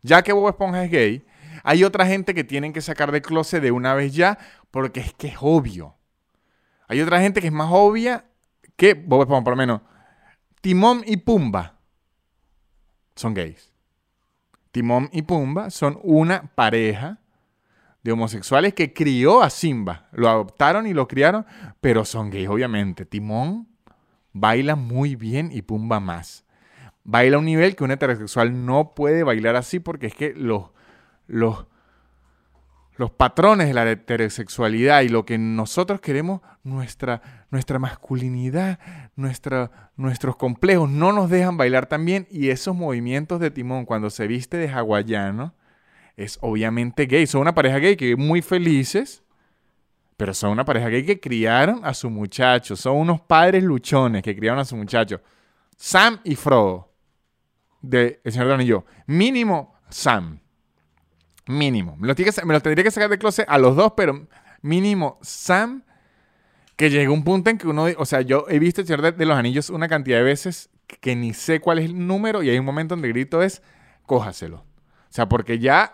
ya 0.00 0.22
que 0.22 0.32
Bob 0.32 0.48
Esponja 0.48 0.84
es 0.84 0.90
gay, 0.90 1.24
hay 1.62 1.84
otra 1.84 2.06
gente 2.06 2.34
que 2.34 2.44
tienen 2.44 2.72
que 2.72 2.80
sacar 2.80 3.12
de 3.12 3.20
closet 3.20 3.62
de 3.62 3.70
una 3.70 3.94
vez 3.94 4.14
ya, 4.14 4.38
porque 4.70 5.00
es 5.00 5.12
que 5.12 5.28
es 5.28 5.36
obvio. 5.40 5.96
Hay 6.88 7.00
otra 7.00 7.20
gente 7.20 7.40
que 7.40 7.48
es 7.48 7.52
más 7.52 7.68
obvia 7.70 8.24
que 8.76 8.94
Bob 8.94 9.22
Esponja, 9.22 9.44
por 9.44 9.52
lo 9.52 9.58
menos. 9.58 9.82
Timón 10.62 11.02
y 11.06 11.18
Pumba 11.18 11.78
son 13.14 13.34
gays. 13.34 13.70
Timón 14.70 15.10
y 15.12 15.22
Pumba 15.22 15.68
son 15.70 15.98
una 16.02 16.54
pareja 16.54 17.21
de 18.02 18.12
homosexuales 18.12 18.74
que 18.74 18.92
crió 18.92 19.42
a 19.42 19.50
Simba. 19.50 20.08
Lo 20.12 20.28
adoptaron 20.28 20.86
y 20.86 20.94
lo 20.94 21.06
criaron, 21.06 21.46
pero 21.80 22.04
son 22.04 22.30
gays, 22.30 22.48
obviamente. 22.48 23.06
Timón 23.06 23.68
baila 24.32 24.76
muy 24.76 25.14
bien 25.16 25.50
y 25.52 25.62
Pumba 25.62 26.00
más. 26.00 26.44
Baila 27.04 27.36
a 27.36 27.38
un 27.40 27.46
nivel 27.46 27.76
que 27.76 27.84
un 27.84 27.90
heterosexual 27.90 28.64
no 28.64 28.94
puede 28.94 29.22
bailar 29.22 29.56
así 29.56 29.80
porque 29.80 30.06
es 30.06 30.14
que 30.14 30.34
los, 30.34 30.70
los, 31.26 31.66
los 32.96 33.10
patrones 33.10 33.68
de 33.68 33.74
la 33.74 33.90
heterosexualidad 33.90 35.02
y 35.02 35.08
lo 35.08 35.24
que 35.24 35.36
nosotros 35.36 36.00
queremos, 36.00 36.40
nuestra, 36.62 37.46
nuestra 37.50 37.78
masculinidad, 37.78 38.78
nuestra, 39.16 39.90
nuestros 39.96 40.36
complejos, 40.36 40.88
no 40.88 41.12
nos 41.12 41.28
dejan 41.28 41.56
bailar 41.56 41.86
tan 41.86 42.04
bien. 42.04 42.28
Y 42.30 42.50
esos 42.50 42.74
movimientos 42.74 43.40
de 43.40 43.50
Timón 43.50 43.84
cuando 43.84 44.10
se 44.10 44.28
viste 44.28 44.56
de 44.56 44.68
hawaiano, 44.68 45.54
es 46.22 46.38
obviamente 46.40 47.06
gay. 47.06 47.26
Son 47.26 47.40
una 47.40 47.54
pareja 47.54 47.78
gay 47.78 47.96
que 47.96 48.16
muy 48.16 48.42
felices, 48.42 49.22
pero 50.16 50.34
son 50.34 50.50
una 50.52 50.64
pareja 50.64 50.88
gay 50.88 51.04
que 51.04 51.20
criaron 51.20 51.84
a 51.84 51.94
su 51.94 52.10
muchacho. 52.10 52.76
Son 52.76 52.96
unos 52.96 53.20
padres 53.20 53.62
luchones 53.62 54.22
que 54.22 54.36
criaron 54.36 54.60
a 54.60 54.64
su 54.64 54.76
muchacho. 54.76 55.20
Sam 55.76 56.20
y 56.24 56.36
Frodo, 56.36 56.92
de 57.80 58.20
El 58.22 58.32
Señor 58.32 58.56
de 58.56 58.66
yo 58.66 58.84
Mínimo 59.06 59.74
Sam. 59.88 60.40
Mínimo. 61.46 61.96
Me 61.96 62.06
lo, 62.06 62.14
tendría 62.14 62.84
que 62.84 62.90
sacar 62.90 63.10
de 63.10 63.18
closet 63.18 63.46
a 63.48 63.58
los 63.58 63.74
dos, 63.74 63.92
pero 63.96 64.28
mínimo 64.62 65.18
Sam. 65.22 65.82
Que 66.76 66.88
llegó 66.88 67.12
un 67.12 67.24
punto 67.24 67.50
en 67.50 67.58
que 67.58 67.68
uno, 67.68 67.86
o 67.96 68.06
sea, 68.06 68.22
yo 68.22 68.46
he 68.48 68.58
visto 68.58 68.80
el 68.80 68.86
Señor 68.86 69.14
de, 69.14 69.26
los 69.26 69.36
Anillos 69.36 69.70
una 69.70 69.88
cantidad 69.88 70.18
de 70.18 70.24
veces 70.24 70.70
que 71.00 71.14
ni 71.14 71.34
sé 71.34 71.60
cuál 71.60 71.78
es 71.78 71.86
el 71.86 72.06
número 72.06 72.42
y 72.42 72.50
hay 72.50 72.58
un 72.58 72.64
momento 72.64 72.94
donde 72.94 73.08
grito 73.08 73.42
es, 73.42 73.62
cójaselo. 74.06 74.64
O 75.12 75.14
sea, 75.14 75.28
porque 75.28 75.58
ya 75.58 75.92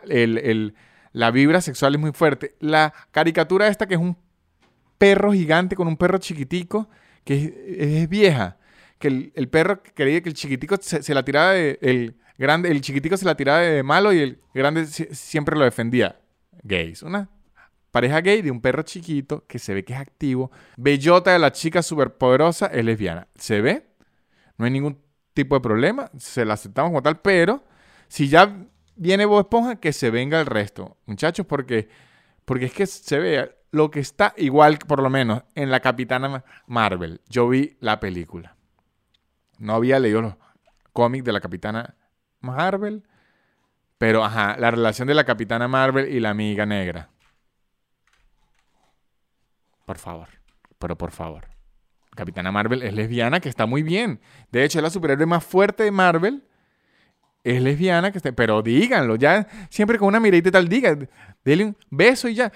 la 1.12 1.30
vibra 1.32 1.60
sexual 1.60 1.96
es 1.96 2.00
muy 2.00 2.12
fuerte. 2.12 2.54
La 2.60 2.94
caricatura 3.10 3.66
esta 3.66 3.88
que 3.88 3.94
es 3.94 4.00
un 4.00 4.16
perro 4.96 5.32
gigante 5.32 5.74
con 5.74 5.88
un 5.88 5.96
perro 5.96 6.18
chiquitico, 6.18 6.88
que 7.24 7.66
es, 7.78 8.08
vieja, 8.08 8.58
que 9.00 9.32
el, 9.34 9.48
perro 9.48 9.82
creía 9.82 10.22
que 10.22 10.28
el 10.28 10.36
chiquitico 10.36 10.76
se, 10.80 11.12
la 11.12 11.24
tiraba 11.24 11.50
de, 11.50 11.80
el 11.82 12.16
grande, 12.38 12.70
el 12.70 12.80
chiquitico 12.80 13.16
se 13.16 13.24
la 13.24 13.36
tiraba 13.36 13.58
de 13.58 13.82
malo 13.82 14.12
y 14.12 14.20
el 14.20 14.40
grande 14.54 14.86
siempre 14.86 15.58
lo 15.58 15.64
defendía. 15.64 16.20
Gays, 16.62 17.02
una 17.02 17.28
pareja 17.90 18.20
gay 18.20 18.40
de 18.40 18.52
un 18.52 18.60
perro 18.60 18.84
chiquito 18.84 19.44
que 19.48 19.58
se 19.58 19.74
ve 19.74 19.84
que 19.84 19.94
es 19.94 19.98
activo. 19.98 20.52
Bellota 20.76 21.32
de 21.32 21.40
la 21.40 21.50
chica 21.50 21.82
superpoderosa 21.82 22.66
es 22.66 22.84
lesbiana. 22.84 23.26
¿Se 23.34 23.60
ve? 23.60 23.84
No 24.58 24.64
hay 24.64 24.70
ningún 24.70 25.02
tipo 25.34 25.56
de 25.56 25.60
problema, 25.60 26.08
se 26.18 26.44
la 26.44 26.54
aceptamos 26.54 26.90
como 26.90 27.02
tal, 27.02 27.20
pero 27.20 27.64
si 28.06 28.28
ya 28.28 28.68
viene 28.98 29.24
Bob 29.24 29.40
Esponja, 29.40 29.76
que 29.76 29.92
se 29.92 30.10
venga 30.10 30.40
el 30.40 30.46
resto, 30.46 30.98
muchachos, 31.06 31.46
porque, 31.46 31.88
porque 32.44 32.66
es 32.66 32.72
que 32.72 32.86
se 32.86 33.18
ve 33.18 33.56
lo 33.70 33.90
que 33.90 34.00
está 34.00 34.34
igual, 34.36 34.78
por 34.78 35.02
lo 35.02 35.10
menos, 35.10 35.42
en 35.54 35.70
la 35.70 35.80
Capitana 35.80 36.44
Marvel. 36.66 37.20
Yo 37.28 37.48
vi 37.48 37.76
la 37.80 38.00
película. 38.00 38.56
No 39.58 39.74
había 39.74 39.98
leído 39.98 40.22
los 40.22 40.34
cómics 40.92 41.24
de 41.24 41.32
la 41.32 41.40
Capitana 41.40 41.96
Marvel, 42.40 43.04
pero 43.98 44.24
ajá, 44.24 44.56
la 44.58 44.70
relación 44.70 45.08
de 45.08 45.14
la 45.14 45.24
Capitana 45.24 45.68
Marvel 45.68 46.12
y 46.12 46.20
la 46.20 46.30
amiga 46.30 46.66
negra. 46.66 47.10
Por 49.84 49.98
favor, 49.98 50.28
pero 50.78 50.96
por 50.96 51.10
favor. 51.10 51.48
Capitana 52.14 52.50
Marvel 52.50 52.82
es 52.82 52.92
lesbiana, 52.94 53.40
que 53.40 53.48
está 53.48 53.66
muy 53.66 53.82
bien. 53.82 54.20
De 54.50 54.64
hecho, 54.64 54.78
es 54.78 54.82
la 54.82 54.90
superhéroe 54.90 55.26
más 55.26 55.44
fuerte 55.44 55.84
de 55.84 55.92
Marvel. 55.92 56.47
Es 57.44 57.62
lesbiana, 57.62 58.10
que 58.10 58.18
está... 58.18 58.32
pero 58.32 58.62
díganlo, 58.62 59.16
ya 59.16 59.46
siempre 59.70 59.98
con 59.98 60.08
una 60.08 60.20
miradita 60.20 60.50
tal, 60.50 60.68
diga, 60.68 60.96
denle 61.44 61.66
un 61.66 61.76
beso 61.90 62.28
y 62.28 62.34
ya. 62.34 62.52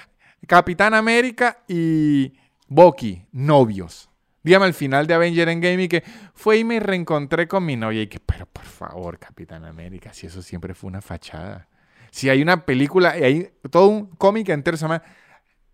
Capitán 0.46 0.92
América 0.94 1.62
y 1.68 2.32
Bucky, 2.66 3.24
novios. 3.32 4.10
Dígame 4.42 4.66
al 4.66 4.74
final 4.74 5.06
de 5.06 5.14
Avenger 5.14 5.48
Endgame 5.48 5.84
y 5.84 5.88
que 5.88 6.02
fue 6.34 6.58
y 6.58 6.64
me 6.64 6.80
reencontré 6.80 7.46
con 7.46 7.64
mi 7.64 7.76
novia 7.76 8.02
y 8.02 8.08
que, 8.08 8.18
pero 8.18 8.46
por 8.46 8.64
favor, 8.64 9.18
Capitán 9.18 9.64
América, 9.64 10.12
si 10.12 10.26
eso 10.26 10.42
siempre 10.42 10.74
fue 10.74 10.88
una 10.88 11.00
fachada. 11.00 11.68
Si 12.10 12.28
hay 12.28 12.42
una 12.42 12.66
película, 12.66 13.16
y 13.16 13.22
hay 13.22 13.50
todo 13.70 13.86
un 13.86 14.06
cómic 14.16 14.48
entero 14.48 14.76
se 14.76 14.82
llama 14.82 15.02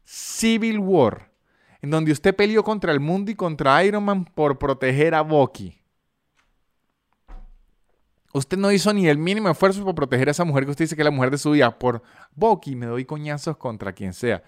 Civil 0.04 0.78
War 0.78 1.28
en 1.80 1.90
donde 1.90 2.12
usted 2.12 2.34
peleó 2.34 2.64
contra 2.64 2.92
el 2.92 3.00
mundo 3.00 3.30
y 3.30 3.34
contra 3.34 3.82
Iron 3.84 4.04
Man 4.04 4.24
por 4.24 4.58
proteger 4.58 5.14
a 5.14 5.22
Bucky. 5.22 5.77
Usted 8.32 8.58
no 8.58 8.70
hizo 8.70 8.92
ni 8.92 9.08
el 9.08 9.18
mínimo 9.18 9.48
esfuerzo 9.48 9.84
por 9.84 9.94
proteger 9.94 10.28
a 10.28 10.30
esa 10.32 10.44
mujer 10.44 10.64
que 10.64 10.70
usted 10.70 10.84
dice 10.84 10.96
que 10.96 11.02
es 11.02 11.04
la 11.04 11.10
mujer 11.10 11.30
de 11.30 11.38
su 11.38 11.50
vida. 11.50 11.78
Por 11.78 12.02
Bucky 12.34 12.76
me 12.76 12.86
doy 12.86 13.04
coñazos 13.04 13.56
contra 13.56 13.92
quien 13.92 14.12
sea. 14.12 14.42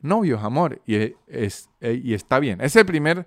Novios, 0.00 0.42
amor. 0.44 0.80
Y, 0.86 1.14
es, 1.26 1.70
y 1.80 2.14
está 2.14 2.38
bien. 2.38 2.60
Ese 2.60 2.66
es 2.66 2.76
el 2.76 2.86
primer 2.86 3.26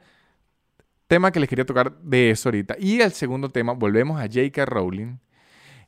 tema 1.08 1.32
que 1.32 1.39
les 1.39 1.50
quería 1.50 1.66
tocar 1.66 1.98
de 2.02 2.32
eso 2.32 2.50
ahorita. 2.50 2.76
Y 2.80 3.02
el 3.02 3.12
segundo 3.12 3.50
tema, 3.50 3.74
volvemos 3.74 4.20
a 4.20 4.24
J.K. 4.24 4.66
Rowling. 4.66 5.18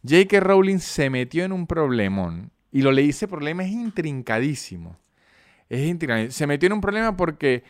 J.K. 0.04 0.40
Rowling 0.40 0.80
se 0.80 1.10
metió 1.10 1.46
en 1.46 1.52
un 1.52 1.68
problemón. 1.68 2.52
Y 2.72 2.82
lo 2.82 2.92
le 2.92 3.04
hice 3.04 3.28
problema 3.28 3.64
es 3.64 3.72
intrincadísimo 3.72 4.98
es 5.74 6.36
Se 6.36 6.48
metió 6.48 6.68
en 6.68 6.74
un 6.74 6.82
problema 6.82 7.18
porque 7.18 7.64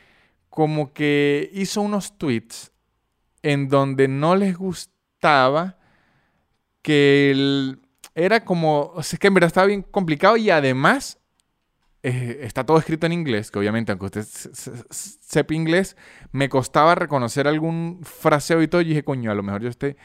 como 0.50 0.94
que 0.94 1.50
hizo 1.54 1.82
unos 1.82 2.18
tweets 2.18 2.72
en 3.42 3.70
donde 3.70 4.08
no 4.08 4.36
les 4.36 4.56
que 6.82 7.76
era 8.16 8.46
como, 8.46 8.92
o 8.94 9.04
sea, 9.04 9.18
que 9.18 9.28
en 9.28 9.34
verdad 9.34 9.48
estaba 9.48 9.68
bien 9.68 9.82
complicado 9.82 10.38
y 10.38 10.50
además 10.50 11.20
eh, 12.04 12.40
está 12.42 12.66
todo 12.66 12.78
escrito 12.78 13.06
en 13.06 13.14
inglés, 13.14 13.50
que 13.50 13.60
obviamente 13.60 13.92
aunque 13.92 14.06
usted 14.06 14.24
sepa 14.90 15.54
inglés, 15.54 15.96
me 16.32 16.50
costaba 16.50 16.96
reconocer 16.96 17.48
algún 17.48 18.02
fraseo 18.04 18.62
y 18.62 18.68
todo 18.68 18.82
y 18.82 18.86
dije, 18.86 19.04
coño, 19.04 19.32
a 19.32 19.36
lo 19.36 19.42
mejor 19.42 19.62
yo 19.62 19.70
estoy 19.70 19.96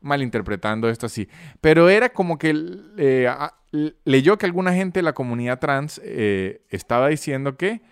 malinterpretando 0.00 0.88
esto 0.88 1.06
así. 1.06 1.28
Pero 1.60 1.88
era 1.88 2.10
como 2.10 2.38
que 2.38 2.54
eh, 2.96 3.28
leyó 4.04 4.38
que 4.38 4.46
alguna 4.46 4.72
gente 4.72 5.00
de 5.00 5.02
la 5.02 5.12
comunidad 5.12 5.58
trans 5.58 6.00
eh, 6.04 6.62
estaba 6.70 7.08
diciendo 7.08 7.56
que 7.56 7.82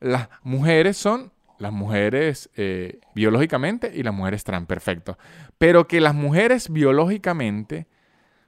las 0.00 0.28
mujeres 0.42 0.96
son 0.96 1.32
las 1.62 1.72
mujeres 1.72 2.50
eh, 2.56 2.98
biológicamente 3.14 3.92
y 3.94 4.02
las 4.02 4.12
mujeres 4.12 4.42
trans, 4.42 4.66
perfecto. 4.66 5.16
Pero 5.58 5.86
que 5.86 6.00
las 6.00 6.12
mujeres 6.12 6.68
biológicamente 6.68 7.86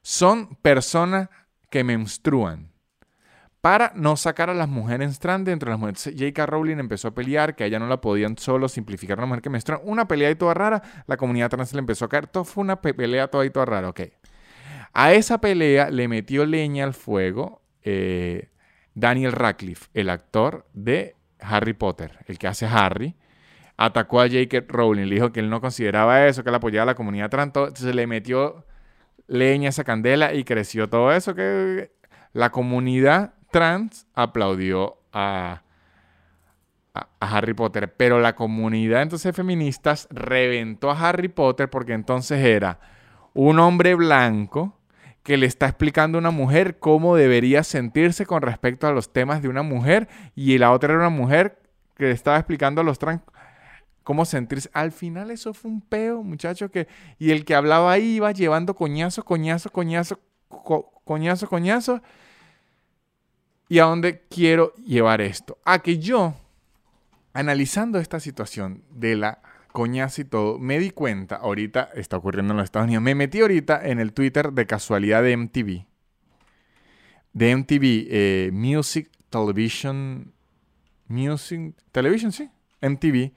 son 0.03 0.57
personas 0.57 1.29
que 1.71 1.85
menstruan 1.85 2.73
para 3.61 3.93
no 3.95 4.17
sacar 4.17 4.51
a 4.51 4.55
las 4.55 4.69
mujeres 4.69 5.21
trans 5.21 5.45
dentro 5.45 5.69
de 5.69 5.71
las 5.71 5.79
mujeres. 5.79 6.11
J.K. 6.13 6.45
Rowling 6.45 6.79
empezó 6.79 7.09
a 7.09 7.15
pelear, 7.15 7.55
que 7.55 7.63
a 7.63 7.67
ella 7.69 7.79
no 7.79 7.87
la 7.87 8.01
podían 8.01 8.37
solo 8.37 8.69
simplificar 8.69 9.17
a 9.17 9.21
una 9.21 9.29
mujer 9.29 9.43
que 9.43 9.51
menstrua. 9.51 9.81
Una 9.85 10.09
pelea 10.09 10.33
y 10.33 10.35
toda 10.35 10.53
rara, 10.53 10.83
la 11.07 11.17
comunidad 11.17 11.51
trans 11.51 11.73
le 11.73 11.79
empezó 11.79 12.07
a 12.07 12.09
caer. 12.09 12.27
Todo 12.27 12.45
fue 12.45 12.63
una 12.63 12.83
pelea 12.83 13.29
toda 13.29 13.47
y 13.47 13.51
toda 13.51 13.65
rara, 13.65 13.89
ok. 13.91 14.01
A 14.93 15.13
esa 15.13 15.41
pelea 15.41 15.89
le 15.89 16.09
metió 16.09 16.45
leña 16.47 16.83
al 16.83 16.95
fuego 16.95 17.63
eh, 17.83 18.51
Daniel 18.93 19.33
Radcliffe, 19.33 19.87
el 19.95 20.11
actor 20.11 20.67
de 20.73 21.15
Harry 21.49 21.75
Potter, 21.75 22.19
el 22.27 22.39
que 22.39 22.47
hace 22.47 22.67
Harry. 22.67 23.15
Atacó 23.77 24.21
a 24.21 24.29
J.K. 24.29 24.65
Rowling, 24.69 25.07
le 25.07 25.17
dijo 25.17 25.33
que 25.33 25.41
él 25.41 25.51
no 25.51 25.61
consideraba 25.61 26.27
eso, 26.27 26.45
que 26.45 26.51
él 26.51 26.55
apoyaba 26.55 26.85
a 26.85 26.87
la 26.87 26.95
comunidad 26.95 27.31
trans. 27.31 27.49
Entonces 27.49 27.95
le 27.95 28.07
metió 28.07 28.65
leña 29.27 29.69
a 29.69 29.71
esa 29.71 29.85
candela 29.85 30.35
y 30.35 30.45
creció 30.45 30.89
todo 30.89 31.13
eso 31.13 31.35
que 31.35 31.93
la 32.33 32.51
comunidad 32.51 33.35
trans 33.51 34.07
aplaudió 34.15 34.99
a, 35.13 35.63
a, 36.93 37.09
Harry 37.21 37.55
Potter, 37.55 37.95
pero 37.97 38.21
la 38.21 38.35
comunidad 38.35 39.03
entonces 39.03 39.35
feministas 39.35 40.09
reventó 40.11 40.91
a 40.91 41.09
Harry 41.09 41.29
Potter 41.29 41.71
porque 41.71 41.93
entonces 41.93 42.45
era 42.45 42.81
un 43.33 43.59
hombre 43.59 43.95
blanco 43.95 44.79
que 45.25 45.37
le 45.37 45.47
está 45.47 45.67
explicando 45.67 46.19
a 46.19 46.21
una 46.21 46.31
mujer 46.31 46.79
cómo 46.79 47.17
debería 47.17 47.65
sentirse 47.65 48.27
con 48.27 48.43
respecto 48.43 48.87
a 48.87 48.93
los 48.93 49.13
temas 49.13 49.43
de 49.43 49.49
una 49.49 49.63
mujer 49.63 50.07
y 50.37 50.57
la 50.59 50.71
otra 50.71 50.93
era 50.93 51.01
una 51.01 51.09
mujer 51.09 51.59
que 51.97 52.05
le 52.05 52.11
estaba 52.13 52.37
explicando 52.37 52.83
a 52.83 52.85
los 52.85 52.99
trans 53.01 53.23
cómo 54.05 54.27
sentirse. 54.27 54.71
Al 54.75 54.93
final 54.93 55.31
eso 55.31 55.55
fue 55.55 55.71
un 55.71 55.81
peo, 55.81 56.23
muchacho, 56.23 56.71
que 56.71 56.87
y 57.19 57.31
el 57.31 57.45
que 57.45 57.55
hablaba 57.55 57.91
ahí 57.91 58.17
iba 58.17 58.31
llevando 58.31 58.77
coñazo, 58.77 59.25
coñazo, 59.25 59.73
coñazo, 59.73 60.21
coñazo, 61.05 61.49
coñazo 61.49 62.03
¿Y 63.69 63.79
a 63.79 63.85
dónde 63.85 64.23
quiero 64.29 64.75
llevar 64.75 65.21
esto? 65.21 65.59
A 65.65 65.79
que 65.79 65.99
yo, 65.99 66.35
analizando 67.33 67.99
esta 67.99 68.21
situación 68.21 68.85
de 68.91 69.17
la 69.17 69.39
coñaza 69.75 70.21
y 70.21 70.25
todo, 70.25 70.61
me 70.61 70.79
di 70.79 70.91
cuenta, 70.91 71.35
ahorita 71.35 71.91
está 71.97 72.17
ocurriendo 72.17 72.53
en 72.53 72.59
los 72.59 72.65
Estados 72.65 72.87
Unidos, 72.87 73.03
me 73.03 73.17
metí 73.17 73.41
ahorita 73.41 73.81
en 73.85 73.99
el 73.99 74.13
Twitter 74.13 74.53
de 74.53 74.67
casualidad 74.67 75.25
de 75.25 75.37
MTV. 75.37 75.87
De 77.33 77.57
MTV, 77.57 78.07
eh, 78.09 78.51
Music 78.53 79.11
Television. 79.31 80.33
Music 81.09 81.75
Television, 81.91 82.31
sí. 82.31 82.49
MTV. 82.81 83.33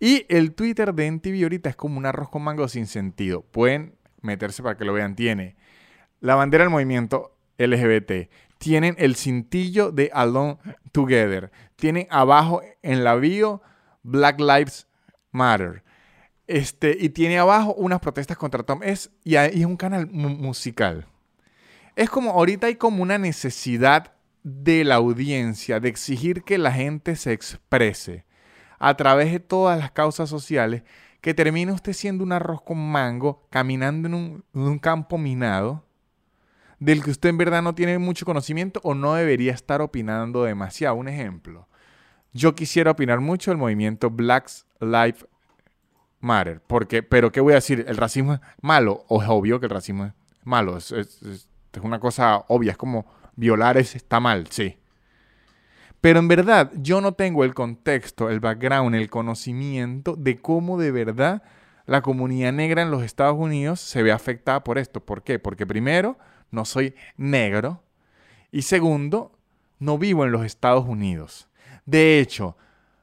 Y 0.00 0.24
el 0.30 0.54
Twitter 0.54 0.94
de 0.94 1.10
MTV 1.10 1.42
ahorita 1.42 1.68
es 1.68 1.76
como 1.76 1.98
un 1.98 2.06
arroz 2.06 2.30
con 2.30 2.42
mango 2.42 2.66
sin 2.68 2.86
sentido. 2.86 3.42
Pueden 3.42 3.94
meterse 4.22 4.62
para 4.62 4.78
que 4.78 4.86
lo 4.86 4.94
vean. 4.94 5.14
Tiene 5.14 5.56
la 6.20 6.36
bandera 6.36 6.64
del 6.64 6.70
movimiento 6.70 7.36
LGBT 7.58 8.30
tienen 8.62 8.94
el 8.98 9.16
cintillo 9.16 9.90
de 9.90 10.08
Alone 10.14 10.56
Together. 10.92 11.50
Tienen 11.74 12.06
abajo 12.10 12.62
en 12.82 13.02
la 13.02 13.16
bio 13.16 13.60
Black 14.04 14.38
Lives 14.38 14.86
Matter. 15.32 15.82
Este, 16.46 16.96
y 17.00 17.08
tiene 17.08 17.38
abajo 17.38 17.74
unas 17.74 18.00
protestas 18.00 18.36
contra 18.36 18.62
Tom. 18.62 18.80
Es, 18.82 19.10
y 19.24 19.36
es 19.36 19.64
un 19.64 19.76
canal 19.76 20.08
musical. 20.10 21.06
Es 21.96 22.08
como, 22.08 22.30
ahorita 22.30 22.68
hay 22.68 22.76
como 22.76 23.02
una 23.02 23.18
necesidad 23.18 24.12
de 24.42 24.84
la 24.84 24.96
audiencia 24.96 25.80
de 25.80 25.88
exigir 25.88 26.42
que 26.42 26.58
la 26.58 26.72
gente 26.72 27.16
se 27.16 27.32
exprese 27.32 28.24
a 28.78 28.96
través 28.96 29.30
de 29.30 29.40
todas 29.40 29.78
las 29.78 29.92
causas 29.92 30.28
sociales, 30.28 30.82
que 31.20 31.34
termine 31.34 31.70
usted 31.70 31.92
siendo 31.92 32.24
un 32.24 32.32
arroz 32.32 32.62
con 32.62 32.78
mango, 32.78 33.46
caminando 33.48 34.08
en 34.08 34.14
un, 34.14 34.44
en 34.52 34.60
un 34.62 34.78
campo 34.80 35.18
minado, 35.18 35.86
del 36.80 37.04
que 37.04 37.12
usted 37.12 37.28
en 37.28 37.38
verdad 37.38 37.62
no 37.62 37.76
tiene 37.76 37.98
mucho 37.98 38.26
conocimiento 38.26 38.80
o 38.82 38.94
no 38.94 39.14
debería 39.14 39.52
estar 39.52 39.80
opinando 39.80 40.42
demasiado. 40.42 40.96
Un 40.96 41.06
ejemplo, 41.06 41.68
yo 42.32 42.54
quisiera 42.54 42.90
opinar 42.90 43.20
mucho 43.20 43.50
del 43.50 43.58
movimiento 43.58 44.10
Black 44.10 44.50
Lives 44.80 45.26
Matter, 46.20 46.60
porque, 46.66 47.02
pero 47.02 47.32
¿qué 47.32 47.40
voy 47.40 47.52
a 47.52 47.56
decir? 47.56 47.84
¿El 47.88 47.96
racismo 47.96 48.34
es 48.34 48.40
malo? 48.60 49.04
¿O 49.08 49.22
es 49.22 49.28
obvio 49.28 49.58
que 49.60 49.66
el 49.66 49.70
racismo 49.70 50.06
es 50.06 50.12
malo? 50.44 50.76
Es, 50.76 50.92
es 50.92 51.48
una 51.82 51.98
cosa 51.98 52.44
obvia, 52.48 52.72
es 52.72 52.76
como 52.76 53.06
violar 53.36 53.76
es, 53.76 53.96
está 53.96 54.20
mal, 54.20 54.46
sí. 54.48 54.76
Pero 56.00 56.18
en 56.18 56.28
verdad 56.28 56.72
yo 56.74 57.00
no 57.00 57.12
tengo 57.12 57.44
el 57.44 57.54
contexto, 57.54 58.28
el 58.28 58.40
background, 58.40 58.94
el 58.94 59.08
conocimiento 59.08 60.16
de 60.16 60.36
cómo 60.36 60.78
de 60.78 60.90
verdad 60.90 61.42
la 61.86 62.02
comunidad 62.02 62.52
negra 62.52 62.82
en 62.82 62.90
los 62.90 63.02
Estados 63.02 63.36
Unidos 63.38 63.80
se 63.80 64.02
ve 64.02 64.12
afectada 64.12 64.64
por 64.64 64.78
esto. 64.78 65.04
¿Por 65.04 65.22
qué? 65.22 65.38
Porque 65.38 65.66
primero, 65.66 66.18
no 66.50 66.64
soy 66.64 66.94
negro. 67.16 67.82
Y 68.50 68.62
segundo, 68.62 69.38
no 69.78 69.98
vivo 69.98 70.24
en 70.24 70.32
los 70.32 70.44
Estados 70.44 70.86
Unidos. 70.86 71.48
De 71.84 72.20
hecho, 72.20 72.56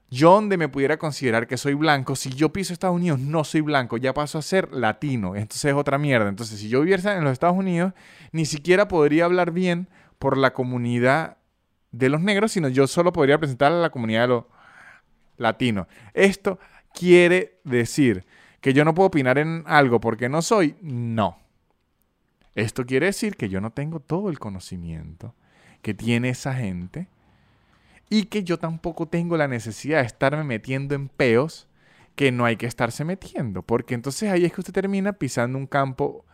yo 0.10 0.32
donde 0.34 0.58
me 0.58 0.70
pudiera 0.70 0.98
considerar 0.98 1.46
que 1.48 1.58
soy 1.58 1.76
blanco, 1.76 2.16
si 2.16 2.30
yo 2.30 2.52
piso 2.52 2.74
Estados 2.74 2.96
Unidos 2.96 3.20
no 3.20 3.44
soy 3.44 3.62
blanco, 3.62 3.98
ya 3.98 4.14
paso 4.14 4.38
a 4.38 4.42
ser 4.42 4.74
latino. 4.74 5.36
Entonces 5.36 5.66
es 5.66 5.74
otra 5.74 5.98
mierda. 5.98 6.30
Entonces 6.30 6.60
si 6.60 6.68
yo 6.68 6.82
viviera 6.82 7.16
en 7.18 7.24
los 7.24 7.34
Estados 7.34 7.58
Unidos, 7.58 7.94
ni 8.32 8.46
siquiera 8.46 8.88
podría 8.88 9.26
hablar 9.26 9.52
bien 9.52 9.88
por 10.18 10.38
la 10.38 10.54
comunidad 10.54 11.38
de 11.92 12.10
los 12.10 12.22
negros, 12.22 12.52
sino 12.52 12.70
yo 12.70 12.88
solo 12.88 13.14
podría 13.14 13.38
presentar 13.38 13.72
a 13.72 13.80
la 13.80 13.90
comunidad 13.92 14.22
de 14.22 14.28
los 14.28 14.44
latinos. 15.38 15.88
Esto 16.14 16.60
quiere 16.94 17.60
decir 17.64 18.26
que 18.62 18.74
yo 18.74 18.84
no 18.84 18.94
puedo 18.94 19.08
opinar 19.08 19.38
en 19.38 19.64
algo 19.68 20.00
porque 20.00 20.28
no 20.28 20.42
soy. 20.42 20.76
No. 20.82 21.38
Esto 22.56 22.86
quiere 22.86 23.08
decir 23.08 23.38
que 23.38 23.48
yo 23.48 23.62
no 23.62 23.72
tengo 23.72 24.00
todo 24.00 24.30
el 24.30 24.40
conocimiento 24.40 25.36
que 25.82 25.94
tiene 25.94 26.30
esa 26.30 26.54
gente 26.56 27.08
y 28.10 28.26
que 28.26 28.43
yo 28.43 28.57
tampoco 28.57 29.07
tengo 29.07 29.38
la 29.38 29.47
necesidad 29.47 29.99
de 29.99 30.07
estarme 30.07 30.43
metiendo 30.43 30.95
en 30.95 31.10
peos 31.10 31.68
que 32.16 32.32
no 32.32 32.45
hay 32.45 32.57
que 32.57 32.66
estarse 32.66 33.05
metiendo, 33.05 33.62
porque 33.62 33.93
entonces 33.93 34.30
ahí 34.30 34.43
es 34.43 34.51
que 34.51 34.62
usted 34.62 34.74
termina 34.74 35.14
pisando 35.14 35.57
un 35.57 35.68
campo 35.68 36.26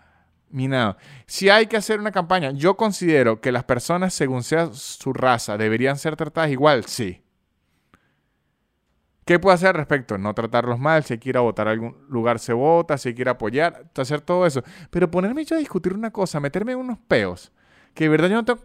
minado. 0.50 0.98
Si 1.28 1.50
hay 1.50 1.68
que 1.68 1.78
hacer 1.78 2.00
una 2.00 2.12
campaña, 2.12 2.52
yo 2.52 2.76
considero 2.76 3.42
que 3.42 3.52
las 3.52 3.66
personas, 3.66 4.14
según 4.14 4.44
sea 4.44 4.74
su 4.74 5.14
raza, 5.14 5.58
deberían 5.58 5.98
ser 5.98 6.16
tratadas 6.16 6.50
igual, 6.50 6.86
sí. 6.86 7.22
¿Qué 9.26 9.40
puedo 9.40 9.56
hacer 9.56 9.70
al 9.70 9.76
respecto? 9.76 10.18
No 10.18 10.34
tratarlos 10.36 10.80
mal, 10.80 11.04
si 11.04 11.14
hay 11.14 11.20
que 11.20 11.30
ir 11.30 11.38
a 11.38 11.42
votar 11.42 11.68
a 11.68 11.72
algún 11.72 11.96
lugar 12.10 12.40
se 12.40 12.54
vota, 12.54 12.98
si 12.98 13.10
hay 13.10 13.16
que 13.16 13.24
ir 13.24 13.28
a 13.28 13.32
apoyar, 13.32 13.92
hacer 13.96 14.22
todo 14.22 14.46
eso. 14.46 14.64
Pero 14.92 15.10
ponerme 15.10 15.44
yo 15.46 15.56
a 15.56 15.60
discutir 15.60 15.94
una 15.94 16.12
cosa, 16.12 16.40
meterme 16.40 16.74
en 16.74 16.80
unos 16.80 17.00
peos, 17.00 17.52
que 17.96 18.06
de 18.06 18.10
verdad 18.10 18.30
yo 18.30 18.36
no 18.36 18.46
tengo 18.46 18.62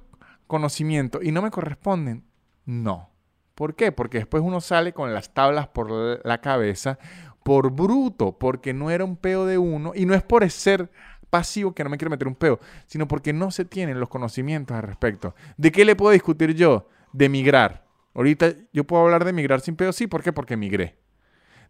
conocimiento 0.47 1.21
y 1.23 1.33
no 1.33 1.41
me 1.41 1.51
corresponden, 1.51 2.25
no. 2.65 3.11
¿Por 3.55 3.75
qué? 3.75 3.93
Porque 3.93 4.19
después 4.19 4.43
uno 4.43 4.61
sale 4.61 4.93
con 4.93 5.13
las 5.13 5.35
tablas 5.35 5.69
por 5.69 5.91
la 6.25 6.41
cabeza 6.41 6.99
por 7.43 7.71
bruto, 7.71 8.39
porque 8.39 8.73
no 8.73 8.91
era 8.91 9.05
un 9.05 9.17
peo 9.17 9.47
de 9.47 9.59
uno 9.59 9.93
y 9.95 10.07
no 10.07 10.15
es 10.15 10.23
por 10.23 10.49
ser 10.51 10.91
pasivo 11.31 11.75
que 11.75 11.85
no 11.85 11.91
me 11.91 11.97
quiero 11.97 12.11
meter 12.11 12.29
un 12.29 12.35
peo, 12.35 12.59
sino 12.87 13.07
porque 13.09 13.33
no 13.33 13.51
se 13.51 13.65
tienen 13.65 14.01
los 14.01 14.09
conocimientos 14.09 14.77
al 14.77 14.83
respecto. 14.83 15.35
¿De 15.57 15.73
qué 15.73 15.85
le 15.85 15.97
puedo 15.97 16.13
discutir 16.13 16.55
yo? 16.55 16.89
De 17.13 17.29
migrar. 17.29 17.87
Ahorita 18.15 18.53
yo 18.73 18.85
puedo 18.85 19.03
hablar 19.03 19.25
de 19.25 19.33
migrar 19.33 19.61
sin 19.61 19.77
peo, 19.77 19.93
sí, 19.93 20.07
¿por 20.07 20.23
qué? 20.23 20.33
Porque 20.33 20.57
migré. 20.57 20.99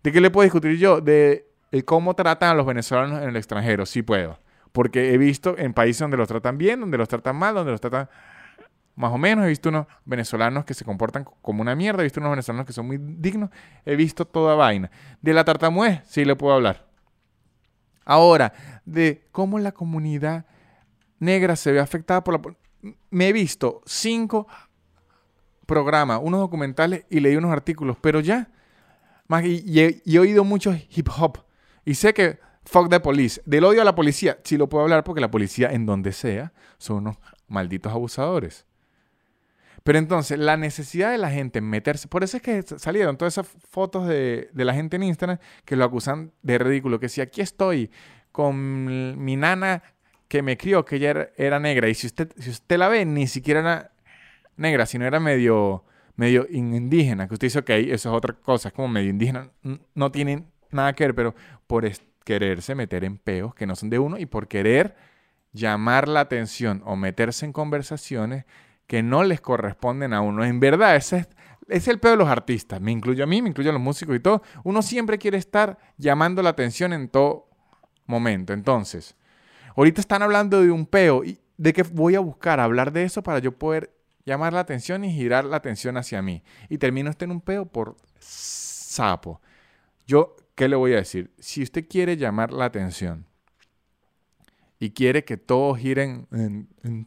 ¿De 0.02 0.12
qué 0.12 0.20
le 0.20 0.30
puedo 0.30 0.44
discutir 0.44 0.76
yo? 0.76 1.00
De 1.00 1.46
cómo 1.84 2.14
tratan 2.14 2.50
a 2.50 2.54
los 2.54 2.66
venezolanos 2.66 3.22
en 3.22 3.28
el 3.28 3.36
extranjero, 3.36 3.84
sí 3.86 4.02
puedo. 4.02 4.38
Porque 4.72 5.12
he 5.12 5.18
visto 5.18 5.56
en 5.58 5.74
países 5.74 6.00
donde 6.00 6.16
los 6.16 6.28
tratan 6.28 6.56
bien, 6.56 6.80
donde 6.80 6.98
los 6.98 7.08
tratan 7.08 7.36
mal, 7.36 7.54
donde 7.54 7.72
los 7.72 7.80
tratan 7.80 8.08
más 9.00 9.12
o 9.12 9.18
menos. 9.18 9.44
He 9.44 9.48
visto 9.48 9.68
unos 9.70 9.86
venezolanos 10.04 10.64
que 10.64 10.74
se 10.74 10.84
comportan 10.84 11.24
como 11.42 11.62
una 11.62 11.74
mierda. 11.74 12.02
He 12.02 12.04
visto 12.04 12.20
unos 12.20 12.30
venezolanos 12.30 12.66
que 12.66 12.72
son 12.72 12.86
muy 12.86 12.98
dignos. 12.98 13.50
He 13.84 13.96
visto 13.96 14.24
toda 14.24 14.54
vaina. 14.54 14.90
De 15.20 15.32
la 15.34 15.44
tartamuez, 15.44 16.02
sí 16.06 16.24
le 16.24 16.36
puedo 16.36 16.54
hablar. 16.54 16.86
Ahora, 18.04 18.52
de 18.84 19.26
cómo 19.32 19.58
la 19.58 19.72
comunidad 19.72 20.46
negra 21.18 21.56
se 21.56 21.72
ve 21.72 21.80
afectada 21.80 22.24
por 22.24 22.34
la... 22.34 22.56
Me 23.10 23.28
he 23.28 23.32
visto 23.32 23.82
cinco 23.84 24.46
programas, 25.66 26.20
unos 26.22 26.40
documentales 26.40 27.04
y 27.10 27.20
leí 27.20 27.36
unos 27.36 27.52
artículos, 27.52 27.96
pero 28.00 28.20
ya. 28.20 28.50
Y, 29.44 29.80
he, 29.80 30.18
oído 30.18 30.42
mucho 30.42 30.74
hip 30.90 31.08
hop. 31.16 31.38
Y 31.84 31.94
sé 31.94 32.12
que 32.12 32.40
fuck 32.64 32.88
the 32.88 32.98
police. 32.98 33.40
Del 33.44 33.64
odio 33.64 33.82
a 33.82 33.84
la 33.84 33.94
policía, 33.94 34.38
sí 34.42 34.56
lo 34.56 34.68
puedo 34.68 34.82
hablar 34.82 35.04
porque 35.04 35.20
la 35.20 35.30
policía 35.30 35.70
en 35.70 35.86
donde 35.86 36.12
sea 36.12 36.52
son 36.78 36.96
unos 36.96 37.16
malditos 37.46 37.92
abusadores. 37.92 38.66
Pero 39.90 39.98
entonces, 39.98 40.38
la 40.38 40.56
necesidad 40.56 41.10
de 41.10 41.18
la 41.18 41.32
gente 41.32 41.58
en 41.58 41.68
meterse. 41.68 42.06
Por 42.06 42.22
eso 42.22 42.36
es 42.36 42.44
que 42.44 42.62
salieron 42.62 43.16
todas 43.16 43.34
esas 43.34 43.48
fotos 43.48 44.06
de, 44.06 44.48
la 44.54 44.72
gente 44.72 44.94
en 44.94 45.02
Instagram 45.02 45.38
que 45.64 45.74
lo 45.74 45.84
acusan 45.84 46.30
de 46.42 46.58
ridículo. 46.58 47.00
Que 47.00 47.08
si 47.08 47.20
aquí 47.20 47.40
estoy 47.40 47.90
con 48.30 49.20
mi 49.20 49.34
nana 49.34 49.82
que 50.28 50.42
me 50.42 50.56
crió, 50.56 50.84
que 50.84 50.94
ella 50.94 51.32
era, 51.36 51.58
negra, 51.58 51.88
y 51.88 51.94
si 51.94 52.06
usted, 52.06 52.30
si 52.38 52.50
usted 52.50 52.78
la 52.78 52.86
ve, 52.86 53.04
ni 53.04 53.26
siquiera 53.26 53.58
era 53.58 53.92
negra, 54.56 54.86
sino 54.86 55.06
era 55.06 55.18
medio, 55.18 55.82
medio 56.14 56.46
indígena, 56.48 57.26
que 57.26 57.34
usted 57.34 57.48
dice, 57.48 57.58
ok, 57.58 57.70
eso 57.70 58.10
es 58.10 58.14
otra 58.14 58.34
cosa, 58.34 58.68
es 58.68 58.74
como 58.74 58.86
medio 58.86 59.10
indígena, 59.10 59.50
no 59.96 60.12
tiene 60.12 60.44
nada 60.70 60.92
que 60.92 61.02
ver, 61.02 61.16
pero 61.16 61.34
por 61.66 61.90
quererse 62.22 62.76
meter 62.76 63.02
en 63.02 63.18
peos 63.18 63.56
que 63.56 63.66
no 63.66 63.74
son 63.74 63.90
de 63.90 63.98
uno 63.98 64.18
y 64.18 64.26
por 64.26 64.46
querer 64.46 64.94
llamar 65.52 66.06
la 66.06 66.20
atención 66.20 66.80
o 66.86 66.94
meterse 66.94 67.44
en 67.44 67.52
conversaciones 67.52 68.44
que 68.90 69.04
no 69.04 69.22
les 69.22 69.40
corresponden 69.40 70.12
a 70.12 70.20
uno. 70.20 70.44
En 70.44 70.58
verdad, 70.58 70.96
ese 70.96 71.28
es, 71.68 71.86
el 71.86 72.00
peor 72.00 72.18
de 72.18 72.24
los 72.24 72.28
artistas. 72.28 72.80
Me 72.80 72.90
incluyo 72.90 73.22
a 73.22 73.26
mí, 73.28 73.40
me 73.40 73.48
incluyo 73.48 73.70
a 73.70 73.72
los 73.72 73.80
músicos 73.80 74.16
y 74.16 74.18
todo. 74.18 74.42
Uno 74.64 74.82
siempre 74.82 75.16
quiere 75.16 75.38
estar 75.38 75.78
llamando 75.96 76.42
la 76.42 76.50
atención 76.50 76.92
en 76.92 77.08
todo 77.08 77.46
momento. 78.06 78.52
Entonces, 78.52 79.14
ahorita 79.76 80.00
están 80.00 80.22
hablando 80.22 80.60
de 80.60 80.72
un 80.72 80.86
peo 80.86 81.22
y 81.22 81.38
de 81.56 81.72
que 81.72 81.84
voy 81.84 82.16
a 82.16 82.18
buscar 82.18 82.58
hablar 82.58 82.90
de 82.90 83.04
eso 83.04 83.22
para 83.22 83.38
yo 83.38 83.56
poder 83.56 83.94
llamar 84.26 84.52
la 84.52 84.58
atención 84.58 85.04
y 85.04 85.14
girar 85.14 85.44
la 85.44 85.58
atención 85.58 85.96
hacia 85.96 86.20
mí. 86.20 86.42
Y 86.68 86.78
termino 86.78 87.10
este 87.10 87.26
en 87.26 87.30
un 87.30 87.40
peo 87.40 87.66
por 87.66 87.94
sapo. 88.18 89.40
Yo, 90.04 90.34
¿qué 90.56 90.66
le 90.66 90.74
voy 90.74 90.94
a 90.94 90.96
decir? 90.96 91.30
Si 91.38 91.62
usted 91.62 91.86
quiere 91.88 92.16
llamar 92.16 92.52
la 92.52 92.64
atención 92.64 93.24
y 94.80 94.90
quiere 94.90 95.24
que 95.24 95.36
todos 95.36 95.78
giren 95.78 96.26
en, 96.32 96.68
en 96.82 97.06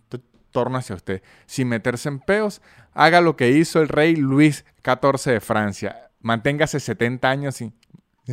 torno 0.53 0.77
hacia 0.77 0.95
usted. 0.95 1.21
Sin 1.45 1.67
meterse 1.67 2.07
en 2.07 2.19
peos, 2.19 2.61
haga 2.93 3.19
lo 3.19 3.35
que 3.35 3.51
hizo 3.51 3.81
el 3.81 3.89
rey 3.89 4.15
Luis 4.15 4.63
XIV 4.85 5.33
de 5.33 5.41
Francia. 5.41 6.09
Manténgase 6.21 6.79
70 6.79 7.29
años 7.29 7.55
sin, 7.55 7.73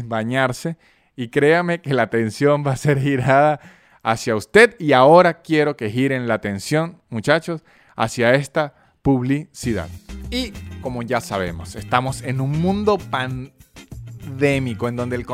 bañarse 0.04 0.76
y 1.16 1.30
créame 1.30 1.80
que 1.80 1.92
la 1.92 2.02
atención 2.02 2.64
va 2.64 2.72
a 2.72 2.76
ser 2.76 3.00
girada 3.00 3.58
hacia 4.04 4.36
usted. 4.36 4.76
Y 4.78 4.92
ahora 4.92 5.42
quiero 5.42 5.76
que 5.76 5.90
giren 5.90 6.28
la 6.28 6.34
atención, 6.34 7.02
muchachos, 7.08 7.64
hacia 7.96 8.34
esta 8.34 8.74
publicidad. 9.02 9.88
Y 10.30 10.52
como 10.80 11.02
ya 11.02 11.20
sabemos, 11.20 11.74
estamos 11.74 12.22
en 12.22 12.40
un 12.40 12.62
mundo 12.62 12.98
pandémico 12.98 14.88
en 14.88 14.94
donde 14.94 15.16
el 15.16 15.26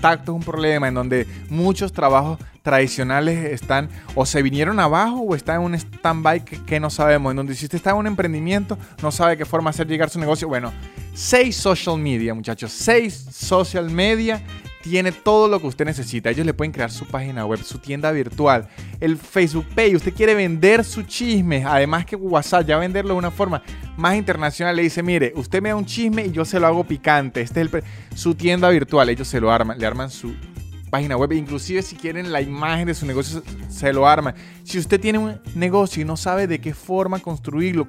contacto 0.00 0.32
es 0.32 0.36
un 0.36 0.42
problema, 0.42 0.88
en 0.88 0.94
donde 0.94 1.26
muchos 1.50 1.92
trabajos 1.92 2.38
tradicionales 2.62 3.52
están 3.52 3.90
o 4.14 4.24
se 4.24 4.40
vinieron 4.40 4.80
abajo 4.80 5.20
o 5.20 5.34
están 5.34 5.56
en 5.56 5.62
un 5.62 5.74
stand-by 5.74 6.42
que, 6.42 6.80
no 6.80 6.88
sabemos. 6.88 7.32
En 7.32 7.36
donde 7.36 7.54
si 7.54 7.66
usted 7.66 7.76
está 7.76 7.90
en 7.90 7.96
un 7.96 8.06
emprendimiento, 8.06 8.78
no 9.02 9.12
sabe 9.12 9.36
qué 9.36 9.44
forma 9.44 9.68
hacer 9.68 9.86
llegar 9.86 10.08
su 10.08 10.18
negocio. 10.18 10.48
Bueno, 10.48 10.72
seis 11.12 11.54
social 11.54 11.98
media, 11.98 12.32
muchachos. 12.32 12.72
Seis 12.72 13.26
social 13.30 13.90
media 13.90 14.40
tiene 14.82 15.12
todo 15.12 15.48
lo 15.48 15.60
que 15.60 15.66
usted 15.66 15.84
necesita. 15.84 16.30
Ellos 16.30 16.46
le 16.46 16.54
pueden 16.54 16.72
crear 16.72 16.90
su 16.90 17.06
página 17.06 17.44
web, 17.44 17.62
su 17.62 17.78
tienda 17.78 18.10
virtual, 18.12 18.68
el 19.00 19.16
Facebook 19.16 19.66
Pay. 19.74 19.96
Usted 19.96 20.14
quiere 20.14 20.34
vender 20.34 20.84
su 20.84 21.02
chisme, 21.02 21.64
además 21.64 22.06
que 22.06 22.16
WhatsApp, 22.16 22.66
ya 22.66 22.78
venderlo 22.78 23.14
de 23.14 23.18
una 23.18 23.30
forma 23.30 23.62
más 23.96 24.16
internacional. 24.16 24.74
Le 24.76 24.82
dice, 24.82 25.02
mire, 25.02 25.32
usted 25.36 25.60
me 25.62 25.68
da 25.70 25.76
un 25.76 25.84
chisme 25.84 26.26
y 26.26 26.32
yo 26.32 26.44
se 26.44 26.58
lo 26.58 26.66
hago 26.66 26.84
picante. 26.84 27.40
Este 27.40 27.60
es 27.60 27.70
su 28.14 28.34
tienda 28.34 28.68
virtual. 28.70 29.08
Ellos 29.08 29.28
se 29.28 29.40
lo 29.40 29.50
arman, 29.50 29.78
le 29.78 29.86
arman 29.86 30.10
su 30.10 30.34
página 30.90 31.16
web. 31.16 31.32
Inclusive 31.32 31.82
si 31.82 31.96
quieren 31.96 32.32
la 32.32 32.40
imagen 32.40 32.86
de 32.86 32.94
su 32.94 33.06
negocio, 33.06 33.42
se 33.68 33.92
lo 33.92 34.06
arman. 34.06 34.34
Si 34.64 34.78
usted 34.78 35.00
tiene 35.00 35.18
un 35.18 35.40
negocio 35.54 36.02
y 36.02 36.04
no 36.04 36.16
sabe 36.16 36.46
de 36.46 36.60
qué 36.60 36.74
forma 36.74 37.20
construirlo, 37.20 37.86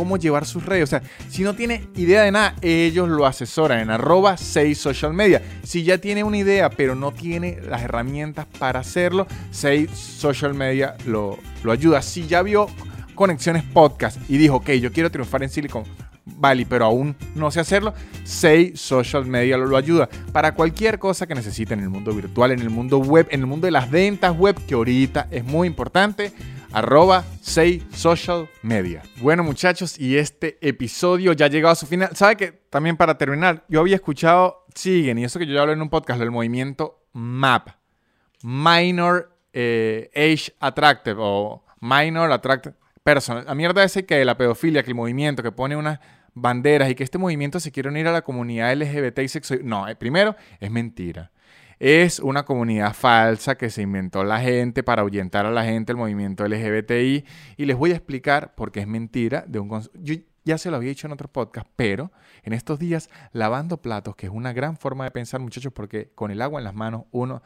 cómo 0.00 0.16
llevar 0.16 0.46
sus 0.46 0.64
redes, 0.64 0.84
o 0.84 0.86
sea, 0.86 1.02
si 1.28 1.42
no 1.42 1.54
tiene 1.54 1.86
idea 1.94 2.22
de 2.22 2.32
nada, 2.32 2.54
ellos 2.62 3.06
lo 3.06 3.26
asesoran 3.26 3.80
en 3.80 3.90
arroba 3.90 4.38
6 4.38 4.78
social 4.78 5.12
media. 5.12 5.42
Si 5.62 5.84
ya 5.84 5.98
tiene 5.98 6.24
una 6.24 6.38
idea, 6.38 6.70
pero 6.70 6.94
no 6.94 7.12
tiene 7.12 7.58
las 7.68 7.82
herramientas 7.82 8.46
para 8.58 8.80
hacerlo, 8.80 9.26
6 9.50 9.90
social 9.90 10.54
media 10.54 10.96
lo, 11.04 11.36
lo 11.62 11.70
ayuda. 11.70 12.00
Si 12.00 12.26
ya 12.26 12.40
vio 12.40 12.66
conexiones 13.14 13.62
podcast 13.62 14.18
y 14.26 14.38
dijo, 14.38 14.56
ok, 14.56 14.70
yo 14.70 14.90
quiero 14.90 15.10
triunfar 15.10 15.42
en 15.42 15.50
Silicon 15.50 15.84
Vale, 16.24 16.64
pero 16.66 16.86
aún 16.86 17.16
no 17.34 17.50
sé 17.50 17.60
hacerlo, 17.60 17.92
Say 18.24 18.72
Social 18.74 19.26
Media 19.26 19.56
lo, 19.56 19.76
ayuda 19.76 20.08
para 20.32 20.54
cualquier 20.54 20.98
cosa 20.98 21.26
que 21.26 21.34
necesite 21.34 21.74
en 21.74 21.80
el 21.80 21.90
mundo 21.90 22.12
virtual, 22.12 22.52
en 22.52 22.60
el 22.60 22.70
mundo 22.70 22.98
web, 22.98 23.26
en 23.30 23.40
el 23.40 23.46
mundo 23.46 23.66
de 23.66 23.72
las 23.72 23.90
ventas 23.90 24.36
web, 24.36 24.56
que 24.66 24.74
ahorita 24.74 25.28
es 25.30 25.44
muy 25.44 25.66
importante. 25.66 26.32
Arroba 26.72 27.24
Say 27.40 27.82
Social 27.92 28.48
Media. 28.62 29.02
Bueno, 29.20 29.42
muchachos, 29.42 29.98
y 29.98 30.16
este 30.16 30.58
episodio 30.60 31.32
ya 31.32 31.46
ha 31.46 31.48
llegado 31.48 31.72
a 31.72 31.76
su 31.76 31.86
final. 31.86 32.10
¿Sabe 32.14 32.36
que 32.36 32.52
también 32.70 32.96
para 32.96 33.18
terminar, 33.18 33.64
yo 33.68 33.80
había 33.80 33.96
escuchado, 33.96 34.66
siguen, 34.74 35.18
y 35.18 35.24
eso 35.24 35.38
que 35.38 35.46
yo 35.46 35.54
ya 35.54 35.62
hablé 35.62 35.72
en 35.74 35.82
un 35.82 35.90
podcast, 35.90 36.20
del 36.20 36.30
movimiento 36.30 37.04
MAP, 37.12 37.70
Minor 38.42 39.36
eh, 39.52 40.10
Age 40.14 40.54
Attractive 40.60 41.16
o 41.18 41.64
Minor 41.80 42.30
Attractive 42.30 42.74
Person. 43.02 43.44
La 43.44 43.54
mierda 43.54 43.82
es 43.82 43.98
que 44.06 44.24
la 44.24 44.36
pedofilia, 44.36 44.82
que 44.82 44.90
el 44.90 44.96
movimiento 44.96 45.42
que 45.42 45.52
pone 45.52 45.76
unas 45.76 45.98
banderas 46.34 46.90
y 46.90 46.94
que 46.94 47.02
este 47.02 47.18
movimiento 47.18 47.58
se 47.58 47.72
quiere 47.72 47.88
unir 47.88 48.06
a 48.06 48.12
la 48.12 48.22
comunidad 48.22 48.72
LGBT 48.74 49.18
y 49.20 49.28
sexo. 49.28 49.54
No, 49.62 49.88
eh, 49.88 49.96
primero, 49.96 50.36
es 50.60 50.70
mentira. 50.70 51.30
Es 51.80 52.20
una 52.20 52.44
comunidad 52.44 52.92
falsa 52.92 53.56
que 53.56 53.70
se 53.70 53.80
inventó 53.80 54.22
la 54.22 54.38
gente 54.40 54.82
para 54.82 55.00
ahuyentar 55.00 55.46
a 55.46 55.50
la 55.50 55.64
gente 55.64 55.92
el 55.92 55.96
movimiento 55.96 56.46
LGBTI. 56.46 57.24
Y 57.56 57.64
les 57.64 57.74
voy 57.74 57.92
a 57.92 57.94
explicar 57.94 58.54
por 58.54 58.70
qué 58.70 58.80
es 58.80 58.86
mentira. 58.86 59.44
De 59.48 59.60
un 59.60 59.70
ya 60.44 60.58
se 60.58 60.70
lo 60.70 60.76
había 60.76 60.90
dicho 60.90 61.06
en 61.06 61.14
otro 61.14 61.28
podcast, 61.28 61.66
pero 61.76 62.12
en 62.42 62.52
estos 62.52 62.78
días 62.78 63.08
lavando 63.32 63.80
platos, 63.80 64.14
que 64.14 64.26
es 64.26 64.32
una 64.32 64.52
gran 64.52 64.76
forma 64.76 65.04
de 65.04 65.10
pensar, 65.10 65.40
muchachos, 65.40 65.72
porque 65.72 66.10
con 66.14 66.30
el 66.30 66.42
agua 66.42 66.60
en 66.60 66.64
las 66.64 66.74
manos 66.74 67.04
uno 67.12 67.42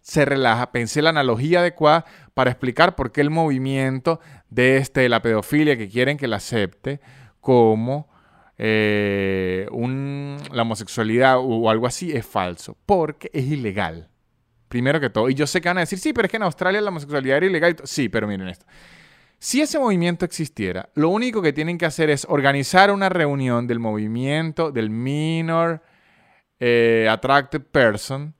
se 0.00 0.24
relaja. 0.24 0.72
Pensé 0.72 1.02
la 1.02 1.10
analogía 1.10 1.60
adecuada 1.60 2.06
para 2.32 2.50
explicar 2.50 2.96
por 2.96 3.12
qué 3.12 3.20
el 3.20 3.28
movimiento 3.28 4.18
de 4.48 4.78
este, 4.78 5.06
la 5.10 5.20
pedofilia 5.20 5.76
que 5.76 5.90
quieren 5.90 6.16
que 6.16 6.26
la 6.26 6.36
acepte 6.36 7.00
como 7.42 8.08
eh, 8.56 9.68
la 10.52 10.62
homosexualidad 10.62 11.38
o 11.38 11.68
algo 11.70 11.86
así 11.86 12.12
es 12.12 12.24
falso, 12.24 12.76
porque 12.86 13.30
es 13.32 13.44
ilegal. 13.44 14.08
Primero 14.68 15.00
que 15.00 15.10
todo. 15.10 15.28
Y 15.28 15.34
yo 15.34 15.46
sé 15.46 15.60
que 15.60 15.68
van 15.68 15.78
a 15.78 15.80
decir, 15.80 15.98
sí, 15.98 16.12
pero 16.12 16.26
es 16.26 16.30
que 16.30 16.36
en 16.36 16.42
Australia 16.42 16.80
la 16.80 16.90
homosexualidad 16.90 17.38
era 17.38 17.46
ilegal. 17.46 17.76
Sí, 17.84 18.08
pero 18.08 18.26
miren 18.26 18.48
esto. 18.48 18.66
Si 19.38 19.60
ese 19.60 19.78
movimiento 19.78 20.24
existiera, 20.24 20.88
lo 20.94 21.10
único 21.10 21.42
que 21.42 21.52
tienen 21.52 21.76
que 21.78 21.86
hacer 21.86 22.10
es 22.10 22.26
organizar 22.28 22.90
una 22.90 23.08
reunión 23.08 23.66
del 23.66 23.78
movimiento 23.78 24.72
del 24.72 24.90
Minor 24.90 25.82
eh, 26.58 27.06
Attracted 27.10 27.60
Person. 27.60 28.34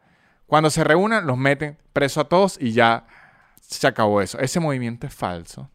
Cuando 0.46 0.70
se 0.70 0.82
reúnan, 0.82 1.26
los 1.26 1.36
meten 1.36 1.76
preso 1.92 2.20
a 2.20 2.28
todos 2.28 2.56
y 2.60 2.72
ya 2.72 3.06
se 3.60 3.86
acabó 3.86 4.22
eso. 4.22 4.38
Ese 4.38 4.60
movimiento 4.60 5.06
es 5.06 5.14
falso. 5.14 5.70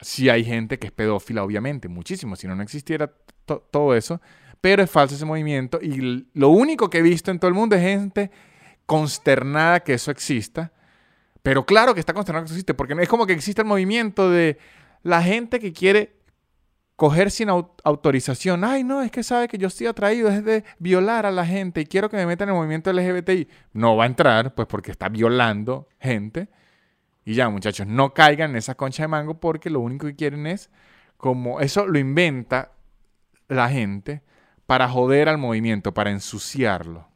Si 0.00 0.28
hay 0.28 0.44
gente 0.44 0.78
que 0.78 0.88
es 0.88 0.92
pedófila, 0.92 1.42
obviamente, 1.42 1.88
muchísimo. 1.88 2.36
Si 2.36 2.46
no, 2.46 2.54
no 2.54 2.62
existiera 2.62 3.10
todo 3.48 3.94
eso. 3.94 4.20
Pero 4.60 4.82
es 4.82 4.90
falso 4.90 5.14
ese 5.14 5.24
movimiento. 5.24 5.78
Y 5.80 6.26
lo 6.34 6.48
único 6.48 6.90
que 6.90 6.98
he 6.98 7.02
visto 7.02 7.30
en 7.30 7.38
todo 7.38 7.48
el 7.48 7.54
mundo 7.54 7.76
es 7.76 7.82
gente 7.82 8.30
consternada 8.86 9.80
que 9.80 9.94
eso 9.94 10.10
exista 10.10 10.72
pero 11.48 11.64
claro 11.64 11.94
que 11.94 12.00
está 12.00 12.12
consternado 12.12 12.44
que 12.44 12.48
eso 12.48 12.54
existe, 12.54 12.74
porque 12.74 12.94
es 13.00 13.08
como 13.08 13.26
que 13.26 13.32
existe 13.32 13.62
el 13.62 13.68
movimiento 13.68 14.30
de 14.30 14.58
la 15.02 15.22
gente 15.22 15.60
que 15.60 15.72
quiere 15.72 16.16
coger 16.94 17.30
sin 17.30 17.48
autorización. 17.48 18.64
Ay, 18.64 18.84
no, 18.84 19.00
es 19.00 19.10
que 19.10 19.22
sabe 19.22 19.48
que 19.48 19.56
yo 19.56 19.68
estoy 19.68 19.86
atraído 19.86 20.28
es 20.28 20.44
de 20.44 20.64
violar 20.78 21.24
a 21.24 21.30
la 21.30 21.46
gente 21.46 21.80
y 21.80 21.86
quiero 21.86 22.10
que 22.10 22.18
me 22.18 22.26
metan 22.26 22.48
en 22.48 22.54
el 22.54 22.58
movimiento 22.58 22.92
LGBTI. 22.92 23.48
No 23.72 23.96
va 23.96 24.04
a 24.04 24.08
entrar, 24.08 24.54
pues 24.54 24.66
porque 24.68 24.90
está 24.90 25.08
violando 25.08 25.88
gente. 26.00 26.48
Y 27.24 27.32
ya, 27.32 27.48
muchachos, 27.48 27.86
no 27.86 28.12
caigan 28.12 28.50
en 28.50 28.56
esa 28.56 28.74
concha 28.74 29.04
de 29.04 29.08
mango 29.08 29.40
porque 29.40 29.70
lo 29.70 29.80
único 29.80 30.06
que 30.06 30.16
quieren 30.16 30.46
es 30.46 30.70
como 31.16 31.60
eso 31.60 31.86
lo 31.86 31.98
inventa 31.98 32.72
la 33.48 33.68
gente 33.70 34.22
para 34.66 34.88
joder 34.88 35.28
al 35.28 35.38
movimiento, 35.38 35.94
para 35.94 36.10
ensuciarlo 36.10 37.08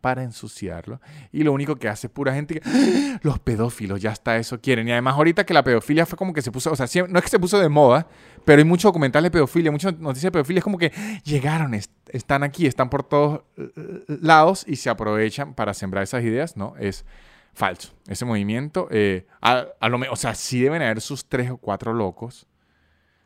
para 0.00 0.22
ensuciarlo. 0.22 1.00
Y 1.32 1.42
lo 1.42 1.52
único 1.52 1.76
que 1.76 1.88
hace 1.88 2.06
es 2.06 2.12
pura 2.12 2.34
gente 2.34 2.54
que, 2.54 2.62
¡Ah! 2.64 3.20
los 3.22 3.38
pedófilos, 3.38 4.00
ya 4.00 4.10
está, 4.12 4.36
eso 4.36 4.60
quieren. 4.60 4.88
Y 4.88 4.92
además 4.92 5.14
ahorita 5.14 5.44
que 5.44 5.54
la 5.54 5.62
pedofilia 5.62 6.06
fue 6.06 6.16
como 6.16 6.32
que 6.32 6.42
se 6.42 6.50
puso, 6.50 6.72
o 6.72 6.76
sea, 6.76 6.86
no 7.08 7.18
es 7.18 7.24
que 7.24 7.30
se 7.30 7.38
puso 7.38 7.58
de 7.58 7.68
moda, 7.68 8.06
pero 8.44 8.58
hay 8.58 8.64
mucho 8.64 8.88
documental 8.88 9.22
de 9.22 9.30
pedofilia, 9.30 9.70
muchas 9.70 9.98
noticias 9.98 10.24
de 10.24 10.32
pedofilia, 10.32 10.58
es 10.58 10.64
como 10.64 10.78
que 10.78 10.92
llegaron, 11.24 11.74
están 11.74 12.42
aquí, 12.42 12.66
están 12.66 12.88
por 12.88 13.02
todos 13.02 13.42
lados 14.06 14.64
y 14.66 14.76
se 14.76 14.90
aprovechan 14.90 15.54
para 15.54 15.74
sembrar 15.74 16.04
esas 16.04 16.24
ideas, 16.24 16.56
¿no? 16.56 16.74
Es 16.78 17.04
falso. 17.52 17.92
Ese 18.08 18.24
movimiento, 18.24 18.88
eh, 18.90 19.26
a, 19.40 19.66
lo 19.88 20.00
o 20.10 20.16
sea, 20.16 20.34
sí 20.34 20.60
deben 20.60 20.82
haber 20.82 21.00
sus 21.00 21.28
tres 21.28 21.50
o 21.50 21.58
cuatro 21.58 21.92
locos 21.92 22.46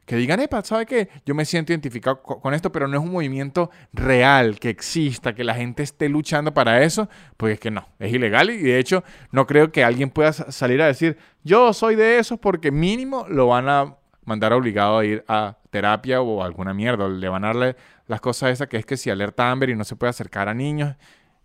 que 0.07 0.17
digan, 0.17 0.41
epa, 0.41 0.63
¿sabe 0.63 0.87
qué? 0.87 1.09
Yo 1.25 1.35
me 1.35 1.45
siento 1.45 1.73
identificado 1.73 2.23
con 2.23 2.53
esto, 2.55 2.71
pero 2.71 2.87
no 2.89 2.97
es 2.99 3.03
un 3.03 3.13
movimiento 3.13 3.71
real, 3.93 4.59
que 4.59 4.69
exista, 4.69 5.35
que 5.35 5.45
la 5.45 5.55
gente 5.55 5.83
esté 5.83 6.09
luchando 6.09 6.53
para 6.53 6.83
eso, 6.83 7.09
pues 7.37 7.55
es 7.55 7.61
que 7.61 7.71
no, 7.71 7.89
es 7.99 8.13
ilegal 8.13 8.51
y 8.51 8.59
de 8.59 8.79
hecho 8.79 9.05
no 9.31 9.47
creo 9.47 9.73
que 9.73 9.85
alguien 9.85 10.11
pueda 10.11 10.33
salir 10.33 10.83
a 10.83 10.87
decir, 10.87 11.17
yo 11.43 11.73
soy 11.73 11.97
de 11.97 12.19
esos 12.19 12.39
porque 12.39 12.71
mínimo 12.71 13.27
lo 13.29 13.49
van 13.49 13.69
a 13.69 13.97
mandar 14.25 14.53
obligado 14.53 14.99
a 14.99 15.05
ir 15.05 15.25
a 15.29 15.59
terapia 15.71 16.21
o 16.21 16.43
alguna 16.43 16.75
mierda, 16.75 17.09
le 17.09 17.29
van 17.29 17.45
a 17.45 17.49
darle 17.49 17.77
las 18.07 18.21
cosas 18.21 18.51
esas 18.51 18.69
que 18.69 18.77
es 18.77 18.87
que 18.87 18.97
si 18.97 19.11
alerta 19.11 19.51
Amber 19.51 19.71
y 19.71 19.77
no 19.77 19.85
se 19.85 19.97
puede 19.97 20.11
acercar 20.11 20.49
a 20.49 20.55
niños, 20.55 20.97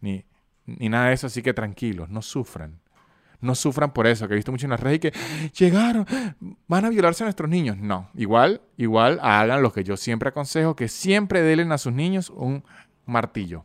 ni, 0.02 0.26
ni 0.66 0.90
nada 0.90 1.08
de 1.08 1.14
eso, 1.14 1.28
así 1.28 1.42
que 1.42 1.54
tranquilos, 1.54 2.10
no 2.10 2.22
sufran 2.22 2.80
no 3.42 3.56
sufran 3.56 3.94
por 3.94 4.08
eso, 4.08 4.28
que 4.28 4.34
he 4.34 4.36
visto 4.36 4.52
mucho 4.52 4.66
en 4.66 4.72
las 4.72 4.80
redes 4.80 4.98
y 4.98 5.00
que 5.00 5.14
llegaron, 5.58 6.06
van 6.68 6.86
a 6.86 6.90
violarse 6.90 7.24
a 7.24 7.26
nuestros 7.26 7.50
niños. 7.50 7.78
No, 7.78 8.10
igual, 8.16 8.62
igual 8.78 9.20
hagan 9.22 9.62
lo 9.62 9.72
que 9.72 9.84
yo 9.84 9.98
siempre 9.98 10.30
aconsejo, 10.30 10.76
que 10.76 10.88
siempre 10.88 11.42
den 11.42 11.72
a 11.72 11.78
sus 11.78 11.94
niños 11.94 12.30
un 12.30 12.64
martillo. 13.06 13.64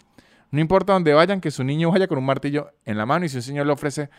No 0.50 0.60
importa 0.60 0.92
dónde 0.92 1.12
vayan, 1.12 1.40
que 1.40 1.50
su 1.50 1.64
niño 1.64 1.90
vaya 1.90 2.06
con 2.06 2.18
un 2.18 2.26
martillo 2.26 2.70
en 2.84 2.96
la 2.96 3.06
mano 3.06 3.24
y 3.24 3.28
si 3.28 3.36
un 3.36 3.42
señor 3.42 3.66
le 3.66 3.72
ofrece 3.72 4.10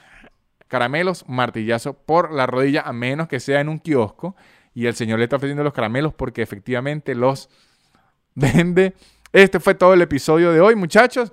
caramelos, 0.68 1.24
martillazo 1.28 1.94
por 1.94 2.34
la 2.34 2.46
rodilla, 2.46 2.82
a 2.82 2.92
menos 2.92 3.28
que 3.28 3.40
sea 3.40 3.62
en 3.62 3.70
un 3.70 3.80
kiosco 3.80 4.36
y 4.74 4.88
el 4.88 4.96
señor 4.96 5.20
le 5.20 5.26
está 5.26 5.38
ofreciendo 5.38 5.64
los 5.64 5.74
caramelos 5.74 6.14
porque 6.14 6.42
efectivamente 6.42 7.16
los 7.16 7.50
vende. 8.36 8.96
Este 9.32 9.60
fue 9.60 9.76
todo 9.76 9.94
el 9.94 10.02
episodio 10.02 10.52
de 10.52 10.60
hoy, 10.62 10.76
muchachos. 10.76 11.32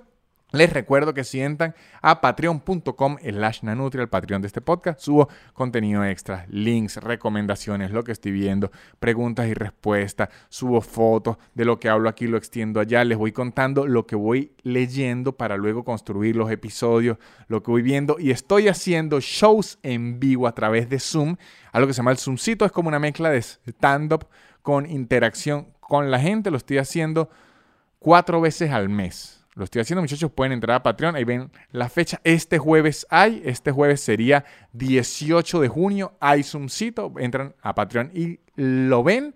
Les 0.55 0.71
recuerdo 0.71 1.15
que 1.15 1.23
sientan 1.23 1.73
a 2.03 2.21
patreon.com 2.21 3.17
slash 3.19 3.63
nanutria, 3.63 4.03
el 4.03 4.09
Patreon 4.09 4.39
de 4.39 4.45
este 4.45 4.61
podcast. 4.61 4.99
Subo 4.99 5.27
contenido 5.53 6.05
extra, 6.05 6.45
links, 6.47 6.97
recomendaciones, 6.97 7.89
lo 7.89 8.03
que 8.03 8.11
estoy 8.11 8.33
viendo, 8.33 8.69
preguntas 8.99 9.47
y 9.47 9.55
respuestas. 9.55 10.29
Subo 10.49 10.81
fotos 10.81 11.37
de 11.55 11.65
lo 11.65 11.79
que 11.79 11.89
hablo 11.89 12.07
aquí, 12.07 12.27
lo 12.27 12.37
extiendo 12.37 12.79
allá. 12.79 13.03
Les 13.03 13.17
voy 13.17 13.31
contando 13.31 13.87
lo 13.87 14.05
que 14.05 14.15
voy 14.15 14.51
leyendo 14.61 15.35
para 15.35 15.57
luego 15.57 15.83
construir 15.83 16.35
los 16.35 16.51
episodios, 16.51 17.17
lo 17.47 17.63
que 17.63 17.71
voy 17.71 17.81
viendo. 17.81 18.17
Y 18.19 18.29
estoy 18.29 18.67
haciendo 18.67 19.21
shows 19.21 19.79
en 19.81 20.19
vivo 20.19 20.45
a 20.45 20.53
través 20.53 20.87
de 20.87 20.99
Zoom. 20.99 21.35
Algo 21.71 21.87
que 21.87 21.93
se 21.93 22.01
llama 22.01 22.11
el 22.11 22.19
Zoomcito. 22.19 22.63
Es 22.63 22.71
como 22.71 22.89
una 22.89 22.99
mezcla 22.99 23.31
de 23.31 23.39
stand-up 23.39 24.27
con 24.61 24.85
interacción 24.85 25.69
con 25.79 26.11
la 26.11 26.19
gente. 26.19 26.51
Lo 26.51 26.57
estoy 26.57 26.77
haciendo 26.77 27.31
cuatro 27.97 28.39
veces 28.39 28.69
al 28.69 28.87
mes 28.89 29.42
lo 29.55 29.65
estoy 29.65 29.81
haciendo, 29.81 30.01
muchachos. 30.01 30.31
Pueden 30.31 30.53
entrar 30.53 30.77
a 30.77 30.83
Patreon. 30.83 31.15
Ahí 31.15 31.23
ven 31.23 31.51
la 31.71 31.89
fecha. 31.89 32.19
Este 32.23 32.57
jueves 32.57 33.05
hay. 33.09 33.41
Este 33.45 33.71
jueves 33.71 34.01
sería 34.01 34.45
18 34.73 35.61
de 35.61 35.67
junio. 35.67 36.13
Hay 36.19 36.43
Zoomcito. 36.43 37.13
Entran 37.17 37.55
a 37.61 37.75
Patreon 37.75 38.11
y 38.13 38.39
lo 38.55 39.03
ven. 39.03 39.35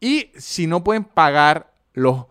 Y 0.00 0.30
si 0.36 0.66
no 0.66 0.84
pueden 0.84 1.04
pagar 1.04 1.72
los 1.94 2.26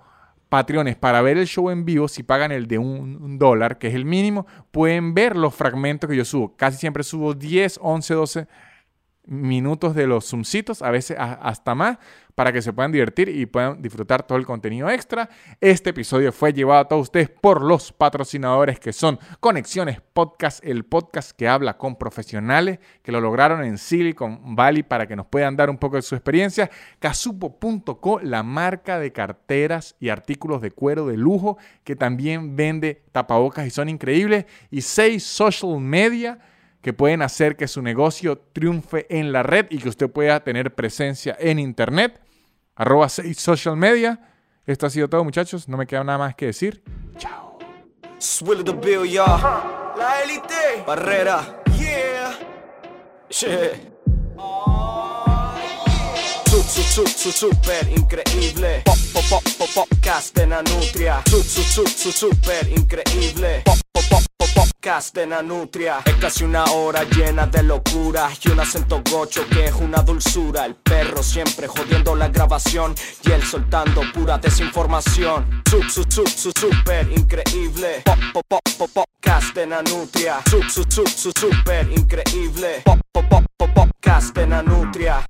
Patreones 0.50 0.96
para 0.96 1.24
ver 1.24 1.38
el 1.38 1.48
show 1.48 1.72
en 1.72 1.84
vivo, 1.84 2.08
si 2.08 2.22
pagan 2.22 2.52
el 2.52 2.68
de 2.68 2.78
un 2.78 3.40
dólar, 3.40 3.80
que 3.80 3.88
es 3.88 3.96
el 3.96 4.06
mínimo, 4.06 4.46
pueden 4.70 5.16
ver 5.16 5.36
los 5.36 5.56
fragmentos 5.56 6.08
que 6.08 6.16
yo 6.16 6.26
subo. 6.26 6.56
Casi 6.56 6.78
siempre 6.78 7.04
subo 7.04 7.34
10, 7.34 7.80
11, 7.82 8.14
12 8.14 8.48
minutos 9.26 9.96
de 9.96 10.08
los 10.08 10.30
Zoomcitos, 10.30 10.82
a 10.82 10.92
veces 10.92 11.18
hasta 11.20 11.76
más, 11.76 11.98
para 12.36 12.52
que 12.52 12.62
se 12.62 12.74
puedan 12.74 12.92
divertir 12.92 13.30
y 13.30 13.46
puedan 13.46 13.82
disfrutar 13.82 14.24
todo 14.26 14.38
el 14.38 14.46
contenido 14.46 14.90
extra. 14.90 15.30
Este 15.62 15.92
episodio 15.92 16.32
fue 16.32 16.52
llevado 16.52 16.82
a 16.82 16.88
todos 16.88 17.04
ustedes 17.04 17.30
por 17.30 17.62
los 17.62 17.92
patrocinadores 17.92 18.80
que 18.80 18.92
son 18.92 19.20
Conexiones 19.40 20.02
Podcast, 20.02 20.64
el 20.66 20.84
podcast 20.84 21.32
que 21.32 21.48
habla 21.48 21.78
con 21.78 21.96
profesionales 21.96 22.80
que 23.02 23.12
lo 23.12 23.22
lograron 23.22 23.64
en 23.64 23.78
Silicon 23.78 24.56
Valley 24.56 24.84
para 24.84 25.08
que 25.08 25.16
nos 25.16 25.28
puedan 25.28 25.56
dar 25.56 25.70
un 25.70 25.78
poco 25.78 25.96
de 25.96 26.02
su 26.02 26.16
experiencia. 26.16 26.70
Casupo.co, 27.00 28.20
la 28.22 28.44
marca 28.44 29.00
de 29.00 29.12
carteras 29.12 29.96
y 30.00 30.10
artículos 30.10 30.62
de 30.62 30.72
cuero 30.72 31.08
de 31.08 31.18
lujo 31.18 31.58
que 31.84 31.96
también 31.96 32.56
vende 32.56 33.04
tapabocas 33.12 33.68
y 33.68 33.70
son 33.70 33.90
increíbles. 33.90 34.46
Y 34.72 34.82
6 34.82 35.24
Social 35.24 35.80
Media 35.80 36.40
que 36.84 36.92
pueden 36.92 37.22
hacer 37.22 37.56
que 37.56 37.70
su 37.70 37.82
negocio 37.82 38.38
triunfe 38.38 39.08
en 39.10 39.32
la 39.32 39.42
red 39.42 39.68
y 39.70 39.78
que 39.78 39.88
usted 39.88 40.12
pueda 40.12 40.44
tener 40.44 40.76
presencia 40.76 41.36
en 41.40 41.58
Internet. 41.58 42.20
Arroba 42.76 43.08
6 43.08 43.40
social 43.40 43.78
media. 43.78 44.20
Esto 44.66 44.86
ha 44.86 44.90
sido 44.90 45.08
todo, 45.08 45.24
muchachos. 45.24 45.70
No 45.70 45.78
me 45.78 45.88
queda 45.88 46.04
nada 46.04 46.18
más 46.18 46.36
que 46.36 46.48
decir. 46.48 46.84
Chao. 47.18 47.58
La 49.98 50.22
élite. 50.24 50.84
Barrera. 50.86 51.64
Yeah. 51.78 52.38
Su, 56.50 57.08
su, 57.08 57.32
super 57.32 57.88
increíble. 57.90 58.82
Pop, 58.84 58.98
pop, 59.14 59.24
pop, 59.30 59.44
pop, 59.58 59.70
podcast 59.74 60.36
de 60.38 60.48
Nanutria. 60.48 61.24
Su, 61.30 61.42
su, 61.42 61.64
su, 61.64 61.88
su, 61.88 62.12
super 62.12 62.68
increíble. 62.70 63.62
Pop, 63.66 63.80
pop, 63.94 64.04
pop, 64.10 64.33
podcast 64.54 65.16
de 65.16 65.28
Nanutria. 65.28 66.00
Es 66.06 66.16
casi 66.16 66.44
una 66.44 66.64
hora 66.66 67.04
llena 67.04 67.48
de 67.48 67.64
locura 67.64 68.30
y 68.42 68.50
un 68.50 68.60
acento 68.60 69.02
gocho 69.10 69.46
que 69.50 69.66
es 69.66 69.74
una 69.74 70.02
dulzura. 70.02 70.66
El 70.66 70.76
perro 70.76 71.24
siempre 71.24 71.68
jodiendo 71.68 72.16
la 72.16 72.30
grabación 72.30 72.96
y 73.24 73.32
él 73.32 73.44
soltando 73.44 74.02
pura 74.14 74.38
desinformación. 74.38 75.64
Su, 75.70 75.82
su, 75.84 76.04
su, 76.10 76.26
su, 76.28 76.52
super 76.58 77.12
increíble. 77.12 78.02
Pop, 78.06 78.20
pop, 78.34 78.46
pop, 78.48 78.62
pop, 78.78 78.90
podcast 78.94 79.56
de 79.56 79.68
Nanutria. 79.68 80.42
Su, 80.50 80.62
su, 80.64 80.84
su, 80.90 81.06
su, 81.08 81.32
super 81.32 81.90
increíble. 81.92 82.82
Pop, 82.86 83.00
pop, 83.12 83.26
pop, 83.30 83.44
pop, 83.58 83.70
podcast 83.74 84.36
de 84.36 84.48
Nanutria. 84.48 85.26